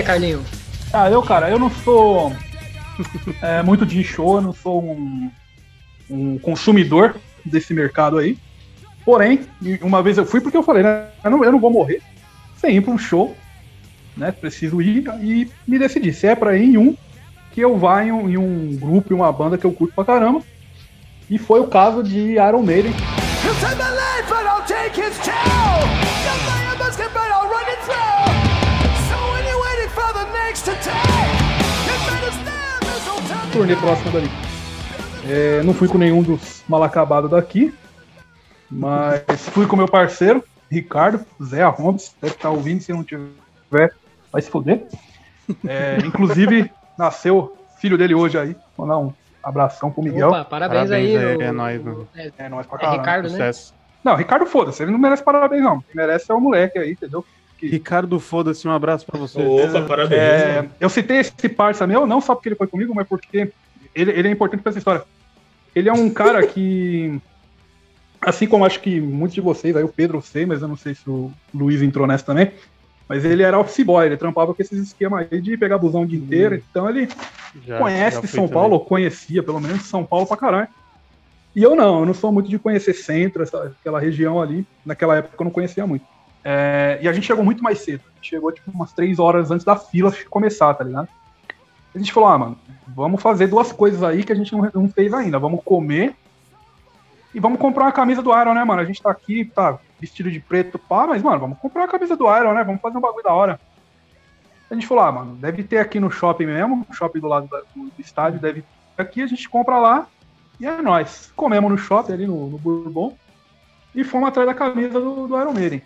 Você, 0.00 0.02
Carlinho? 0.02 0.44
Ah, 0.92 1.10
eu, 1.10 1.22
cara, 1.22 1.48
eu 1.50 1.58
não 1.58 1.70
sou 1.70 2.32
é, 3.42 3.62
muito 3.62 3.86
de 3.86 4.02
show, 4.02 4.36
eu 4.36 4.42
não 4.42 4.52
sou 4.52 4.82
um, 4.82 5.30
um 6.08 6.38
consumidor 6.38 7.16
desse 7.44 7.72
mercado 7.72 8.18
aí. 8.18 8.36
Porém, 9.04 9.40
uma 9.82 10.02
vez 10.02 10.18
eu 10.18 10.26
fui 10.26 10.40
porque 10.40 10.56
eu 10.56 10.62
falei, 10.62 10.82
né? 10.82 11.06
Eu 11.24 11.30
não, 11.30 11.44
eu 11.44 11.52
não 11.52 11.60
vou 11.60 11.70
morrer 11.70 12.02
sem 12.56 12.76
ir 12.76 12.80
pra 12.82 12.92
um 12.92 12.98
show, 12.98 13.34
né? 14.16 14.32
Preciso 14.32 14.80
ir 14.82 15.06
e 15.22 15.50
me 15.66 15.78
decidir. 15.78 16.12
Se 16.12 16.26
é 16.26 16.34
pra 16.34 16.56
ir 16.56 16.74
em 16.74 16.78
um, 16.78 16.96
que 17.52 17.60
eu 17.60 17.78
vá 17.78 18.04
em 18.04 18.12
um, 18.12 18.28
em 18.28 18.36
um 18.36 18.76
grupo, 18.76 19.12
em 19.12 19.16
uma 19.16 19.32
banda 19.32 19.56
que 19.56 19.64
eu 19.64 19.72
curto 19.72 19.94
pra 19.94 20.04
caramba. 20.04 20.42
E 21.28 21.38
foi 21.38 21.60
o 21.60 21.68
caso 21.68 22.02
de 22.02 22.32
Iron 22.32 22.62
Maiden. 22.62 22.92
You 23.44 23.54
turnê 33.52 33.76
próximo 33.76 34.10
dali. 34.12 34.30
É, 35.28 35.62
não 35.62 35.74
fui 35.74 35.88
com 35.88 35.98
nenhum 35.98 36.22
dos 36.22 36.62
mal 36.68 36.82
acabados 36.82 37.30
daqui, 37.30 37.74
mas 38.70 39.22
fui 39.52 39.66
com 39.66 39.76
meu 39.76 39.88
parceiro, 39.88 40.42
Ricardo, 40.70 41.24
Zé 41.42 41.62
Arrombes, 41.62 42.14
deve 42.20 42.34
estar 42.34 42.50
ouvindo, 42.50 42.80
se 42.82 42.92
não 42.92 43.04
tiver, 43.04 43.92
vai 44.32 44.40
se 44.40 44.50
foder. 44.50 44.86
É, 45.66 45.98
inclusive, 46.04 46.70
nasceu 46.98 47.56
filho 47.80 47.98
dele 47.98 48.14
hoje 48.14 48.38
aí, 48.38 48.56
vou 48.76 48.86
dar 48.86 48.98
um 48.98 49.12
abração 49.42 49.90
pro 49.90 50.02
Miguel. 50.02 50.28
Opa, 50.28 50.44
parabéns, 50.44 50.88
Parabéns, 50.90 51.16
aí. 51.16 51.24
é, 51.32 51.36
o- 51.36 51.42
é 51.42 51.52
nóis, 51.52 51.82
mano. 51.82 52.08
É, 52.14 52.30
É 52.38 52.48
nóis 52.48 52.66
pra 52.66 52.76
é 52.76 52.80
caralho. 52.80 52.98
Ricardo, 53.00 53.22
né? 53.24 53.30
Sucesso. 53.30 53.74
Não, 54.04 54.14
Ricardo 54.16 54.46
foda-se, 54.46 54.82
ele 54.82 54.92
não 54.92 54.98
merece 54.98 55.22
parabéns 55.22 55.62
não, 55.62 55.80
quem 55.82 55.94
merece 55.96 56.30
é 56.30 56.34
o 56.34 56.40
moleque 56.40 56.78
aí, 56.78 56.92
entendeu? 56.92 57.24
Ricardo, 57.62 58.18
foda-se, 58.18 58.66
um 58.66 58.70
abraço 58.72 59.04
pra 59.06 59.18
você. 59.18 59.40
Opa, 59.40 59.82
parabéns. 59.82 60.20
É, 60.20 60.68
eu 60.80 60.88
citei 60.88 61.18
esse 61.18 61.48
parça 61.48 61.86
meu, 61.86 62.06
não 62.06 62.20
só 62.20 62.34
porque 62.34 62.48
ele 62.48 62.56
foi 62.56 62.66
comigo, 62.66 62.94
mas 62.94 63.06
porque 63.06 63.52
ele, 63.94 64.10
ele 64.12 64.28
é 64.28 64.30
importante 64.30 64.62
pra 64.62 64.70
essa 64.70 64.78
história. 64.78 65.02
Ele 65.74 65.88
é 65.88 65.92
um 65.92 66.10
cara 66.10 66.46
que, 66.46 67.20
assim 68.20 68.46
como 68.46 68.64
acho 68.64 68.80
que 68.80 69.00
muitos 69.00 69.34
de 69.34 69.40
vocês, 69.40 69.76
aí 69.76 69.84
o 69.84 69.88
Pedro 69.88 70.18
eu 70.18 70.22
sei, 70.22 70.46
mas 70.46 70.62
eu 70.62 70.68
não 70.68 70.76
sei 70.76 70.94
se 70.94 71.08
o 71.08 71.30
Luiz 71.54 71.82
entrou 71.82 72.06
nessa 72.06 72.24
também, 72.24 72.52
mas 73.08 73.24
ele 73.24 73.42
era 73.42 73.58
office 73.58 73.84
boy, 73.84 74.06
ele 74.06 74.16
trampava 74.16 74.54
com 74.54 74.62
esses 74.62 74.80
esquemas 74.80 75.26
aí 75.30 75.40
de 75.40 75.56
pegar 75.56 75.78
busão 75.78 76.02
o 76.02 76.06
dia 76.06 76.18
inteiro, 76.18 76.54
então 76.54 76.88
ele 76.88 77.08
Já- 77.66 77.78
conhece 77.78 78.20
já 78.22 78.26
São 78.28 78.46
também. 78.46 78.54
Paulo, 78.54 78.74
ou 78.74 78.84
conhecia 78.84 79.42
pelo 79.42 79.60
menos 79.60 79.82
São 79.82 80.04
Paulo 80.04 80.26
pra 80.26 80.36
caralho. 80.36 80.68
E 81.54 81.62
eu 81.62 81.74
não, 81.74 82.00
eu 82.00 82.06
não 82.06 82.14
sou 82.14 82.30
muito 82.30 82.48
de 82.48 82.58
conhecer 82.58 82.94
centro, 82.94 83.42
essa, 83.42 83.74
aquela 83.80 83.98
região 83.98 84.40
ali. 84.40 84.64
Naquela 84.86 85.16
época 85.16 85.34
eu 85.40 85.44
não 85.44 85.50
conhecia 85.50 85.84
muito. 85.84 86.04
É, 86.44 86.98
e 87.02 87.08
a 87.08 87.12
gente 87.12 87.26
chegou 87.26 87.44
muito 87.44 87.62
mais 87.62 87.80
cedo. 87.80 88.02
A 88.12 88.16
gente 88.16 88.30
chegou 88.30 88.52
tipo 88.52 88.70
umas 88.70 88.92
três 88.92 89.18
horas 89.18 89.50
antes 89.50 89.64
da 89.64 89.76
fila 89.76 90.12
começar, 90.28 90.72
tá 90.74 90.84
ligado? 90.84 91.08
A 91.94 91.98
gente 91.98 92.12
falou, 92.12 92.28
ah, 92.28 92.38
mano, 92.38 92.58
vamos 92.86 93.20
fazer 93.20 93.48
duas 93.48 93.72
coisas 93.72 94.02
aí 94.02 94.22
que 94.22 94.32
a 94.32 94.36
gente 94.36 94.52
não, 94.52 94.70
não 94.72 94.88
fez 94.88 95.12
ainda. 95.12 95.38
Vamos 95.38 95.62
comer 95.64 96.14
e 97.34 97.40
vamos 97.40 97.58
comprar 97.58 97.84
uma 97.84 97.92
camisa 97.92 98.22
do 98.22 98.36
Iron, 98.38 98.54
né, 98.54 98.64
mano? 98.64 98.80
A 98.80 98.84
gente 98.84 99.02
tá 99.02 99.10
aqui, 99.10 99.44
tá 99.44 99.78
vestido 100.00 100.30
de 100.30 100.40
preto, 100.40 100.78
pá, 100.78 101.06
mas, 101.06 101.22
mano, 101.22 101.38
vamos 101.40 101.58
comprar 101.58 101.82
uma 101.82 101.88
camisa 101.88 102.16
do 102.16 102.24
Iron, 102.36 102.54
né? 102.54 102.64
Vamos 102.64 102.80
fazer 102.80 102.98
um 102.98 103.00
bagulho 103.00 103.24
da 103.24 103.32
hora. 103.32 103.60
A 104.70 104.74
gente 104.74 104.86
falou, 104.86 105.04
ah, 105.04 105.12
mano, 105.12 105.36
deve 105.36 105.62
ter 105.62 105.78
aqui 105.78 105.98
no 105.98 106.10
shopping 106.10 106.46
mesmo, 106.46 106.86
shopping 106.92 107.20
do 107.20 107.26
lado 107.26 107.48
do, 107.74 107.92
estádio, 107.98 108.38
deve 108.38 108.62
ter 108.96 109.02
aqui, 109.02 109.22
a 109.22 109.26
gente 109.26 109.48
compra 109.48 109.78
lá 109.78 110.06
e 110.60 110.66
é 110.66 110.80
nóis. 110.80 111.32
Comemos 111.34 111.70
no 111.70 111.78
shopping 111.78 112.12
ali 112.12 112.26
no, 112.26 112.48
no 112.48 112.58
Bourbon 112.58 113.16
e 113.94 114.04
fomos 114.04 114.28
atrás 114.28 114.48
da 114.48 114.54
camisa 114.54 115.00
do, 115.00 115.26
do 115.26 115.40
Iron 115.40 115.52
Maiden. 115.52 115.82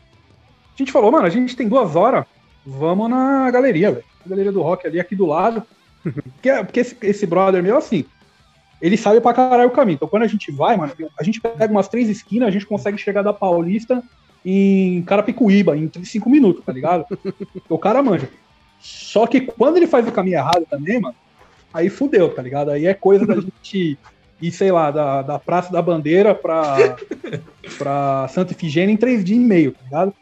A 0.75 0.77
gente 0.77 0.93
falou, 0.93 1.12
mano, 1.12 1.27
a 1.27 1.31
gente 1.31 1.57
tem 1.57 1.68
duas 1.68 1.95
horas, 1.95 2.25
vamos 2.66 3.09
na 3.09 3.51
galeria, 3.51 3.93
velho. 3.93 4.05
Galeria 4.27 4.53
do 4.53 4.62
rock 4.62 4.87
ali, 4.87 4.99
aqui 4.99 5.14
do 5.14 5.27
lado. 5.27 5.62
porque 6.03 6.51
porque 6.64 6.81
esse, 6.81 6.97
esse 7.03 7.27
brother 7.27 7.62
meu, 7.62 7.77
assim, 7.77 8.05
ele 8.81 8.97
sabe 8.97 9.20
pra 9.20 9.33
caralho 9.33 9.68
o 9.68 9.72
caminho. 9.72 9.97
Então 9.97 10.09
quando 10.09 10.25
a 10.25 10.29
gente 10.29 10.51
vai, 10.51 10.77
mano, 10.77 10.93
a 11.18 11.22
gente 11.22 11.41
pega 11.41 11.70
umas 11.70 11.89
três 11.89 12.09
esquinas, 12.09 12.49
a 12.49 12.51
gente 12.51 12.66
consegue 12.66 12.99
chegar 12.99 13.22
da 13.22 13.33
Paulista 13.33 14.03
em 14.45 15.03
Carapicuíba 15.03 15.77
em 15.77 15.89
35 15.89 16.29
minutos, 16.29 16.64
tá 16.64 16.72
ligado? 16.72 17.07
o 17.68 17.79
cara 17.79 18.03
manja. 18.03 18.29
Só 18.81 19.27
que 19.27 19.41
quando 19.41 19.77
ele 19.77 19.87
faz 19.87 20.07
o 20.07 20.12
caminho 20.12 20.37
errado 20.37 20.66
também, 20.68 21.01
mano, 21.01 21.14
aí 21.72 21.89
fudeu, 21.89 22.29
tá 22.29 22.43
ligado? 22.43 22.70
Aí 22.70 22.87
é 22.87 22.93
coisa 22.93 23.27
da 23.27 23.37
gente 23.37 23.99
ir, 24.43 24.53
sei 24.53 24.70
lá, 24.70 24.91
da, 24.91 25.22
da 25.22 25.39
Praça 25.39 25.72
da 25.72 25.81
Bandeira 25.81 26.35
pra, 26.35 26.97
pra 27.79 28.29
Santa 28.29 28.53
Ifigênia 28.53 28.93
em 28.93 28.99
três 28.99 29.25
dias 29.25 29.39
e 29.39 29.43
meio, 29.43 29.72
tá 29.72 29.83
ligado? 29.85 30.14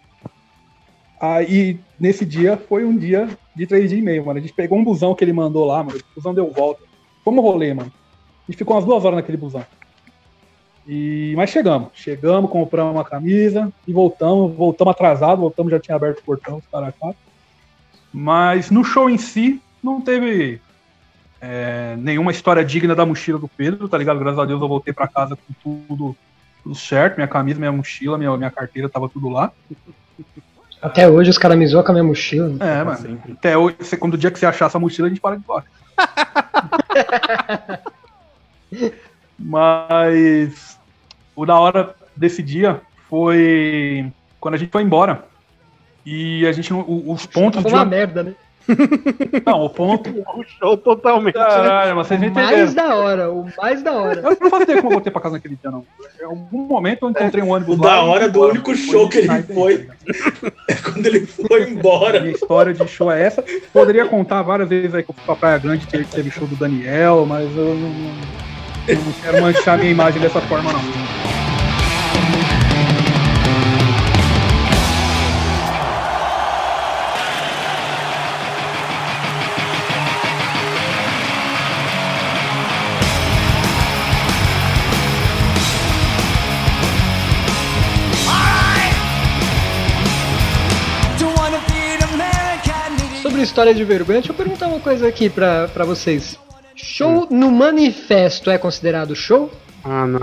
Aí, 1.22 1.78
nesse 2.00 2.26
dia, 2.26 2.56
foi 2.56 2.84
um 2.84 2.96
dia 2.98 3.28
de 3.54 3.64
três 3.64 3.90
dias 3.90 4.02
e 4.02 4.04
meio, 4.04 4.26
mano. 4.26 4.40
A 4.40 4.42
gente 4.42 4.52
pegou 4.52 4.76
um 4.76 4.82
busão 4.82 5.14
que 5.14 5.22
ele 5.22 5.32
mandou 5.32 5.64
lá, 5.64 5.80
mano. 5.80 5.96
O 5.96 6.14
busão 6.16 6.34
deu 6.34 6.50
volta. 6.50 6.82
Como 7.24 7.40
rolê, 7.40 7.72
mano. 7.72 7.92
A 7.92 8.50
gente 8.50 8.58
ficou 8.58 8.74
umas 8.74 8.84
duas 8.84 9.04
horas 9.04 9.18
naquele 9.18 9.38
busão. 9.38 9.64
E, 10.84 11.32
mas 11.36 11.50
chegamos. 11.50 11.90
Chegamos, 11.94 12.50
compramos 12.50 12.92
uma 12.92 13.04
camisa 13.04 13.72
e 13.86 13.92
voltamos. 13.92 14.52
Voltamos 14.56 14.90
atrasado, 14.90 15.40
voltamos, 15.40 15.70
já 15.70 15.78
tinha 15.78 15.94
aberto 15.94 16.18
o 16.18 16.24
portão, 16.24 16.56
os 16.56 16.66
caras. 16.66 16.92
Mas 18.12 18.68
no 18.68 18.82
show 18.82 19.08
em 19.08 19.16
si, 19.16 19.62
não 19.80 20.00
teve 20.00 20.60
é, 21.40 21.94
nenhuma 22.00 22.32
história 22.32 22.64
digna 22.64 22.96
da 22.96 23.06
mochila 23.06 23.38
do 23.38 23.46
Pedro, 23.46 23.88
tá 23.88 23.96
ligado? 23.96 24.18
Graças 24.18 24.40
a 24.40 24.44
Deus 24.44 24.60
eu 24.60 24.66
voltei 24.66 24.92
pra 24.92 25.06
casa 25.06 25.36
com 25.36 25.54
tudo, 25.62 26.16
tudo 26.64 26.74
certo. 26.74 27.14
Minha 27.14 27.28
camisa, 27.28 27.60
minha 27.60 27.70
mochila, 27.70 28.18
minha, 28.18 28.36
minha 28.36 28.50
carteira, 28.50 28.88
tava 28.88 29.08
tudo 29.08 29.28
lá. 29.28 29.52
Até 30.82 31.08
hoje 31.08 31.30
os 31.30 31.38
caras 31.38 31.56
me 31.56 31.66
zoam 31.66 31.84
com 31.84 31.92
a 31.92 31.94
minha 31.94 32.04
mochila. 32.04 32.48
né? 32.48 32.80
É, 32.80 32.82
mano. 32.82 33.20
Até 33.32 33.56
hoje, 33.56 33.76
quando 33.98 34.14
o 34.14 34.18
dia 34.18 34.30
que 34.32 34.38
você 34.38 34.46
achar 34.46 34.66
essa 34.66 34.78
mochila, 34.80 35.06
a 35.06 35.10
gente 35.10 35.20
para 35.20 35.36
de 35.36 35.44
falar. 35.44 35.64
Mas 39.38 40.78
o 41.36 41.46
da 41.46 41.58
hora 41.58 41.94
desse 42.16 42.42
dia 42.42 42.80
foi 43.08 44.10
quando 44.40 44.54
a 44.54 44.58
gente 44.58 44.70
foi 44.70 44.82
embora. 44.82 45.24
E 46.04 46.44
a 46.46 46.52
gente 46.52 46.72
Os 46.74 47.26
pontos 47.26 47.62
Foi 47.62 47.70
de. 47.70 47.76
uma 47.76 47.84
merda, 47.84 48.24
né? 48.24 48.34
Não, 49.46 49.64
o 49.64 49.70
ponto. 49.70 50.08
O 50.10 50.44
show 50.44 50.76
totalmente. 50.76 51.34
né? 51.36 51.44
Caralho, 51.44 51.96
mas 51.96 52.06
vocês 52.06 52.20
não 52.20 52.28
O 52.28 52.32
mais 52.34 52.46
entenderam. 52.50 52.74
da 52.74 52.94
hora, 52.96 53.30
o 53.30 53.46
mais 53.56 53.82
da 53.82 53.92
hora. 53.92 54.20
Eu 54.20 54.36
não 54.40 54.50
faço 54.50 54.62
ideia 54.62 54.78
como 54.80 54.88
eu 54.92 54.96
voltei 54.96 55.12
pra 55.12 55.20
casa 55.20 55.34
naquele 55.34 55.56
dia, 55.60 55.70
não. 55.70 55.84
Em 56.20 56.24
algum 56.24 56.58
momento 56.66 57.04
eu 57.06 57.10
encontrei 57.10 57.42
um 57.42 57.50
ônibus 57.50 57.78
O 57.78 57.82
lá. 57.82 57.90
da 57.96 58.02
hora 58.02 58.28
do 58.28 58.38
embora. 58.38 58.52
único 58.52 58.74
show 58.76 59.08
que 59.08 59.18
ele 59.18 59.42
foi. 59.42 59.78
tá 59.78 59.94
ligado? 60.06 60.52
Quando 60.84 61.06
ele 61.06 61.26
foi 61.26 61.70
embora. 61.70 62.20
Minha 62.20 62.32
história 62.34 62.72
de 62.74 62.86
show 62.88 63.10
é 63.10 63.22
essa. 63.22 63.44
Poderia 63.72 64.06
contar 64.06 64.42
várias 64.42 64.68
vezes 64.68 64.94
aí 64.94 65.02
que 65.02 65.10
eu 65.10 65.14
fui 65.14 65.24
pra 65.24 65.36
Praia 65.36 65.58
Grande, 65.58 65.86
que 65.86 66.04
teve 66.04 66.30
show 66.30 66.46
do 66.46 66.56
Daniel, 66.56 67.24
mas 67.26 67.44
eu 67.56 67.74
não, 67.74 67.92
eu 68.88 68.96
não 68.96 69.12
quero 69.22 69.42
manchar 69.42 69.78
minha 69.78 69.90
imagem 69.90 70.20
dessa 70.20 70.40
forma, 70.42 70.72
não. 70.72 71.21
História 93.52 93.74
de 93.74 93.84
vergonha, 93.84 94.20
deixa 94.20 94.32
eu 94.32 94.36
perguntar 94.36 94.66
uma 94.66 94.80
coisa 94.80 95.06
aqui 95.06 95.28
pra, 95.28 95.68
pra 95.68 95.84
vocês. 95.84 96.38
Show 96.74 97.28
no 97.30 97.50
manifesto 97.50 98.50
é 98.50 98.56
considerado 98.56 99.14
show? 99.14 99.52
Ah, 99.84 100.06
não. 100.06 100.18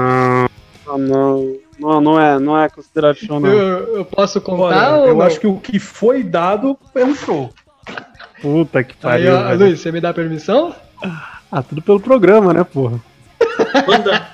Ah, 0.88 0.98
não. 0.98 1.56
Não, 1.80 2.02
não 2.02 2.20
é, 2.20 2.40
não 2.40 2.60
é 2.60 2.68
considerado 2.68 3.18
show, 3.18 3.40
não. 3.40 3.48
Eu, 3.48 3.98
eu 3.98 4.06
posso 4.06 4.42
contar 4.42 4.94
Olha, 4.94 4.96
ou 5.02 5.08
eu 5.10 5.16
não? 5.16 5.22
acho 5.22 5.40
que 5.40 5.46
o 5.46 5.58
que 5.58 5.78
foi 5.78 6.24
dado 6.24 6.76
é 6.96 7.06
um 7.06 7.14
show. 7.14 7.54
Puta 8.42 8.84
que 8.84 8.94
Aí, 8.94 9.00
pariu. 9.00 9.36
ó, 9.36 9.44
velho. 9.44 9.60
Luiz, 9.60 9.80
você 9.80 9.92
me 9.92 10.02
dá 10.02 10.12
permissão? 10.12 10.74
Ah, 11.52 11.62
tudo 11.62 11.84
pelo 11.84 12.00
programa, 12.00 12.52
né, 12.52 12.64
porra? 12.64 13.00
Manda. 13.88 14.28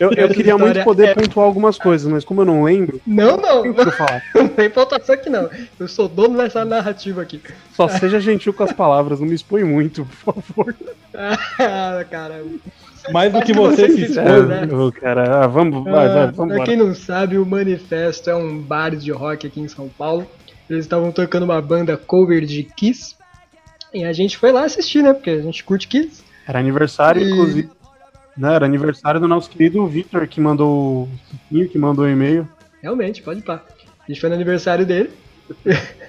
Eu, 0.00 0.10
eu 0.12 0.28
queria 0.30 0.56
muito 0.56 0.82
poder 0.82 1.08
é- 1.08 1.14
pontuar 1.14 1.44
algumas 1.46 1.76
coisas, 1.78 2.10
mas 2.10 2.24
como 2.24 2.40
eu 2.40 2.46
não 2.46 2.62
lembro, 2.64 2.98
Não, 3.06 3.36
não, 3.36 3.66
eu 3.66 3.74
vou 3.74 3.92
falar. 3.92 4.22
não 4.34 4.48
tem 4.48 4.70
pontuação 4.70 5.14
aqui 5.14 5.28
não. 5.28 5.50
Eu 5.78 5.86
sou 5.86 6.08
dono 6.08 6.38
dessa 6.38 6.64
narrativa 6.64 7.20
aqui. 7.20 7.40
Só 7.74 7.86
seja 7.86 8.18
gentil 8.18 8.54
com 8.54 8.62
as 8.64 8.72
palavras, 8.72 9.20
não 9.20 9.26
me 9.28 9.34
expõe 9.34 9.62
muito, 9.62 10.06
por 10.24 10.34
favor. 10.42 10.74
Ah, 11.14 12.04
cara. 12.10 12.42
Mais 13.12 13.32
do 13.32 13.40
que 13.40 13.46
que 13.46 13.52
você 13.52 13.88
você 13.88 13.92
se 13.92 14.02
expôs, 14.12 14.48
né? 14.48 14.68
Ô, 14.72 14.90
cara, 14.90 15.44
ah, 15.44 15.46
vamos, 15.46 15.84
vai, 15.84 16.08
vai, 16.08 16.22
Ah, 16.24 16.32
vamos 16.34 16.54
pra 16.56 16.64
quem 16.64 16.76
não 16.76 16.94
sabe, 16.94 17.36
o 17.38 17.44
Manifesto 17.44 18.30
é 18.30 18.34
um 18.34 18.58
bar 18.58 18.94
de 18.96 19.10
rock 19.10 19.46
aqui 19.46 19.60
em 19.60 19.68
São 19.68 19.88
Paulo. 19.88 20.26
Eles 20.68 20.84
estavam 20.84 21.10
tocando 21.12 21.42
uma 21.44 21.60
banda 21.60 21.96
cover 21.96 22.44
de 22.46 22.62
Kiss. 22.62 23.16
E 23.92 24.04
a 24.04 24.12
gente 24.12 24.36
foi 24.38 24.52
lá 24.52 24.64
assistir, 24.64 25.02
né? 25.02 25.12
Porque 25.12 25.30
a 25.30 25.40
gente 25.42 25.64
curte 25.64 25.88
Kiss. 25.88 26.22
Era 26.46 26.58
aniversário, 26.58 27.20
E- 27.22 27.30
inclusive. 27.30 27.70
Né, 28.36 28.54
era 28.54 28.64
aniversário 28.64 29.20
do 29.20 29.28
nosso 29.28 29.50
querido 29.50 29.86
Victor, 29.86 30.26
que 30.26 30.40
mandou 30.40 31.08
o 31.50 31.68
que 31.68 31.78
mandou 31.78 32.04
o 32.04 32.08
e-mail. 32.08 32.48
Realmente, 32.82 33.22
pode 33.22 33.42
pá. 33.42 33.62
A 34.00 34.10
gente 34.10 34.20
foi 34.20 34.28
no 34.30 34.34
aniversário 34.34 34.86
dele. 34.86 35.10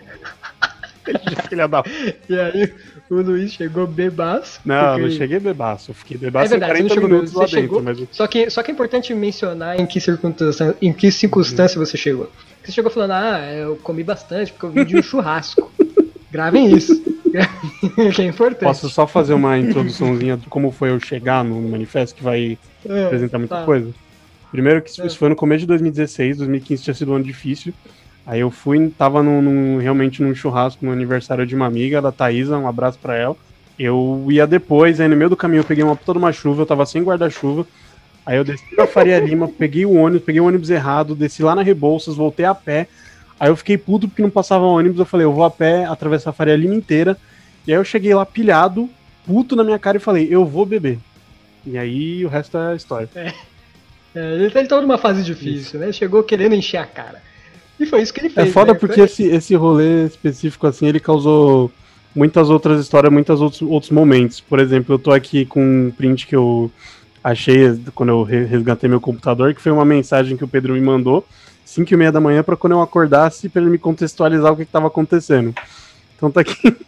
Filha 1.50 1.68
da... 1.68 1.84
E 2.30 2.40
aí 2.40 2.74
o 3.10 3.16
Luiz 3.16 3.52
chegou 3.54 3.86
bebaço. 3.88 4.62
Não, 4.64 4.94
porque- 4.94 5.02
não 5.02 5.12
cheguei 5.12 5.40
bebaço. 5.40 5.92
Eu 5.92 5.96
fiquei 5.96 6.16
É 6.16 6.20
bebaço 6.20 6.50
verdade, 6.52 6.74
você 6.74 6.80
em 6.80 6.84
não 6.84 6.90
40 6.90 6.94
chegou 6.94 7.10
minutos 7.10 7.34
lá 7.34 7.48
Você 7.48 7.56
dentro. 7.56 7.76
chegou. 7.76 7.84
Mas... 7.84 8.08
Só 8.12 8.28
que, 8.28 8.50
só 8.50 8.64
que 8.64 8.72
é 8.72 8.74
importante 8.74 9.14
mencionar 9.14 9.80
em 9.80 9.86
que 9.86 10.00
circunstância, 10.00 10.76
em 10.82 10.94
que 10.94 11.12
circunstância 11.12 11.78
você 11.80 11.98
chegou. 11.98 12.32
Você 12.64 12.72
chegou 12.72 12.92
falando, 12.92 13.12
ah, 13.12 13.52
eu 13.52 13.76
comi 13.78 14.04
bastante 14.04 14.54
porque 14.54 14.66
eu 14.68 14.72
vim 14.72 14.86
de 14.86 14.98
um 14.98 15.04
churrasco. 15.04 15.72
Gravem 16.32 16.72
isso. 16.74 17.02
que 18.16 18.22
é 18.22 18.26
importante. 18.26 18.64
Posso 18.64 18.90
só 18.90 19.08
fazer 19.08 19.34
uma 19.34 19.58
introduçãozinha 19.58 20.38
de 20.38 20.48
como 20.48 20.72
foi 20.72 20.90
eu 20.90 21.00
chegar 21.00 21.44
no 21.44 21.62
manifesto, 21.62 22.16
que 22.16 22.24
vai 22.24 22.58
É, 22.88 23.06
apresentar 23.06 23.40
muita 23.40 23.58
tá. 23.58 23.66
coisa? 23.66 23.92
Primeiro 24.52 24.82
que 24.82 24.90
isso 24.90 25.02
É. 25.02 25.10
foi 25.10 25.30
no 25.30 25.36
começo 25.36 25.62
de 25.62 25.68
2016, 25.68 26.38
2015 26.38 26.84
tinha 26.84 26.94
sido 26.94 27.12
um 27.12 27.16
ano 27.16 27.24
difícil. 27.24 27.74
Aí 28.26 28.40
eu 28.40 28.52
fui, 28.52 28.90
tava 28.98 29.24
num, 29.24 29.42
num- 29.42 29.78
realmente 29.78 30.22
num 30.22 30.36
churrasco 30.36 30.86
no 30.86 30.92
aniversário 30.92 31.46
de 31.46 31.56
uma 31.56 31.66
amiga, 31.66 32.02
da 32.02 32.12
Thaisa, 32.12 32.58
um 32.58 32.68
abraço 32.68 33.00
pra 33.00 33.16
ela. 33.16 33.36
Eu 33.80 34.28
ia 34.30 34.46
depois, 34.46 35.00
aí 35.00 35.08
no 35.08 35.16
meio 35.16 35.30
do 35.30 35.36
caminho 35.38 35.62
eu 35.62 35.66
peguei 35.66 35.84
uma 35.84 35.96
de 35.96 36.12
uma 36.12 36.32
chuva, 36.32 36.62
eu 36.62 36.66
tava 36.66 36.86
sem 36.86 37.02
guarda-chuva. 37.02 37.66
Aí 38.26 38.38
eu 38.38 38.44
desci 38.44 38.64
pra 38.76 38.86
Faria 38.86 39.20
Lima, 39.20 39.48
peguei 39.48 39.86
o 39.86 39.94
ônibus, 39.94 40.24
peguei 40.24 40.40
o 40.40 40.46
ônibus 40.46 40.70
errado, 40.70 41.16
desci 41.16 41.42
lá 41.42 41.56
na 41.56 41.64
Rebouças, 41.64 42.16
voltei 42.16 42.46
a 42.46 42.54
pé. 42.54 42.88
Aí 43.42 43.50
eu 43.50 43.56
fiquei 43.56 43.76
puto 43.76 44.08
porque 44.08 44.22
não 44.22 44.30
passava 44.30 44.64
ônibus, 44.66 45.00
eu 45.00 45.06
falei, 45.06 45.26
eu 45.26 45.34
vou 45.34 45.44
a 45.44 45.50
pé, 45.50 45.86
atravessar 45.86 46.30
a 46.30 46.34
Faria 46.34 46.56
Lima 46.56 46.76
inteira. 46.76 47.18
E 47.66 47.72
aí 47.74 47.80
eu 47.80 47.84
cheguei 47.84 48.14
lá 48.14 48.24
pilhado, 48.24 48.88
puto 49.26 49.56
na 49.56 49.64
minha 49.64 49.80
cara 49.80 49.98
e 49.98 50.00
falei, 50.00 50.28
eu 50.30 50.46
vou 50.46 50.64
beber. 50.64 51.00
E 51.66 51.76
aí 51.76 52.24
o 52.24 52.30
resto 52.30 52.56
é 52.56 52.76
história. 52.76 53.10
É, 53.16 53.32
ele, 54.36 54.52
ele 54.54 54.68
tava 54.68 54.82
numa 54.84 54.98
fase 55.00 55.24
difícil, 55.24 55.80
né? 55.80 55.92
Chegou 55.92 56.22
querendo 56.24 56.54
encher 56.54 56.78
a 56.78 56.86
cara. 56.86 57.20
E 57.80 57.86
foi 57.88 58.04
isso 58.04 58.14
que 58.14 58.20
ele 58.20 58.28
É 58.28 58.44
fez. 58.44 58.54
foda 58.54 58.74
né? 58.74 58.80
porque 58.80 59.02
esse, 59.02 59.24
esse 59.24 59.56
rolê 59.56 60.06
específico, 60.06 60.68
assim, 60.68 60.86
ele 60.86 61.00
causou 61.00 61.72
muitas 62.16 62.50
outras 62.50 62.80
histórias, 62.80 63.12
muitos 63.12 63.42
outros, 63.42 63.62
outros 63.64 63.92
momentos. 63.92 64.40
Por 64.40 64.60
exemplo, 64.60 64.94
eu 64.94 65.00
tô 65.00 65.12
aqui 65.12 65.46
com 65.48 65.88
um 65.88 65.92
print 65.92 66.28
que 66.28 66.36
eu 66.36 66.70
achei 67.24 67.80
quando 67.96 68.10
eu 68.10 68.22
re- 68.24 68.46
resgatei 68.46 68.88
meu 68.90 69.02
computador, 69.02 69.54
que 69.56 69.62
foi 69.62 69.72
uma 69.72 69.86
mensagem 69.86 70.38
que 70.38 70.44
o 70.44 70.48
Pedro 70.48 70.74
me 70.74 70.82
mandou, 70.82 71.26
5 71.66 71.94
e 71.94 71.98
meia 71.98 72.12
da 72.12 72.20
manhã, 72.20 72.44
pra 72.44 72.56
quando 72.56 72.74
eu 72.74 72.82
acordasse, 72.82 73.50
pra 73.50 73.62
ele 73.62 73.72
me 73.72 73.78
contextualizar 73.78 74.52
o 74.52 74.58
que, 74.58 74.66
que 74.66 74.72
tava 74.72 74.88
acontecendo. 74.88 75.54
Então 76.16 76.30
tá 76.30 76.42
aqui. 76.42 76.76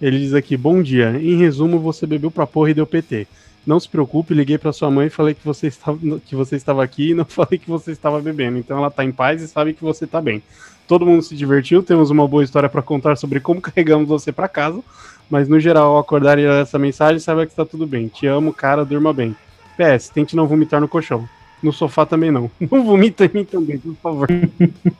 Ele 0.00 0.18
diz 0.20 0.32
aqui, 0.32 0.56
bom 0.56 0.80
dia. 0.80 1.10
Em 1.20 1.36
resumo, 1.36 1.80
você 1.80 2.06
bebeu 2.06 2.30
pra 2.30 2.46
porra 2.46 2.70
e 2.70 2.74
deu 2.74 2.86
PT. 2.86 3.26
Não 3.66 3.80
se 3.80 3.88
preocupe, 3.88 4.32
liguei 4.32 4.56
pra 4.56 4.72
sua 4.72 4.90
mãe 4.90 5.08
e 5.08 5.10
falei 5.10 5.34
que 5.34 5.44
você, 5.44 5.66
estava, 5.66 5.98
que 6.24 6.36
você 6.36 6.56
estava 6.56 6.82
aqui 6.82 7.10
e 7.10 7.14
não 7.14 7.24
falei 7.28 7.58
que 7.58 7.68
você 7.68 7.90
estava 7.90 8.20
bebendo. 8.20 8.58
Então 8.58 8.78
ela 8.78 8.90
tá 8.90 9.04
em 9.04 9.10
paz 9.10 9.42
e 9.42 9.48
sabe 9.48 9.74
que 9.74 9.82
você 9.82 10.06
tá 10.06 10.20
bem. 10.20 10.42
Todo 10.86 11.04
mundo 11.04 11.22
se 11.22 11.36
divertiu, 11.36 11.82
temos 11.82 12.10
uma 12.10 12.26
boa 12.26 12.44
história 12.44 12.68
pra 12.68 12.80
contar 12.80 13.16
sobre 13.16 13.40
como 13.40 13.60
carregamos 13.62 14.08
você 14.08 14.32
pra 14.32 14.48
casa. 14.48 14.80
Mas 15.28 15.48
no 15.48 15.60
geral, 15.60 15.92
ao 15.92 15.98
acordar 15.98 16.38
e 16.38 16.46
ler 16.46 16.62
essa 16.62 16.78
mensagem, 16.78 17.18
saiba 17.18 17.44
que 17.44 17.52
está 17.52 17.64
tudo 17.64 17.86
bem. 17.86 18.08
Te 18.08 18.26
amo, 18.26 18.54
cara, 18.54 18.84
durma 18.84 19.12
bem. 19.12 19.36
PS, 19.76 20.08
tente 20.08 20.34
não 20.34 20.46
vomitar 20.46 20.80
no 20.80 20.88
colchão. 20.88 21.28
No 21.62 21.72
sofá 21.72 22.06
também 22.06 22.30
não. 22.30 22.50
Não 22.70 22.84
vomita 22.84 23.24
em 23.24 23.30
mim 23.32 23.44
também, 23.44 23.78
por 23.78 23.94
favor. 23.96 24.28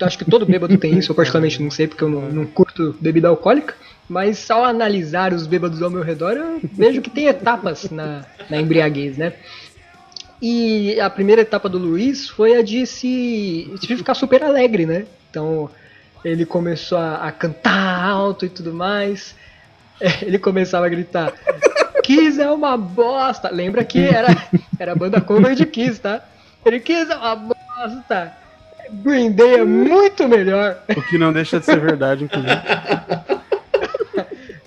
Acho 0.00 0.18
que 0.18 0.24
todo 0.24 0.46
bêbado 0.46 0.76
tem 0.76 0.98
isso, 0.98 1.12
eu 1.12 1.16
particularmente 1.16 1.62
não 1.62 1.70
sei, 1.70 1.86
porque 1.86 2.02
eu 2.02 2.09
não, 2.09 2.22
não 2.30 2.46
curto 2.46 2.96
bebida 3.00 3.28
alcoólica. 3.28 3.74
Mas 4.09 4.50
ao 4.50 4.64
analisar 4.64 5.32
os 5.32 5.46
bêbados 5.46 5.82
ao 5.82 5.90
meu 5.90 6.02
redor, 6.02 6.32
eu 6.32 6.61
vejo 6.62 7.02
que 7.02 7.11
tem 7.11 7.26
etapas 7.26 7.90
na, 7.90 8.24
na 8.48 8.61
embriaguez, 8.61 9.18
né? 9.18 9.34
E 10.40 10.98
a 11.00 11.11
primeira 11.11 11.42
etapa 11.42 11.68
do 11.68 11.78
Luiz 11.78 12.28
foi 12.28 12.56
a 12.56 12.62
de 12.62 12.86
se 12.86 13.70
de 13.80 13.96
ficar 13.96 14.14
super 14.14 14.42
alegre, 14.42 14.86
né? 14.86 15.04
Então 15.28 15.68
ele 16.24 16.46
começou 16.46 16.96
a, 16.96 17.16
a 17.16 17.32
cantar 17.32 18.09
alto 18.09 18.46
e 18.46 18.48
tudo 18.48 18.72
mais. 18.72 19.34
Ele 20.22 20.38
começava 20.38 20.86
a 20.86 20.88
gritar: 20.88 21.32
Kiss 22.02 22.40
é 22.40 22.50
uma 22.50 22.76
bosta! 22.76 23.50
Lembra 23.50 23.84
que 23.84 23.98
era, 23.98 24.28
era 24.78 24.92
a 24.92 24.94
banda 24.94 25.20
cover 25.20 25.54
de 25.54 25.66
Kiss, 25.66 26.00
tá? 26.00 26.22
Kiss 26.80 27.10
é 27.10 27.16
uma 27.16 27.34
bosta! 27.36 28.32
Green 28.90 29.32
Day 29.32 29.54
é 29.56 29.64
muito 29.64 30.26
melhor! 30.28 30.78
O 30.96 31.02
que 31.02 31.18
não 31.18 31.32
deixa 31.32 31.58
de 31.60 31.66
ser 31.66 31.78
verdade, 31.80 32.24
inclusive. 32.24 32.52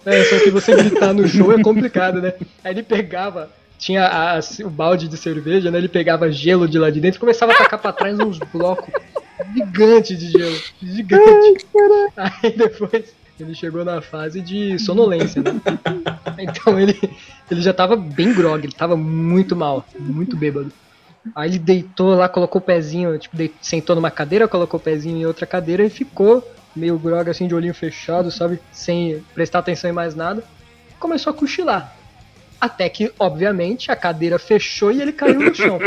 É, 0.04 0.24
só 0.24 0.40
que 0.40 0.50
você 0.50 0.76
gritar 0.76 1.14
no 1.14 1.28
show 1.28 1.52
é 1.54 1.62
complicado, 1.62 2.20
né? 2.20 2.34
Aí 2.64 2.74
ele 2.74 2.82
pegava, 2.82 3.52
tinha 3.78 4.04
a- 4.08 4.38
a- 4.38 4.40
o 4.66 4.70
balde 4.70 5.08
de 5.08 5.16
cerveja, 5.16 5.70
né? 5.70 5.78
Ele 5.78 5.88
pegava 5.88 6.32
gelo 6.32 6.68
de 6.68 6.80
lá 6.80 6.90
de 6.90 7.00
dentro 7.00 7.18
e 7.18 7.20
começava 7.20 7.52
a 7.52 7.56
tacar 7.58 7.80
pra 7.80 7.92
trás 7.94 8.20
uns 8.20 8.40
blocos 8.40 8.92
gigantes 9.56 10.18
de 10.18 10.32
gelo. 10.32 10.60
Gigante. 10.82 11.68
Aí 12.18 12.52
depois 12.52 13.14
ele 13.40 13.54
chegou 13.54 13.86
na 13.86 14.02
fase 14.02 14.42
de 14.42 14.80
sonolência, 14.80 15.44
né? 15.44 15.54
Então 16.40 16.80
ele, 16.80 17.00
ele 17.52 17.62
já 17.62 17.72
tava 17.72 17.96
bem 17.96 18.34
grog, 18.34 18.64
ele 18.66 18.74
tava 18.74 18.98
muito 18.98 19.56
mal, 19.56 19.86
muito 20.00 20.36
bêbado. 20.36 20.72
Aí 21.36 21.50
ele 21.52 21.60
deitou 21.60 22.16
lá, 22.16 22.28
colocou 22.28 22.60
o 22.62 22.64
pezinho, 22.64 23.18
tipo, 23.20 23.36
deit- 23.38 23.56
sentou 23.62 23.96
numa 23.96 24.10
cadeira, 24.12 24.48
colocou 24.48 24.80
o 24.80 24.84
pezinho 24.84 25.18
em 25.18 25.26
outra 25.26 25.46
cadeira 25.46 25.84
e 25.84 25.90
ficou 25.90 26.44
meio 26.76 26.98
grog 26.98 27.30
assim, 27.30 27.48
de 27.48 27.54
olhinho 27.56 27.74
fechado, 27.74 28.32
sabe? 28.32 28.60
Sem 28.72 29.24
prestar 29.34 29.60
atenção 29.60 29.90
em 29.90 29.94
mais 29.94 30.16
nada. 30.16 30.44
Começou 31.00 31.32
a 31.32 31.34
cochilar. 31.36 31.94
Até 32.60 32.88
que, 32.90 33.12
obviamente, 33.20 33.92
a 33.92 33.96
cadeira 33.96 34.38
fechou 34.40 34.92
e 34.92 35.02
ele 35.02 35.12
caiu 35.12 35.40
no 35.40 35.54
chão. 35.54 35.80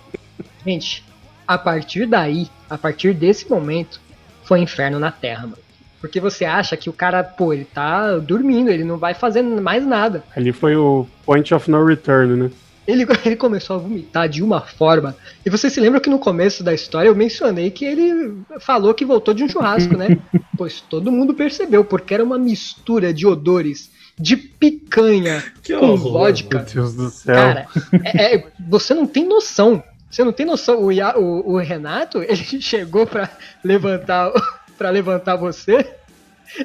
Gente, 0.64 1.04
a 1.46 1.56
partir 1.58 2.06
daí, 2.06 2.48
a 2.68 2.76
partir 2.78 3.14
desse 3.14 3.48
momento, 3.48 4.00
foi 4.44 4.60
inferno 4.60 4.98
na 4.98 5.10
Terra, 5.10 5.42
mano. 5.42 5.58
Porque 6.00 6.20
você 6.20 6.44
acha 6.46 6.76
que 6.76 6.88
o 6.88 6.92
cara, 6.94 7.22
pô, 7.22 7.52
ele 7.52 7.64
tá 7.64 8.16
dormindo, 8.18 8.70
ele 8.70 8.84
não 8.84 8.96
vai 8.96 9.12
fazendo 9.12 9.60
mais 9.60 9.86
nada. 9.86 10.24
Ali 10.34 10.52
foi 10.52 10.74
o 10.76 11.06
point 11.26 11.52
of 11.54 11.70
no 11.70 11.84
return, 11.84 12.36
né? 12.44 12.50
Ele, 12.90 13.06
ele 13.24 13.36
começou 13.36 13.76
a 13.76 13.78
vomitar 13.78 14.28
de 14.28 14.42
uma 14.42 14.60
forma. 14.60 15.16
E 15.44 15.50
você 15.50 15.70
se 15.70 15.80
lembra 15.80 16.00
que 16.00 16.10
no 16.10 16.18
começo 16.18 16.62
da 16.64 16.74
história 16.74 17.08
eu 17.08 17.14
mencionei 17.14 17.70
que 17.70 17.84
ele 17.84 18.34
falou 18.60 18.92
que 18.94 19.04
voltou 19.04 19.32
de 19.34 19.42
um 19.44 19.48
churrasco, 19.48 19.96
né? 19.96 20.18
Pois 20.56 20.78
todo 20.82 21.10
mundo 21.10 21.32
percebeu, 21.32 21.82
porque 21.82 22.12
era 22.12 22.22
uma 22.22 22.36
mistura 22.36 23.14
de 23.14 23.26
odores 23.26 23.90
de 24.18 24.36
picanha 24.36 25.42
Que 25.62 25.74
com 25.74 25.86
horror, 25.92 26.12
vodka. 26.12 26.58
Meu 26.58 26.66
Deus 26.66 26.94
do 26.94 27.08
céu. 27.08 27.34
Cara, 27.34 27.66
é- 28.04 28.34
é- 28.36 28.46
você 28.68 28.92
não 28.92 29.06
tem 29.06 29.26
noção. 29.26 29.82
Você 30.10 30.22
não 30.22 30.32
tem 30.32 30.44
noção. 30.44 30.82
O, 30.82 30.92
Ia- 30.92 31.16
o- 31.18 31.52
o 31.52 31.56
Renato, 31.56 32.18
ele 32.28 32.60
chegou 32.60 33.06
pra 33.06 33.30
levantar, 33.64 34.30
para 34.76 34.90
levantar 34.90 35.36
você 35.36 35.94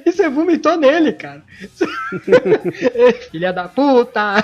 e 0.05 0.11
você 0.11 0.27
vomitou 0.27 0.75
nele, 0.75 1.13
cara. 1.13 1.41
Filha 3.31 3.53
da 3.53 3.69
puta! 3.69 4.43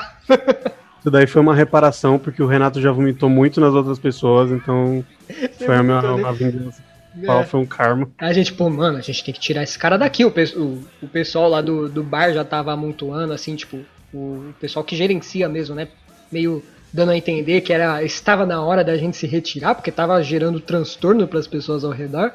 Isso 1.02 1.12
daí 1.12 1.28
foi 1.28 1.42
uma 1.42 1.54
reparação, 1.56 2.18
porque 2.18 2.42
o 2.42 2.48
Renato 2.48 2.80
já 2.80 2.92
vomitou 2.92 3.28
muito 3.28 3.60
nas 3.60 3.74
outras 3.74 4.00
pessoas, 4.00 4.52
então 4.52 5.04
foi 5.58 5.76
a 5.76 5.84
minha 5.84 6.00
vomitou 6.00 6.18
uma 6.18 6.32
vingança. 6.34 6.82
É. 7.22 7.44
Foi 7.44 7.60
um 7.60 7.66
karma. 7.66 8.10
A 8.18 8.32
gente, 8.32 8.54
pô, 8.54 8.70
mano, 8.70 8.98
a 8.98 9.02
gente 9.02 9.24
tem 9.24 9.34
que 9.34 9.40
tirar 9.40 9.64
esse 9.64 9.78
cara 9.78 9.98
daqui. 9.98 10.24
O, 10.24 10.32
pe- 10.32 10.54
o, 10.56 10.82
o 11.02 11.08
pessoal 11.10 11.50
lá 11.50 11.60
do, 11.60 11.90
do 11.90 12.02
bar 12.04 12.32
já 12.32 12.46
tava 12.46 12.72
amontoando, 12.72 13.34
assim, 13.34 13.54
tipo, 13.56 13.80
o 14.14 14.54
pessoal 14.62 14.86
que 14.86 14.96
gerencia 14.96 15.50
mesmo, 15.50 15.76
né? 15.76 15.90
Meio 16.32 16.64
dando 16.94 17.12
a 17.12 17.18
entender 17.18 17.62
que 17.62 17.74
era 17.74 18.02
estava 18.04 18.46
na 18.46 18.62
hora 18.64 18.84
da 18.84 18.96
gente 18.96 19.18
se 19.18 19.28
retirar, 19.28 19.76
porque 19.76 19.92
tava 19.92 20.22
gerando 20.24 20.60
transtorno 20.62 21.28
pras 21.28 21.48
pessoas 21.48 21.84
ao 21.84 21.92
redor. 21.92 22.32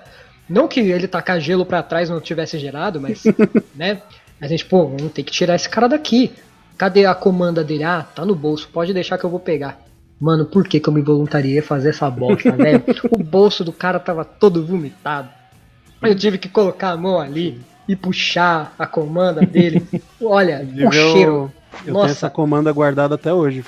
Não 0.48 0.68
que 0.68 0.80
ele 0.80 1.08
tacar 1.08 1.40
gelo 1.40 1.64
pra 1.64 1.82
trás 1.82 2.10
não 2.10 2.20
tivesse 2.20 2.58
gerado, 2.58 3.00
mas, 3.00 3.22
né? 3.74 4.02
A 4.40 4.46
gente, 4.46 4.66
pô, 4.66 4.88
vamos 4.88 5.12
ter 5.12 5.22
que 5.22 5.32
tirar 5.32 5.54
esse 5.54 5.68
cara 5.68 5.88
daqui. 5.88 6.32
Cadê 6.76 7.06
a 7.06 7.14
comanda 7.14 7.64
dele? 7.64 7.84
Ah, 7.84 8.02
tá 8.02 8.24
no 8.24 8.34
bolso, 8.34 8.68
pode 8.72 8.92
deixar 8.92 9.16
que 9.18 9.24
eu 9.24 9.30
vou 9.30 9.40
pegar. 9.40 9.80
Mano, 10.20 10.44
por 10.46 10.66
que, 10.66 10.80
que 10.80 10.88
eu 10.88 10.92
me 10.92 11.02
voluntariei 11.02 11.58
a 11.58 11.62
fazer 11.62 11.90
essa 11.90 12.08
bosta, 12.10 12.52
velho? 12.56 12.82
O 13.10 13.22
bolso 13.22 13.64
do 13.64 13.72
cara 13.72 13.98
tava 13.98 14.24
todo 14.24 14.64
vomitado. 14.64 15.28
Eu 16.02 16.14
tive 16.14 16.38
que 16.38 16.48
colocar 16.48 16.90
a 16.90 16.96
mão 16.96 17.18
ali 17.20 17.60
e 17.88 17.94
puxar 17.96 18.74
a 18.78 18.86
comanda 18.86 19.40
dele. 19.42 19.86
Olha, 20.22 20.66
o 20.74 20.80
eu- 20.80 20.92
cheiro. 20.92 21.52
Eu 21.80 21.84
tenho 21.84 21.94
Nossa, 21.94 22.12
essa 22.12 22.30
comanda 22.30 22.72
guardada 22.72 23.16
até 23.16 23.32
hoje. 23.32 23.62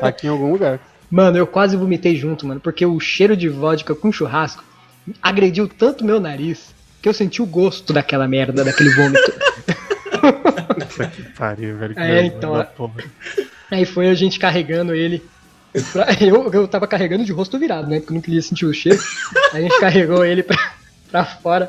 Tá 0.00 0.08
aqui 0.08 0.26
em 0.26 0.30
algum 0.30 0.50
lugar. 0.50 0.80
mano, 1.08 1.38
eu 1.38 1.46
quase 1.46 1.76
vomitei 1.76 2.16
junto, 2.16 2.44
mano, 2.44 2.60
porque 2.60 2.84
o 2.84 2.98
cheiro 2.98 3.36
de 3.36 3.48
vodka 3.48 3.94
com 3.94 4.10
churrasco 4.10 4.64
agrediu 5.22 5.68
tanto 5.68 6.04
meu 6.04 6.18
nariz 6.18 6.74
que 7.00 7.08
eu 7.08 7.14
senti 7.14 7.40
o 7.40 7.46
gosto 7.46 7.92
daquela 7.92 8.26
merda, 8.26 8.64
daquele 8.64 8.90
vômito. 8.90 9.32
Que 11.14 11.22
pariu, 11.36 11.76
velho. 11.76 11.94
que 11.94 12.00
É, 12.00 12.24
então, 12.26 12.52
da 12.54 12.60
é. 12.60 12.64
porra. 12.64 12.94
Aí 13.70 13.84
foi 13.84 14.08
a 14.08 14.14
gente 14.14 14.38
carregando 14.38 14.94
ele. 14.94 15.22
pra- 15.92 16.06
eu, 16.20 16.50
eu 16.52 16.68
tava 16.68 16.86
carregando 16.86 17.24
de 17.24 17.32
rosto 17.32 17.58
virado, 17.58 17.88
né? 17.88 17.98
Porque 18.00 18.12
eu 18.12 18.14
não 18.14 18.22
queria 18.22 18.42
sentir 18.42 18.66
o 18.66 18.72
cheiro. 18.74 18.98
Aí 19.52 19.64
a 19.64 19.68
gente 19.68 19.80
carregou 19.80 20.24
ele 20.24 20.42
pra, 20.42 20.72
pra 21.10 21.24
fora, 21.24 21.68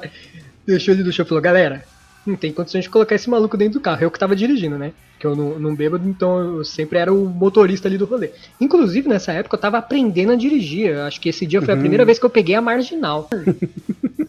deixou 0.65 0.93
ele 0.93 1.03
do 1.03 1.11
chão 1.11 1.25
e 1.25 1.27
falou: 1.27 1.41
galera, 1.41 1.83
não 2.25 2.35
tem 2.35 2.51
condições 2.51 2.83
de 2.83 2.89
colocar 2.89 3.15
esse 3.15 3.29
maluco 3.29 3.57
dentro 3.57 3.79
do 3.79 3.83
carro. 3.83 4.03
Eu 4.03 4.11
que 4.11 4.19
tava 4.19 4.35
dirigindo, 4.35 4.77
né? 4.77 4.91
Que 5.19 5.25
eu 5.25 5.35
não, 5.35 5.57
não 5.57 5.75
bêbado, 5.75 6.07
então 6.07 6.57
eu 6.57 6.63
sempre 6.63 6.99
era 6.99 7.11
o 7.11 7.25
motorista 7.25 7.87
ali 7.87 7.97
do 7.97 8.05
rolê. 8.05 8.29
Inclusive, 8.61 9.09
nessa 9.09 9.31
época, 9.33 9.55
eu 9.55 9.59
tava 9.59 9.79
aprendendo 9.79 10.31
a 10.31 10.35
dirigir. 10.35 10.89
Eu 10.91 11.01
acho 11.05 11.19
que 11.19 11.29
esse 11.29 11.43
dia 11.47 11.59
foi 11.59 11.71
a 11.73 11.75
Uhum. 11.75 11.79
primeira 11.81 12.05
vez 12.05 12.19
que 12.19 12.25
eu 12.25 12.29
peguei 12.29 12.53
a 12.53 12.61
marginal. 12.61 13.27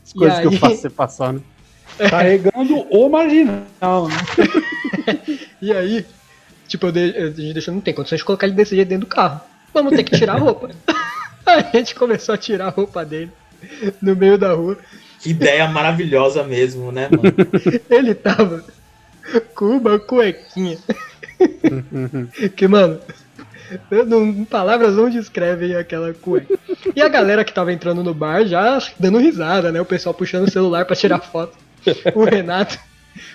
As 0.02 0.12
coisas 0.14 0.38
que 0.38 0.46
eu 0.46 0.50
aí- 0.50 0.56
faço 0.56 0.76
você 0.76 0.88
passar, 0.88 1.34
né? 1.34 1.40
Carregando 2.08 2.86
o 2.90 3.08
marginal, 3.08 4.08
né? 4.08 4.16
E 5.60 5.72
aí, 5.72 6.06
tipo, 6.68 6.86
eu 6.86 6.92
a 6.92 7.30
gente 7.30 7.52
deixou, 7.52 7.74
não 7.74 7.80
tem 7.80 7.92
condições 7.94 8.18
de 8.18 8.24
colocar 8.24 8.46
ele 8.46 8.54
desse 8.54 8.76
jeito 8.76 8.88
dentro 8.88 9.06
do 9.06 9.10
carro. 9.10 9.40
Vamos 9.74 9.94
ter 9.94 10.04
que 10.04 10.16
tirar 10.16 10.34
a 10.34 10.38
roupa. 10.38 10.70
a 11.46 11.60
gente 11.76 11.94
começou 11.94 12.34
a 12.34 12.38
tirar 12.38 12.66
a 12.66 12.70
roupa 12.70 13.04
dele 13.04 13.30
no 14.00 14.14
meio 14.14 14.38
da 14.38 14.52
rua. 14.52 14.78
Que 15.20 15.30
ideia 15.30 15.66
maravilhosa 15.66 16.44
mesmo, 16.44 16.92
né, 16.92 17.08
mano? 17.10 17.34
Ele 17.90 18.14
tava 18.14 18.64
com 19.54 19.78
uma 19.78 19.98
cuequinha. 19.98 20.78
que, 22.54 22.68
mano, 22.68 23.00
não- 24.06 24.44
palavras 24.44 24.94
não 24.94 25.10
descrevem 25.10 25.74
aquela 25.74 26.14
cueca. 26.14 26.56
E 26.94 27.02
a 27.02 27.08
galera 27.08 27.44
que 27.44 27.52
tava 27.52 27.72
entrando 27.72 28.04
no 28.04 28.14
bar 28.14 28.44
já 28.46 28.78
dando 28.98 29.18
risada, 29.18 29.72
né? 29.72 29.80
O 29.80 29.84
pessoal 29.84 30.14
puxando 30.14 30.46
o 30.46 30.50
celular 30.50 30.84
pra 30.84 30.94
tirar 30.96 31.18
foto. 31.18 31.56
O 32.14 32.24
Renato, 32.24 32.78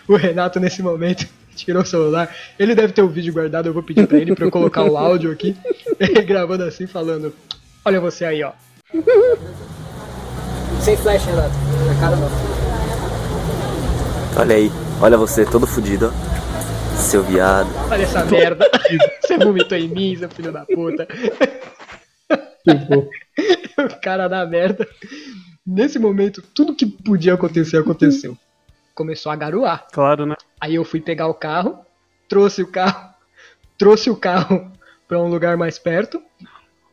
o 0.08 0.16
Renato 0.16 0.60
nesse 0.60 0.82
momento 0.82 1.28
tirou 1.56 1.84
o 1.84 1.86
celular. 1.86 2.34
Ele 2.58 2.76
deve 2.76 2.94
ter 2.94 3.02
o 3.02 3.10
vídeo 3.10 3.34
guardado, 3.34 3.68
eu 3.68 3.74
vou 3.74 3.84
pedir 3.84 4.08
pra 4.08 4.18
ele 4.18 4.36
pra 4.36 4.46
eu 4.46 4.52
colocar 4.52 4.84
o 4.84 4.98
áudio 4.98 5.32
aqui. 5.32 5.56
Ele 6.00 6.22
gravando 6.22 6.64
assim, 6.64 6.88
falando: 6.88 7.34
Olha 7.86 8.00
você 8.00 8.26
aí, 8.26 8.44
ó. 8.44 8.52
Sem 10.82 10.98
flash, 10.98 11.26
Renato. 11.26 11.56
Na 11.88 12.00
cara 12.00 12.16
não. 12.16 12.30
Olha 14.36 14.56
aí, 14.56 14.72
olha 15.02 15.18
você 15.18 15.46
todo 15.46 15.68
fudido, 15.68 16.12
ó. 16.12 16.34
Seu 16.96 17.24
viado. 17.24 17.70
Olha 17.92 18.04
essa 18.04 18.24
merda. 18.26 18.70
Você 19.20 19.38
vomitou 19.38 19.78
em 19.78 19.88
mim, 19.88 20.16
seu 20.16 20.30
filho 20.30 20.52
da 20.52 20.66
puta. 20.66 21.08
o 23.78 24.02
cara 24.02 24.28
da 24.28 24.46
merda. 24.46 24.88
Nesse 25.66 25.98
momento, 25.98 26.42
tudo 26.42 26.76
que 26.76 26.86
podia 26.86 27.34
acontecer, 27.34 27.78
aconteceu. 27.78 28.38
Começou 28.94 29.32
a 29.32 29.36
garoar. 29.36 29.88
Claro, 29.92 30.26
né? 30.26 30.36
Aí 30.60 30.76
eu 30.76 30.84
fui 30.84 31.00
pegar 31.00 31.28
o 31.28 31.34
carro, 31.34 31.80
trouxe 32.28 32.62
o 32.62 32.68
carro, 32.68 33.14
trouxe 33.78 34.10
o 34.10 34.16
carro 34.16 34.72
pra 35.08 35.22
um 35.22 35.30
lugar 35.30 35.56
mais 35.56 35.80
perto. 35.80 36.22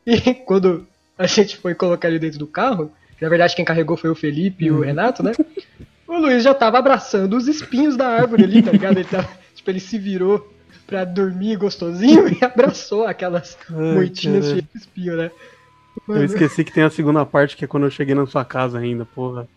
E 0.07 0.35
quando 0.47 0.87
a 1.19 1.27
gente 1.27 1.57
foi 1.57 1.75
colocar 1.75 2.09
ele 2.09 2.19
dentro 2.19 2.39
do 2.39 2.47
carro, 2.47 2.93
na 3.21 3.29
verdade 3.29 3.57
quem 3.57 3.65
carregou 3.65 3.97
foi 3.97 4.11
o 4.11 4.15
Felipe 4.15 4.67
e 4.67 4.71
o 4.71 4.81
Renato, 4.81 5.23
né? 5.23 5.33
O 6.07 6.17
Luiz 6.17 6.43
já 6.43 6.55
tava 6.55 6.79
abraçando 6.79 7.37
os 7.37 7.47
espinhos 7.49 7.97
da 7.97 8.09
árvore 8.09 8.45
ali, 8.45 8.63
tá 8.63 8.73
ligado? 8.73 8.99
Ele 8.99 9.05
tava, 9.05 9.29
tipo, 9.55 9.71
ele 9.71 9.81
se 9.81 9.99
virou 9.99 10.53
pra 10.87 11.05
dormir 11.05 11.57
gostosinho 11.57 12.29
e 12.29 12.45
abraçou 12.45 13.07
aquelas 13.07 13.57
moitinhas 13.69 14.47
cheias 14.47 14.65
de 14.73 14.79
espinho, 14.79 15.17
né? 15.17 15.31
Eu 16.09 16.15
Mano, 16.15 16.25
esqueci 16.25 16.65
que 16.65 16.73
tem 16.73 16.83
a 16.83 16.91
segunda 16.91 17.25
parte, 17.25 17.57
que 17.57 17.65
é 17.65 17.69
quando 17.69 17.85
eu 17.85 17.91
cheguei 17.91 18.15
na 18.15 18.27
sua 18.27 18.45
casa 18.45 18.79
ainda, 18.79 19.05
porra. 19.05 19.49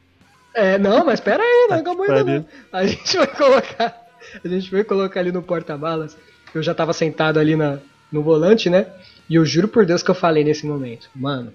É, 0.54 0.78
não, 0.78 1.04
mas 1.04 1.20
pera 1.20 1.42
aí, 1.42 1.62
não 1.62 1.68
Tá 1.70 1.76
que 1.76 1.82
acabou 1.82 2.04
ainda 2.06 2.24
não. 2.24 2.46
A 2.72 2.86
gente 2.86 3.18
vai 3.18 3.28
colocar. 3.28 4.04
A 4.44 4.48
gente 4.48 4.70
foi 4.70 4.84
colocar 4.84 5.20
ali 5.20 5.32
no 5.32 5.42
porta-malas. 5.42 6.16
Eu 6.54 6.62
já 6.62 6.74
tava 6.76 6.94
sentado 6.94 7.40
ali 7.40 7.56
na, 7.56 7.80
no 8.12 8.22
volante, 8.22 8.70
né? 8.70 8.88
E 9.30 9.36
eu 9.36 9.46
juro 9.46 9.68
por 9.68 9.86
Deus 9.86 10.04
que 10.04 10.12
eu 10.12 10.16
falei 10.16 10.44
nesse 10.44 10.66
momento. 10.66 11.10
Mano, 11.16 11.52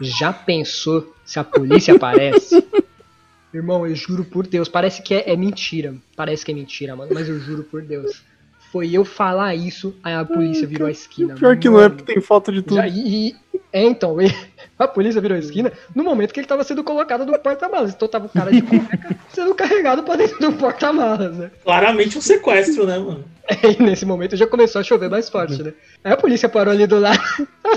já 0.00 0.32
pensou 0.32 1.14
se 1.24 1.38
a 1.38 1.44
polícia 1.44 1.94
aparece? 1.94 2.64
Irmão, 3.52 3.86
eu 3.86 3.94
juro 3.94 4.24
por 4.24 4.46
Deus, 4.46 4.68
parece 4.68 5.02
que 5.02 5.14
é, 5.14 5.30
é 5.32 5.36
mentira. 5.36 5.94
Parece 6.16 6.44
que 6.44 6.52
é 6.52 6.54
mentira, 6.54 6.94
mano, 6.94 7.10
mas 7.14 7.28
eu 7.28 7.38
juro 7.40 7.64
por 7.64 7.82
Deus. 7.82 8.22
Foi 8.70 8.90
eu 8.92 9.04
falar 9.04 9.54
isso, 9.54 9.94
aí 10.02 10.12
a 10.12 10.24
polícia 10.24 10.66
virou 10.66 10.86
a 10.86 10.90
esquina. 10.90 11.34
Pior 11.34 11.56
que 11.56 11.68
não 11.70 11.78
é 11.78 11.82
mano. 11.84 11.96
porque 11.96 12.12
tem 12.12 12.22
falta 12.22 12.52
de 12.52 12.60
tudo. 12.60 12.76
Já- 12.76 12.86
e- 12.88 13.34
é, 13.72 13.84
então, 13.84 14.20
e- 14.20 14.34
a 14.78 14.88
polícia 14.88 15.20
virou 15.20 15.36
a 15.36 15.40
esquina 15.40 15.72
no 15.94 16.04
momento 16.04 16.32
que 16.32 16.40
ele 16.40 16.46
tava 16.46 16.64
sendo 16.64 16.84
colocado 16.84 17.26
no 17.26 17.38
porta-malas. 17.38 17.92
Então 17.92 18.08
tava 18.08 18.26
o 18.26 18.28
cara 18.28 18.50
de 18.50 18.62
cueca 18.62 19.16
sendo 19.32 19.54
carregado 19.54 20.02
pra 20.02 20.16
dentro 20.16 20.38
do 20.38 20.52
porta-malas, 20.52 21.36
né? 21.36 21.50
Claramente 21.64 22.16
um 22.16 22.20
sequestro, 22.20 22.86
né, 22.86 22.98
mano? 22.98 23.24
E 23.48 23.82
nesse 23.82 24.04
momento 24.04 24.36
já 24.36 24.46
começou 24.46 24.78
a 24.78 24.84
chover 24.84 25.08
mais 25.08 25.30
forte, 25.30 25.62
né? 25.62 25.72
Aí 26.04 26.12
a 26.12 26.18
polícia 26.18 26.50
parou 26.50 26.70
ali 26.70 26.86
do 26.86 26.98
lado, 27.00 27.18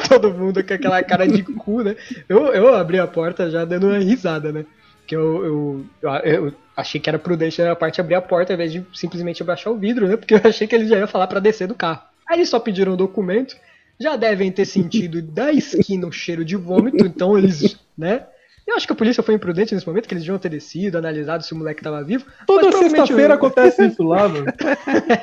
todo 0.10 0.34
mundo 0.34 0.62
com 0.62 0.74
aquela 0.74 1.02
cara 1.02 1.26
de 1.26 1.44
cu, 1.44 1.82
né? 1.82 1.96
Eu, 2.28 2.48
eu 2.48 2.76
abri 2.76 3.00
a 3.00 3.08
porta 3.08 3.50
já 3.50 3.64
dando 3.64 3.88
uma 3.88 3.98
risada, 3.98 4.52
né? 4.52 4.66
Porque 4.98 5.16
eu, 5.16 5.86
eu, 6.04 6.12
eu, 6.26 6.54
achei 6.76 7.00
que 7.00 7.10
era 7.10 7.18
prudente 7.18 7.58
da 7.58 7.64
minha 7.64 7.76
parte 7.76 8.02
abrir 8.02 8.16
a 8.16 8.22
porta 8.22 8.52
ao 8.52 8.56
invés 8.56 8.74
de 8.74 8.86
simplesmente 8.94 9.42
abaixar 9.42 9.72
o 9.72 9.78
vidro, 9.78 10.08
né? 10.10 10.18
Porque 10.18 10.34
eu 10.34 10.42
achei 10.44 10.68
que 10.68 10.76
ele 10.76 10.88
já 10.88 10.98
ia 10.98 11.08
falar 11.08 11.28
pra 11.28 11.40
descer 11.40 11.70
do 11.70 11.76
carro. 11.76 12.02
Aí 12.28 12.38
eles 12.38 12.50
só 12.50 12.60
pediram 12.60 12.94
o 12.94 12.98
documento, 12.98 13.56
já 14.02 14.16
devem 14.16 14.52
ter 14.52 14.66
sentido 14.66 15.22
da 15.22 15.52
esquina 15.52 16.08
o 16.08 16.12
cheiro 16.12 16.44
de 16.44 16.56
vômito, 16.56 17.06
então 17.06 17.38
eles, 17.38 17.78
né? 17.98 18.26
Eu 18.68 18.76
acho 18.76 18.86
que 18.86 18.94
a 18.94 18.96
polícia 18.96 19.24
foi 19.24 19.34
imprudente 19.36 19.74
nesse 19.74 19.86
momento, 19.88 20.08
que 20.08 20.14
eles 20.14 20.24
deviam 20.24 20.38
ter 20.40 20.50
descido, 20.50 20.98
analisado 20.98 21.44
se 21.44 21.52
o 21.54 21.58
moleque 21.58 21.82
tava 21.84 22.04
vivo. 22.04 22.26
Toda 22.46 22.72
sexta-feira 22.72 23.34
o- 23.34 23.38
acontece 23.38 23.86
isso 23.88 24.04
lá, 24.04 24.28
mano. 24.30 24.46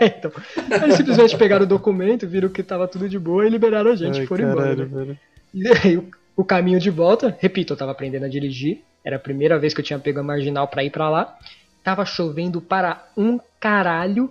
então, 0.03 0.33
eles 0.83 0.97
simplesmente 0.97 1.37
pegaram 1.37 1.64
o 1.64 1.68
documento, 1.68 2.26
viram 2.26 2.49
que 2.49 2.62
tava 2.62 2.87
tudo 2.89 3.09
de 3.09 3.18
boa 3.18 3.47
e 3.47 3.51
liberaram 3.51 3.93
a 3.93 3.97
gente, 3.97 4.20
Ai, 4.20 4.26
foram 4.26 4.45
embora. 4.51 4.62
caralho, 4.76 4.87
né? 4.89 5.05
velho. 5.05 5.18
E 5.55 5.68
aí, 5.68 5.97
o, 5.97 6.09
o 6.37 6.45
caminho 6.45 6.79
de 6.81 6.91
volta, 6.91 7.37
repito, 7.41 7.72
eu 7.72 7.76
tava 7.76 7.93
aprendendo 7.93 8.24
a 8.24 8.29
dirigir, 8.29 8.83
era 9.05 9.16
a 9.16 9.20
primeira 9.20 9.59
vez 9.59 9.72
que 9.72 9.81
eu 9.81 9.85
tinha 9.85 9.99
pego 9.99 10.20
a 10.20 10.22
marginal 10.22 10.66
pra 10.68 10.85
ir 10.85 10.91
pra 10.91 11.09
lá. 11.09 11.37
Tava 11.83 12.05
chovendo 12.05 12.61
para 12.61 13.07
um 13.16 13.39
caralho. 13.61 14.31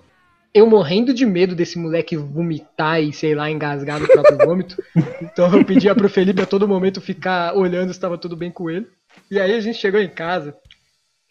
Eu 0.53 0.67
morrendo 0.67 1.13
de 1.13 1.25
medo 1.25 1.55
desse 1.55 1.77
moleque 1.77 2.17
vomitar 2.17 3.01
e, 3.01 3.13
sei 3.13 3.35
lá, 3.35 3.49
engasgar 3.49 3.99
no 3.99 4.07
próprio 4.07 4.37
vômito. 4.37 4.81
Então 5.21 5.51
eu 5.55 5.63
pedia 5.65 5.93
pro 5.95 6.09
Felipe 6.09 6.41
a 6.41 6.45
todo 6.45 6.67
momento 6.67 7.01
ficar 7.01 7.55
olhando 7.55 7.93
se 7.93 7.99
tava 7.99 8.17
tudo 8.17 8.35
bem 8.35 8.51
com 8.51 8.69
ele. 8.69 8.87
E 9.29 9.39
aí 9.39 9.53
a 9.53 9.59
gente 9.59 9.77
chegou 9.77 9.99
em 9.99 10.09
casa. 10.09 10.55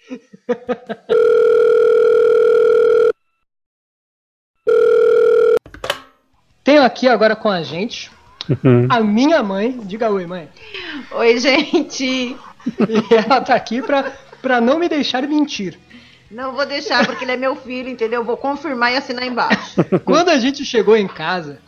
Tenho 6.64 6.83
aqui 6.83 7.09
agora 7.09 7.37
com 7.37 7.49
a 7.49 7.62
gente 7.62 8.11
Uhum. 8.49 8.87
a 8.89 9.01
minha 9.01 9.43
mãe. 9.43 9.79
Diga 9.85 10.09
oi, 10.11 10.25
mãe. 10.27 10.49
Oi, 11.12 11.39
gente. 11.39 12.05
E 12.05 12.37
ela 13.14 13.41
tá 13.41 13.55
aqui 13.57 13.83
pra, 13.83 14.12
pra 14.41 14.61
não 14.61 14.79
me 14.79 14.89
deixar 14.89 15.27
mentir. 15.27 15.77
Não 16.31 16.53
vou 16.53 16.66
deixar 16.66 17.07
porque 17.07 17.24
ele 17.24 17.33
é 17.33 17.37
meu 17.37 17.55
filho, 17.57 17.89
entendeu? 17.89 18.24
Vou 18.24 18.37
confirmar 18.37 18.93
e 18.93 18.97
assinar 18.97 19.24
embaixo. 19.24 19.77
Quando 20.05 20.29
a 20.31 20.39
gente 20.39 20.64
chegou 20.64 20.97
em 20.97 21.07
casa, 21.07 21.61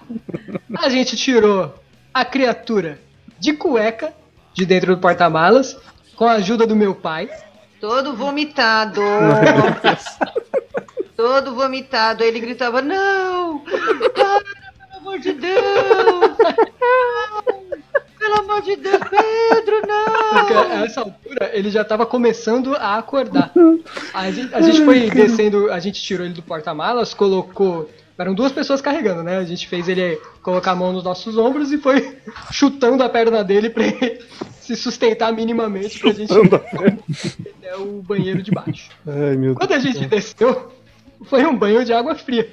a 0.76 0.88
gente 0.88 1.16
tirou 1.16 1.74
a 2.12 2.24
criatura 2.24 2.98
de 3.38 3.52
cueca 3.52 4.12
de 4.52 4.66
dentro 4.66 4.96
do 4.96 5.00
porta-malas, 5.00 5.76
com 6.16 6.26
a 6.26 6.32
ajuda 6.32 6.66
do 6.66 6.74
meu 6.74 6.94
pai. 6.94 7.30
Todo 7.80 8.16
vomitado. 8.16 9.00
Todo 11.16 11.54
vomitado. 11.54 12.24
Aí 12.24 12.28
ele 12.28 12.40
gritava: 12.40 12.82
Não! 12.82 13.60
Para, 13.60 14.40
pelo 14.40 14.96
amor 14.96 15.18
de 15.20 15.32
Deus! 15.32 16.36
Não! 16.80 17.67
Pelo 18.28 18.40
amor 18.40 18.60
de 18.60 18.76
Deus, 18.76 18.98
Pedro, 18.98 19.80
Porque 19.80 20.52
não! 20.52 20.72
a 20.72 20.84
essa 20.84 21.00
altura 21.00 21.50
ele 21.54 21.70
já 21.70 21.82
tava 21.82 22.04
começando 22.04 22.74
a 22.74 22.98
acordar. 22.98 23.50
A 24.12 24.30
gente, 24.30 24.54
a 24.54 24.60
gente 24.60 24.84
foi 24.84 25.08
descendo, 25.08 25.72
a 25.72 25.80
gente 25.80 26.02
tirou 26.02 26.26
ele 26.26 26.34
do 26.34 26.42
porta-malas, 26.42 27.14
colocou. 27.14 27.88
Eram 28.18 28.34
duas 28.34 28.52
pessoas 28.52 28.82
carregando, 28.82 29.22
né? 29.22 29.38
A 29.38 29.44
gente 29.44 29.66
fez 29.66 29.88
ele 29.88 30.20
colocar 30.42 30.72
a 30.72 30.76
mão 30.76 30.92
nos 30.92 31.04
nossos 31.04 31.38
ombros 31.38 31.72
e 31.72 31.78
foi 31.78 32.18
chutando 32.52 33.02
a 33.02 33.08
perna 33.08 33.42
dele 33.42 33.70
pra 33.70 33.86
ele 33.86 34.20
se 34.60 34.76
sustentar 34.76 35.32
minimamente 35.32 35.98
pra 35.98 36.12
gente 36.12 36.30
até 36.30 37.76
o 37.78 38.02
banheiro 38.02 38.42
de 38.42 38.50
baixo. 38.50 38.90
Ai, 39.06 39.36
meu 39.36 39.54
Deus. 39.54 39.56
Quando 39.56 39.72
a 39.72 39.78
gente 39.78 40.04
desceu, 40.04 40.70
foi 41.24 41.46
um 41.46 41.56
banho 41.56 41.82
de 41.82 41.94
água 41.94 42.14
fria. 42.14 42.46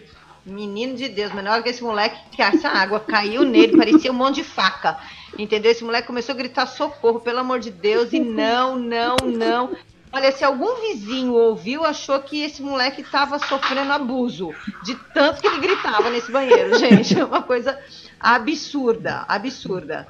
Menino 0.46 0.96
de 0.96 1.10
Deus, 1.10 1.34
mas 1.34 1.44
na 1.44 1.54
hora 1.54 1.64
que 1.64 1.70
esse 1.70 1.84
moleque, 1.84 2.18
que 2.32 2.42
essa 2.42 2.70
água 2.70 3.00
caiu 3.00 3.44
nele, 3.44 3.76
parecia 3.76 4.12
um 4.12 4.16
monte 4.16 4.36
de 4.36 4.44
faca. 4.44 4.98
Entendeu? 5.38 5.72
Esse 5.72 5.84
moleque 5.84 6.08
começou 6.08 6.34
a 6.34 6.38
gritar 6.38 6.66
socorro, 6.66 7.20
pelo 7.20 7.40
amor 7.40 7.60
de 7.60 7.70
Deus, 7.72 8.14
e 8.14 8.20
não, 8.20 8.78
não, 8.78 9.16
não. 9.18 9.76
Olha, 10.14 10.32
se 10.32 10.46
algum 10.46 10.76
vizinho 10.82 11.34
ouviu, 11.34 11.84
achou 11.84 12.18
que 12.22 12.42
esse 12.42 12.62
moleque 12.62 13.02
estava 13.02 13.38
sofrendo 13.38 13.92
abuso. 13.92 14.54
De 14.84 14.96
tanto 15.14 15.42
que 15.42 15.48
ele 15.48 15.60
gritava 15.60 16.10
nesse 16.10 16.32
banheiro, 16.32 16.74
gente. 16.80 17.20
É 17.20 17.26
uma 17.26 17.42
coisa 17.42 17.78
absurda, 18.18 19.26
absurda. 19.28 20.08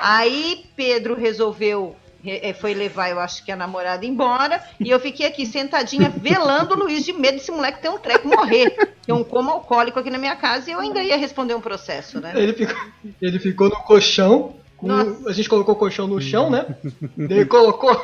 Aí 0.00 0.64
Pedro 0.76 1.14
resolveu, 1.14 1.96
re- 2.22 2.40
eh, 2.42 2.52
foi 2.52 2.74
levar, 2.74 3.10
eu 3.10 3.18
acho 3.20 3.44
que 3.44 3.50
a 3.52 3.56
namorada 3.56 4.04
embora, 4.06 4.62
e 4.80 4.90
eu 4.90 5.00
fiquei 5.00 5.26
aqui 5.26 5.44
sentadinha 5.46 6.08
velando 6.08 6.74
o 6.74 6.78
Luiz 6.78 7.04
de 7.04 7.12
medo 7.12 7.38
desse 7.38 7.50
moleque 7.50 7.80
ter 7.82 7.88
um 7.88 7.98
treco 7.98 8.28
morrer. 8.28 8.94
Tem 9.04 9.14
um 9.14 9.24
coma 9.24 9.52
alcoólico 9.52 9.98
aqui 9.98 10.10
na 10.10 10.18
minha 10.18 10.36
casa 10.36 10.70
e 10.70 10.72
eu 10.72 10.80
ainda 10.80 11.02
ia 11.02 11.16
responder 11.16 11.54
um 11.54 11.60
processo, 11.60 12.20
né? 12.20 12.32
Ele 12.36 12.52
ficou, 12.52 12.76
ele 13.20 13.38
ficou 13.38 13.68
no 13.70 13.76
colchão. 13.82 14.54
Com- 14.78 15.28
a 15.28 15.32
gente 15.32 15.48
colocou 15.48 15.74
o 15.74 15.78
colchão 15.78 16.06
no 16.06 16.20
chão, 16.20 16.48
né? 16.50 16.64
Ele 17.18 17.44
colocou, 17.44 17.94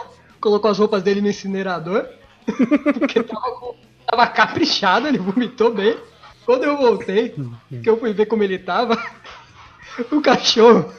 colocou 0.41 0.71
as 0.71 0.79
roupas 0.79 1.03
dele 1.03 1.21
no 1.23 1.29
incinerador. 1.29 2.07
Porque 2.99 3.23
tava, 3.23 3.75
tava 4.07 4.27
caprichado, 4.27 5.09
ele 5.09 5.19
vomitou 5.19 5.73
bem. 5.73 5.97
Quando 6.45 6.65
eu 6.65 6.77
voltei, 6.77 7.35
que 7.83 7.89
eu 7.89 7.97
fui 7.99 8.13
ver 8.13 8.27
como 8.27 8.43
ele 8.43 8.59
tava, 8.59 9.03
o 10.13 10.21
cachorro. 10.21 10.93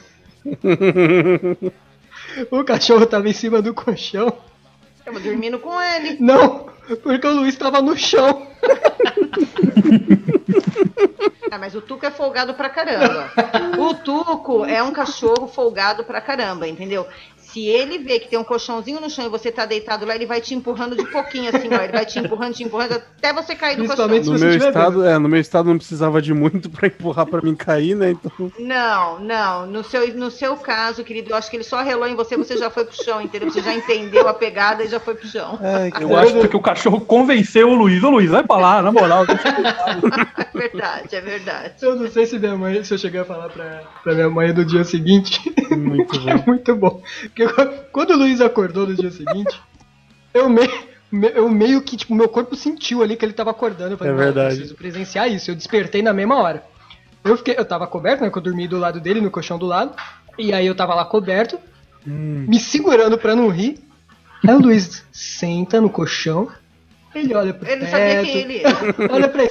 O 2.50 2.62
cachorro 2.64 3.06
tava 3.06 3.28
em 3.28 3.32
cima 3.32 3.62
do 3.62 3.72
colchão. 3.72 4.30
Tava 5.04 5.18
dormindo 5.20 5.58
com 5.58 5.80
ele. 5.80 6.18
Não, 6.20 6.66
porque 7.02 7.26
o 7.26 7.32
Luiz 7.34 7.56
tava 7.56 7.80
no 7.80 7.96
chão. 7.96 8.46
Mas 11.58 11.74
o 11.74 11.80
Tuco 11.80 12.06
é 12.06 12.10
folgado 12.10 12.54
pra 12.54 12.68
caramba. 12.68 13.30
O 13.78 13.94
Tuco 13.94 14.64
é 14.64 14.82
um 14.82 14.92
cachorro 14.92 15.46
folgado 15.46 16.02
pra 16.02 16.20
caramba, 16.20 16.66
entendeu? 16.66 17.06
Se 17.56 17.66
ele 17.66 17.96
vê 17.96 18.20
que 18.20 18.28
tem 18.28 18.38
um 18.38 18.44
colchãozinho 18.44 19.00
no 19.00 19.08
chão 19.08 19.24
e 19.24 19.30
você 19.30 19.50
tá 19.50 19.64
deitado 19.64 20.04
lá, 20.04 20.14
ele 20.14 20.26
vai 20.26 20.42
te 20.42 20.54
empurrando 20.54 20.94
de 20.94 21.06
pouquinho, 21.06 21.48
assim, 21.56 21.70
ó. 21.72 21.82
Ele 21.82 21.90
vai 21.92 22.04
te 22.04 22.18
empurrando, 22.18 22.52
te 22.52 22.62
empurrando, 22.62 22.92
até 22.92 23.32
você 23.32 23.54
cair 23.54 23.78
do 23.78 23.86
colchão. 23.86 24.06
No 24.08 24.38
meu 24.38 24.50
estado, 24.58 25.02
é, 25.06 25.18
no 25.18 25.26
meu 25.26 25.40
estado 25.40 25.70
não 25.70 25.78
precisava 25.78 26.20
de 26.20 26.34
muito 26.34 26.68
pra 26.68 26.88
empurrar 26.88 27.24
pra 27.24 27.40
mim 27.40 27.54
cair, 27.54 27.94
né? 27.96 28.10
Então, 28.10 28.52
Não, 28.58 29.18
não. 29.20 29.66
No 29.66 29.82
seu, 29.82 30.06
no 30.14 30.30
seu 30.30 30.54
caso, 30.58 31.02
querido, 31.02 31.30
eu 31.30 31.36
acho 31.36 31.48
que 31.48 31.56
ele 31.56 31.64
só 31.64 31.82
relou 31.82 32.06
em 32.06 32.14
você, 32.14 32.36
você 32.36 32.58
já 32.58 32.68
foi 32.68 32.84
pro 32.84 33.02
chão, 33.02 33.22
entendeu? 33.22 33.50
Você 33.50 33.62
já 33.62 33.72
entendeu 33.72 34.28
a 34.28 34.34
pegada 34.34 34.84
e 34.84 34.88
já 34.88 35.00
foi 35.00 35.14
pro 35.14 35.26
chão. 35.26 35.58
ai, 35.62 35.90
Eu 35.98 36.14
acho 36.14 36.46
que 36.48 36.56
o 36.56 36.60
cachorro 36.60 37.00
convenceu 37.00 37.70
o 37.70 37.74
Luiz. 37.74 38.02
Ô 38.02 38.10
Luiz, 38.10 38.30
vai 38.30 38.42
pra 38.44 38.56
lá, 38.58 38.82
na 38.82 38.92
moral. 38.92 39.24
É 40.38 40.58
verdade, 40.58 41.16
é 41.16 41.20
verdade. 41.20 41.74
Eu 41.82 41.96
não 41.96 42.08
sei 42.10 42.26
se 42.26 42.38
minha 42.38 42.56
mãe, 42.56 42.82
se 42.82 42.92
eu 42.94 42.98
cheguei 42.98 43.20
a 43.20 43.24
falar 43.24 43.48
pra, 43.50 43.82
pra 44.02 44.14
minha 44.14 44.28
mãe 44.30 44.52
no 44.52 44.64
dia 44.64 44.84
seguinte. 44.84 45.40
muito 45.76 46.16
É 46.28 46.34
bom. 46.36 46.42
muito 46.46 46.76
bom. 46.76 47.02
Porque 47.22 47.45
quando 47.92 48.10
o 48.10 48.16
Luiz 48.18 48.40
acordou 48.40 48.86
no 48.86 48.94
dia 48.94 49.10
seguinte, 49.10 49.60
eu, 50.34 50.48
me, 50.48 50.68
me- 51.10 51.32
eu 51.34 51.48
meio 51.48 51.80
que, 51.82 51.96
tipo, 51.96 52.14
meu 52.14 52.28
corpo 52.28 52.54
sentiu 52.56 53.02
ali 53.02 53.16
que 53.16 53.24
ele 53.24 53.32
tava 53.32 53.50
acordando. 53.50 53.92
Eu 53.92 53.98
falei, 53.98 54.12
É 54.12 54.16
"Não, 54.16 54.22
eu 54.22 54.32
verdade. 54.32 54.54
preciso 54.56 54.74
presenciar 54.74 55.30
isso. 55.30 55.50
Eu 55.50 55.54
despertei 55.54 56.02
na 56.02 56.12
mesma 56.12 56.36
hora. 56.40 56.62
Eu 57.24 57.36
fiquei, 57.36 57.54
eu 57.58 57.64
tava 57.64 57.86
coberto, 57.86 58.22
né? 58.22 58.30
Que 58.30 58.38
eu 58.38 58.42
dormi 58.42 58.68
do 58.68 58.78
lado 58.78 59.00
dele, 59.00 59.20
no 59.20 59.30
colchão 59.30 59.58
do 59.58 59.66
lado. 59.66 59.94
E 60.38 60.52
aí 60.52 60.66
eu 60.66 60.74
tava 60.74 60.94
lá 60.94 61.04
coberto, 61.04 61.58
me 62.04 62.60
segurando 62.60 63.18
pra 63.18 63.34
não 63.34 63.48
rir. 63.48 63.78
Aí 64.46 64.54
o 64.54 64.60
Luiz 64.60 65.04
senta 65.10 65.80
no 65.80 65.88
colchão, 65.90 66.48
ele 67.14 67.34
olha 67.34 67.52
pro 67.54 67.66
Ele 67.68 67.80
teto, 67.80 67.90
sabia 67.90 68.22
quem 68.22 68.36
ele 68.42 68.62
olha 69.10 69.28
pra 69.28 69.42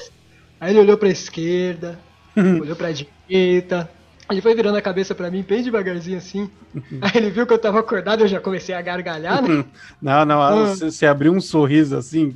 Aí 0.61 0.71
ele 0.71 0.79
olhou 0.79 0.95
pra 0.97 1.09
esquerda, 1.09 1.99
olhou 2.37 2.75
pra 2.75 2.91
direita. 2.91 3.89
Ele 4.29 4.41
foi 4.41 4.55
virando 4.55 4.77
a 4.77 4.81
cabeça 4.81 5.13
pra 5.13 5.29
mim 5.29 5.45
bem 5.47 5.61
devagarzinho 5.61 6.17
assim. 6.17 6.49
Aí 7.01 7.11
ele 7.15 7.29
viu 7.29 7.45
que 7.45 7.53
eu 7.53 7.59
tava 7.59 7.79
acordado, 7.79 8.21
eu 8.21 8.27
já 8.27 8.39
comecei 8.39 8.73
a 8.73 8.81
gargalhar, 8.81 9.41
né? 9.41 9.63
Não, 10.01 10.25
não, 10.25 10.41
Ah. 10.41 10.51
você, 10.67 10.89
você 10.89 11.05
abriu 11.05 11.31
um 11.31 11.39
sorriso 11.41 11.95
assim, 11.95 12.35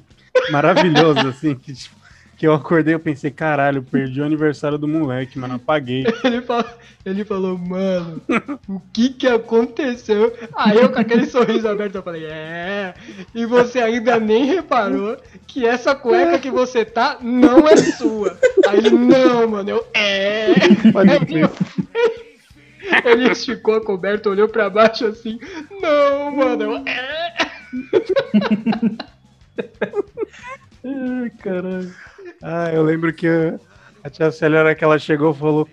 maravilhoso, 0.52 1.20
assim, 1.28 1.56
que, 1.56 1.74
tipo, 1.74 1.96
que 2.40 2.48
eu 2.48 2.54
acordei 2.54 2.94
eu 2.94 3.00
pensei, 3.02 3.30
caralho, 3.30 3.84
perdi 3.84 4.22
o 4.22 4.26
aniversário 4.26 4.78
do 4.78 4.88
moleque, 4.88 5.38
mano, 5.38 5.56
apaguei. 5.56 6.06
Ele 6.24 6.42
falou, 6.42 6.66
ele 7.06 7.26
falou, 7.26 7.58
mano, 7.58 8.22
o 8.66 8.80
que 8.94 9.10
que 9.10 9.28
aconteceu? 9.28 10.34
Aí 10.56 10.78
eu 10.78 10.90
com 10.90 11.00
aquele 11.00 11.26
sorriso 11.26 11.68
aberto, 11.68 11.96
eu 11.96 12.04
falei, 12.04 12.26
é, 12.26 12.94
e 13.36 13.46
você 13.46 13.80
ainda 13.80 14.18
nem 14.22 14.46
reparou 14.46 15.18
que 15.46 15.66
essa 15.66 15.94
cueca 15.94 16.40
que 16.40 16.50
você 16.50 16.86
tá 16.86 17.18
não 17.22 17.68
é 17.68 17.76
sua. 17.76 18.38
Aí 18.70 18.78
ele, 18.78 18.92
não, 18.92 19.46
mano, 19.46 19.70
eu, 19.70 19.86
é. 19.94 20.54
Pode 20.94 21.20
crer. 21.26 21.50
Ele 23.06 23.30
esticou 23.30 23.76
a 23.76 23.84
coberta, 23.84 24.30
olhou 24.30 24.48
pra 24.48 24.70
baixo 24.70 25.06
assim, 25.06 25.38
não, 25.82 26.32
mano, 26.32 26.64
eu, 26.64 26.84
é. 26.88 27.36
Ai, 30.86 31.30
caralho. 31.42 31.94
Ah, 32.42 32.70
eu 32.72 32.84
lembro 32.84 33.14
que 33.14 33.28
a, 34.04 34.10
tia 34.10 34.32
Célia, 34.32 34.64
na 34.64 34.76
que 34.76 34.84
ela 34.84 34.98
chegou, 34.98 35.34
falou: 35.34 35.68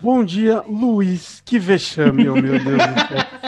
Bom 0.00 0.24
dia, 0.24 0.62
Luiz. 0.68 1.42
Que 1.44 1.58
vexame, 1.58 2.28
oh, 2.28 2.34
meu 2.34 2.52
Deus 2.58 2.62
do 2.62 2.68
céu. 2.68 3.42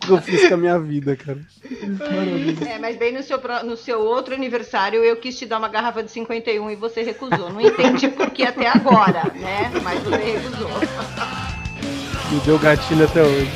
Que 0.00 0.12
eu 0.12 0.20
fiz 0.20 0.48
com 0.48 0.54
a 0.54 0.56
minha 0.56 0.78
vida, 0.78 1.16
cara. 1.16 1.40
É, 2.68 2.78
mas 2.78 2.96
bem 2.96 3.12
no 3.12 3.22
seu, 3.22 3.40
no 3.64 3.76
seu 3.76 4.00
outro 4.00 4.34
aniversário 4.34 5.02
eu 5.02 5.16
quis 5.16 5.38
te 5.38 5.46
dar 5.46 5.58
uma 5.58 5.68
garrafa 5.68 6.02
de 6.02 6.10
51 6.10 6.70
e 6.70 6.76
você 6.76 7.02
recusou. 7.02 7.52
Não 7.52 7.60
entendi 7.60 8.08
por 8.08 8.30
que 8.30 8.44
até 8.44 8.68
agora, 8.68 9.24
né? 9.34 9.70
Mas 9.82 10.02
você 10.02 10.16
recusou. 10.16 10.70
Me 12.30 12.40
deu 12.40 12.58
gatilho 12.58 13.04
até 13.04 13.22
hoje. 13.22 13.50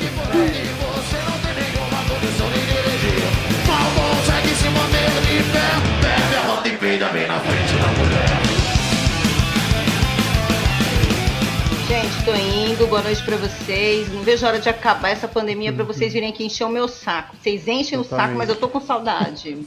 Gente, 11.87 12.23
tô 12.25 12.33
indo. 12.33 12.87
Boa 12.87 13.01
noite 13.01 13.21
pra 13.23 13.35
vocês. 13.37 14.11
Não 14.13 14.21
vejo 14.21 14.45
a 14.45 14.49
hora 14.49 14.59
de 14.59 14.69
acabar 14.69 15.09
essa 15.09 15.27
pandemia 15.27 15.73
pra 15.73 15.83
vocês 15.83 16.13
virem 16.13 16.29
aqui 16.29 16.45
encher 16.45 16.63
o 16.63 16.69
meu 16.69 16.87
saco. 16.87 17.35
Vocês 17.41 17.67
enchem 17.67 17.97
o 17.97 18.01
Eu 18.01 18.05
saco, 18.05 18.21
também. 18.21 18.37
mas 18.37 18.49
eu 18.49 18.55
tô 18.55 18.67
com 18.69 18.79
saudade. 18.79 19.57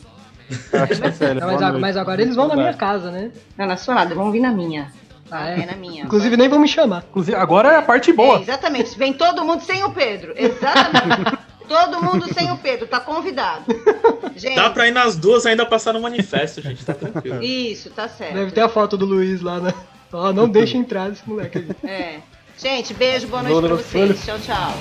Célia, 1.18 1.40
Não, 1.40 1.46
mas, 1.48 1.56
boa 1.56 1.66
a- 1.66 1.68
noite. 1.70 1.80
mas 1.80 1.96
agora 1.96 2.22
eles 2.22 2.36
vão 2.36 2.48
na 2.48 2.56
minha 2.56 2.74
casa, 2.74 3.10
né? 3.10 3.30
Não, 3.56 3.66
na 3.66 3.76
sua 3.76 3.94
nada, 3.94 4.14
vão 4.14 4.30
vir 4.30 4.40
na 4.40 4.50
minha. 4.50 4.92
Ah, 5.30 5.50
É 5.50 5.60
é? 5.62 5.66
na 5.66 5.72
minha. 5.76 6.04
Inclusive 6.04 6.36
nem 6.36 6.48
vão 6.48 6.58
me 6.58 6.68
chamar. 6.68 7.04
Inclusive, 7.10 7.36
agora 7.36 7.70
é 7.72 7.76
a 7.76 7.82
parte 7.82 8.10
É, 8.10 8.14
boa. 8.14 8.40
exatamente. 8.40 8.96
Vem 8.96 9.12
todo 9.14 9.44
mundo 9.44 9.62
sem 9.62 9.82
o 9.84 9.90
Pedro. 9.90 10.32
Exatamente. 10.36 11.38
todo 11.68 12.02
mundo 12.02 12.32
sem 12.32 12.50
o 12.50 12.56
Pedro. 12.58 12.86
Tá 12.86 13.00
convidado. 13.00 13.64
Gente, 14.36 14.56
Dá 14.56 14.68
pra 14.70 14.88
ir 14.88 14.90
nas 14.92 15.16
duas 15.16 15.46
ainda 15.46 15.64
passar 15.64 15.92
no 15.92 16.00
manifesto, 16.00 16.60
gente. 16.60 16.84
Tá 16.84 16.92
tranquilo. 16.92 17.40
isso, 17.42 17.88
tá 17.90 18.08
certo. 18.08 18.34
Deve 18.34 18.50
ter 18.50 18.62
a 18.62 18.68
foto 18.68 18.96
do 18.96 19.04
Luiz 19.06 19.40
lá, 19.40 19.60
né? 19.60 19.72
Ó, 20.12 20.32
não 20.32 20.48
deixa 20.48 20.76
entrar 20.76 21.10
esse 21.12 21.22
moleque 21.28 21.58
aí. 21.58 21.88
É. 21.88 22.20
Gente, 22.58 22.92
beijo, 22.94 23.28
boa 23.28 23.42
noite 23.44 23.66
pra 23.66 23.76
vocês. 23.76 24.24
Tchau, 24.24 24.38
tchau. 24.40 24.74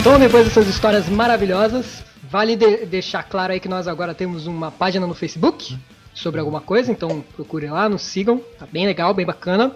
Então, 0.00 0.18
depois 0.18 0.44
dessas 0.44 0.68
histórias 0.68 1.08
maravilhosas, 1.08 2.04
vale 2.30 2.56
de- 2.56 2.84
deixar 2.84 3.22
claro 3.22 3.52
aí 3.54 3.60
que 3.60 3.68
nós 3.68 3.88
agora 3.88 4.14
temos 4.14 4.46
uma 4.46 4.70
página 4.70 5.06
no 5.06 5.14
Facebook 5.14 5.78
sobre 6.14 6.40
alguma 6.40 6.60
coisa, 6.60 6.90
então 6.90 7.22
procurem 7.34 7.70
lá, 7.70 7.88
nos 7.88 8.02
sigam, 8.02 8.40
tá 8.58 8.66
bem 8.70 8.86
legal, 8.86 9.12
bem 9.12 9.26
bacana. 9.26 9.72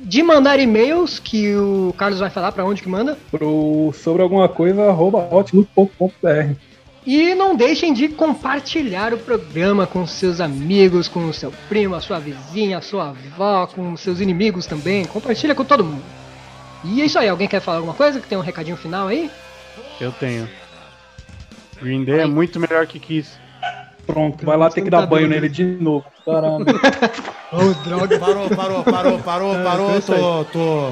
De 0.00 0.22
mandar 0.22 0.60
e-mails, 0.60 1.18
que 1.18 1.56
o 1.56 1.94
Carlos 1.96 2.20
vai 2.20 2.30
falar 2.30 2.52
pra 2.52 2.64
onde 2.64 2.82
que 2.82 2.88
manda. 2.88 3.16
Pro 3.30 3.92
sobre 3.94 4.22
alguma 4.22 4.48
coisa, 4.48 4.84
arroba 4.84 5.28
outlook.com.br. 5.30 6.54
E 7.06 7.34
não 7.34 7.56
deixem 7.56 7.92
de 7.92 8.08
compartilhar 8.08 9.14
o 9.14 9.18
programa 9.18 9.86
com 9.86 10.06
seus 10.06 10.40
amigos, 10.40 11.08
com 11.08 11.26
o 11.26 11.32
seu 11.32 11.52
primo, 11.68 11.94
a 11.94 12.00
sua 12.00 12.18
vizinha, 12.18 12.78
a 12.78 12.82
sua 12.82 13.08
avó, 13.08 13.66
com 13.66 13.96
seus 13.96 14.20
inimigos 14.20 14.66
também. 14.66 15.04
Compartilha 15.06 15.54
com 15.54 15.64
todo 15.64 15.84
mundo. 15.84 16.02
E 16.84 17.00
é 17.00 17.06
isso 17.06 17.18
aí, 17.18 17.28
alguém 17.28 17.48
quer 17.48 17.60
falar 17.60 17.78
alguma 17.78 17.94
coisa? 17.94 18.20
Que 18.20 18.28
tem 18.28 18.38
um 18.38 18.42
recadinho 18.42 18.76
final 18.76 19.08
aí? 19.08 19.30
Eu 20.00 20.12
tenho. 20.12 20.48
Green 21.80 22.04
Day 22.04 22.20
é 22.20 22.26
muito 22.26 22.60
melhor 22.60 22.86
que 22.86 23.00
Kiss. 23.00 23.30
Pronto, 24.08 24.44
vai 24.46 24.56
lá 24.56 24.70
ter 24.70 24.80
que 24.80 24.88
dar 24.88 25.06
banho 25.06 25.28
nele 25.28 25.50
de 25.50 25.64
novo. 25.64 26.04
Caramba. 26.24 26.64
Oh, 27.50 27.72
droga. 27.82 28.18
Parou, 28.18 28.50
parou, 28.50 28.84
parou, 28.84 29.18
parou, 29.20 29.56
É, 29.58 29.64
parou. 29.64 29.96
é. 29.96 30.00
Tô, 30.02 30.44
tô. 30.52 30.90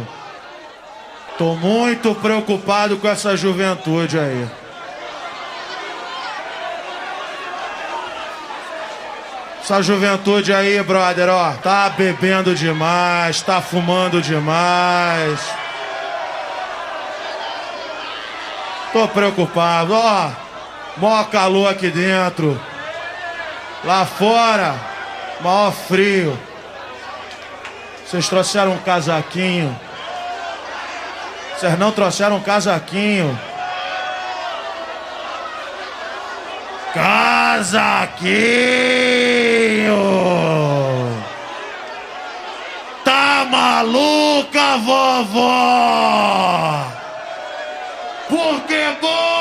Tô 1.36 1.54
muito 1.56 2.14
preocupado 2.14 2.96
com 2.96 3.06
essa 3.06 3.36
juventude 3.36 4.18
aí. 4.18 4.46
Essa 9.60 9.82
juventude 9.82 10.52
aí, 10.52 10.80
brother, 10.82 11.28
ó, 11.28 11.52
tá 11.54 11.90
bebendo 11.90 12.54
demais, 12.54 13.42
tá 13.42 13.60
fumando 13.60 14.22
demais. 14.22 15.40
Tô 18.92 19.08
preocupado, 19.08 19.92
ó. 19.92 20.30
Mó 20.96 21.22
calor 21.24 21.68
aqui 21.68 21.90
dentro. 21.90 22.58
Lá 23.86 24.04
fora, 24.04 24.74
maior 25.40 25.70
frio. 25.70 26.36
Vocês 28.04 28.28
trouxeram 28.28 28.72
um 28.72 28.78
casaquinho. 28.78 29.78
Vocês 31.56 31.78
não 31.78 31.92
trouxeram 31.92 32.34
um 32.34 32.40
casaquinho. 32.40 33.38
Casaquinho! 36.92 38.26
Tá 43.04 43.46
maluca, 43.48 44.78
vovó? 44.78 45.26
Porque 48.28 48.96
vou 49.00 49.35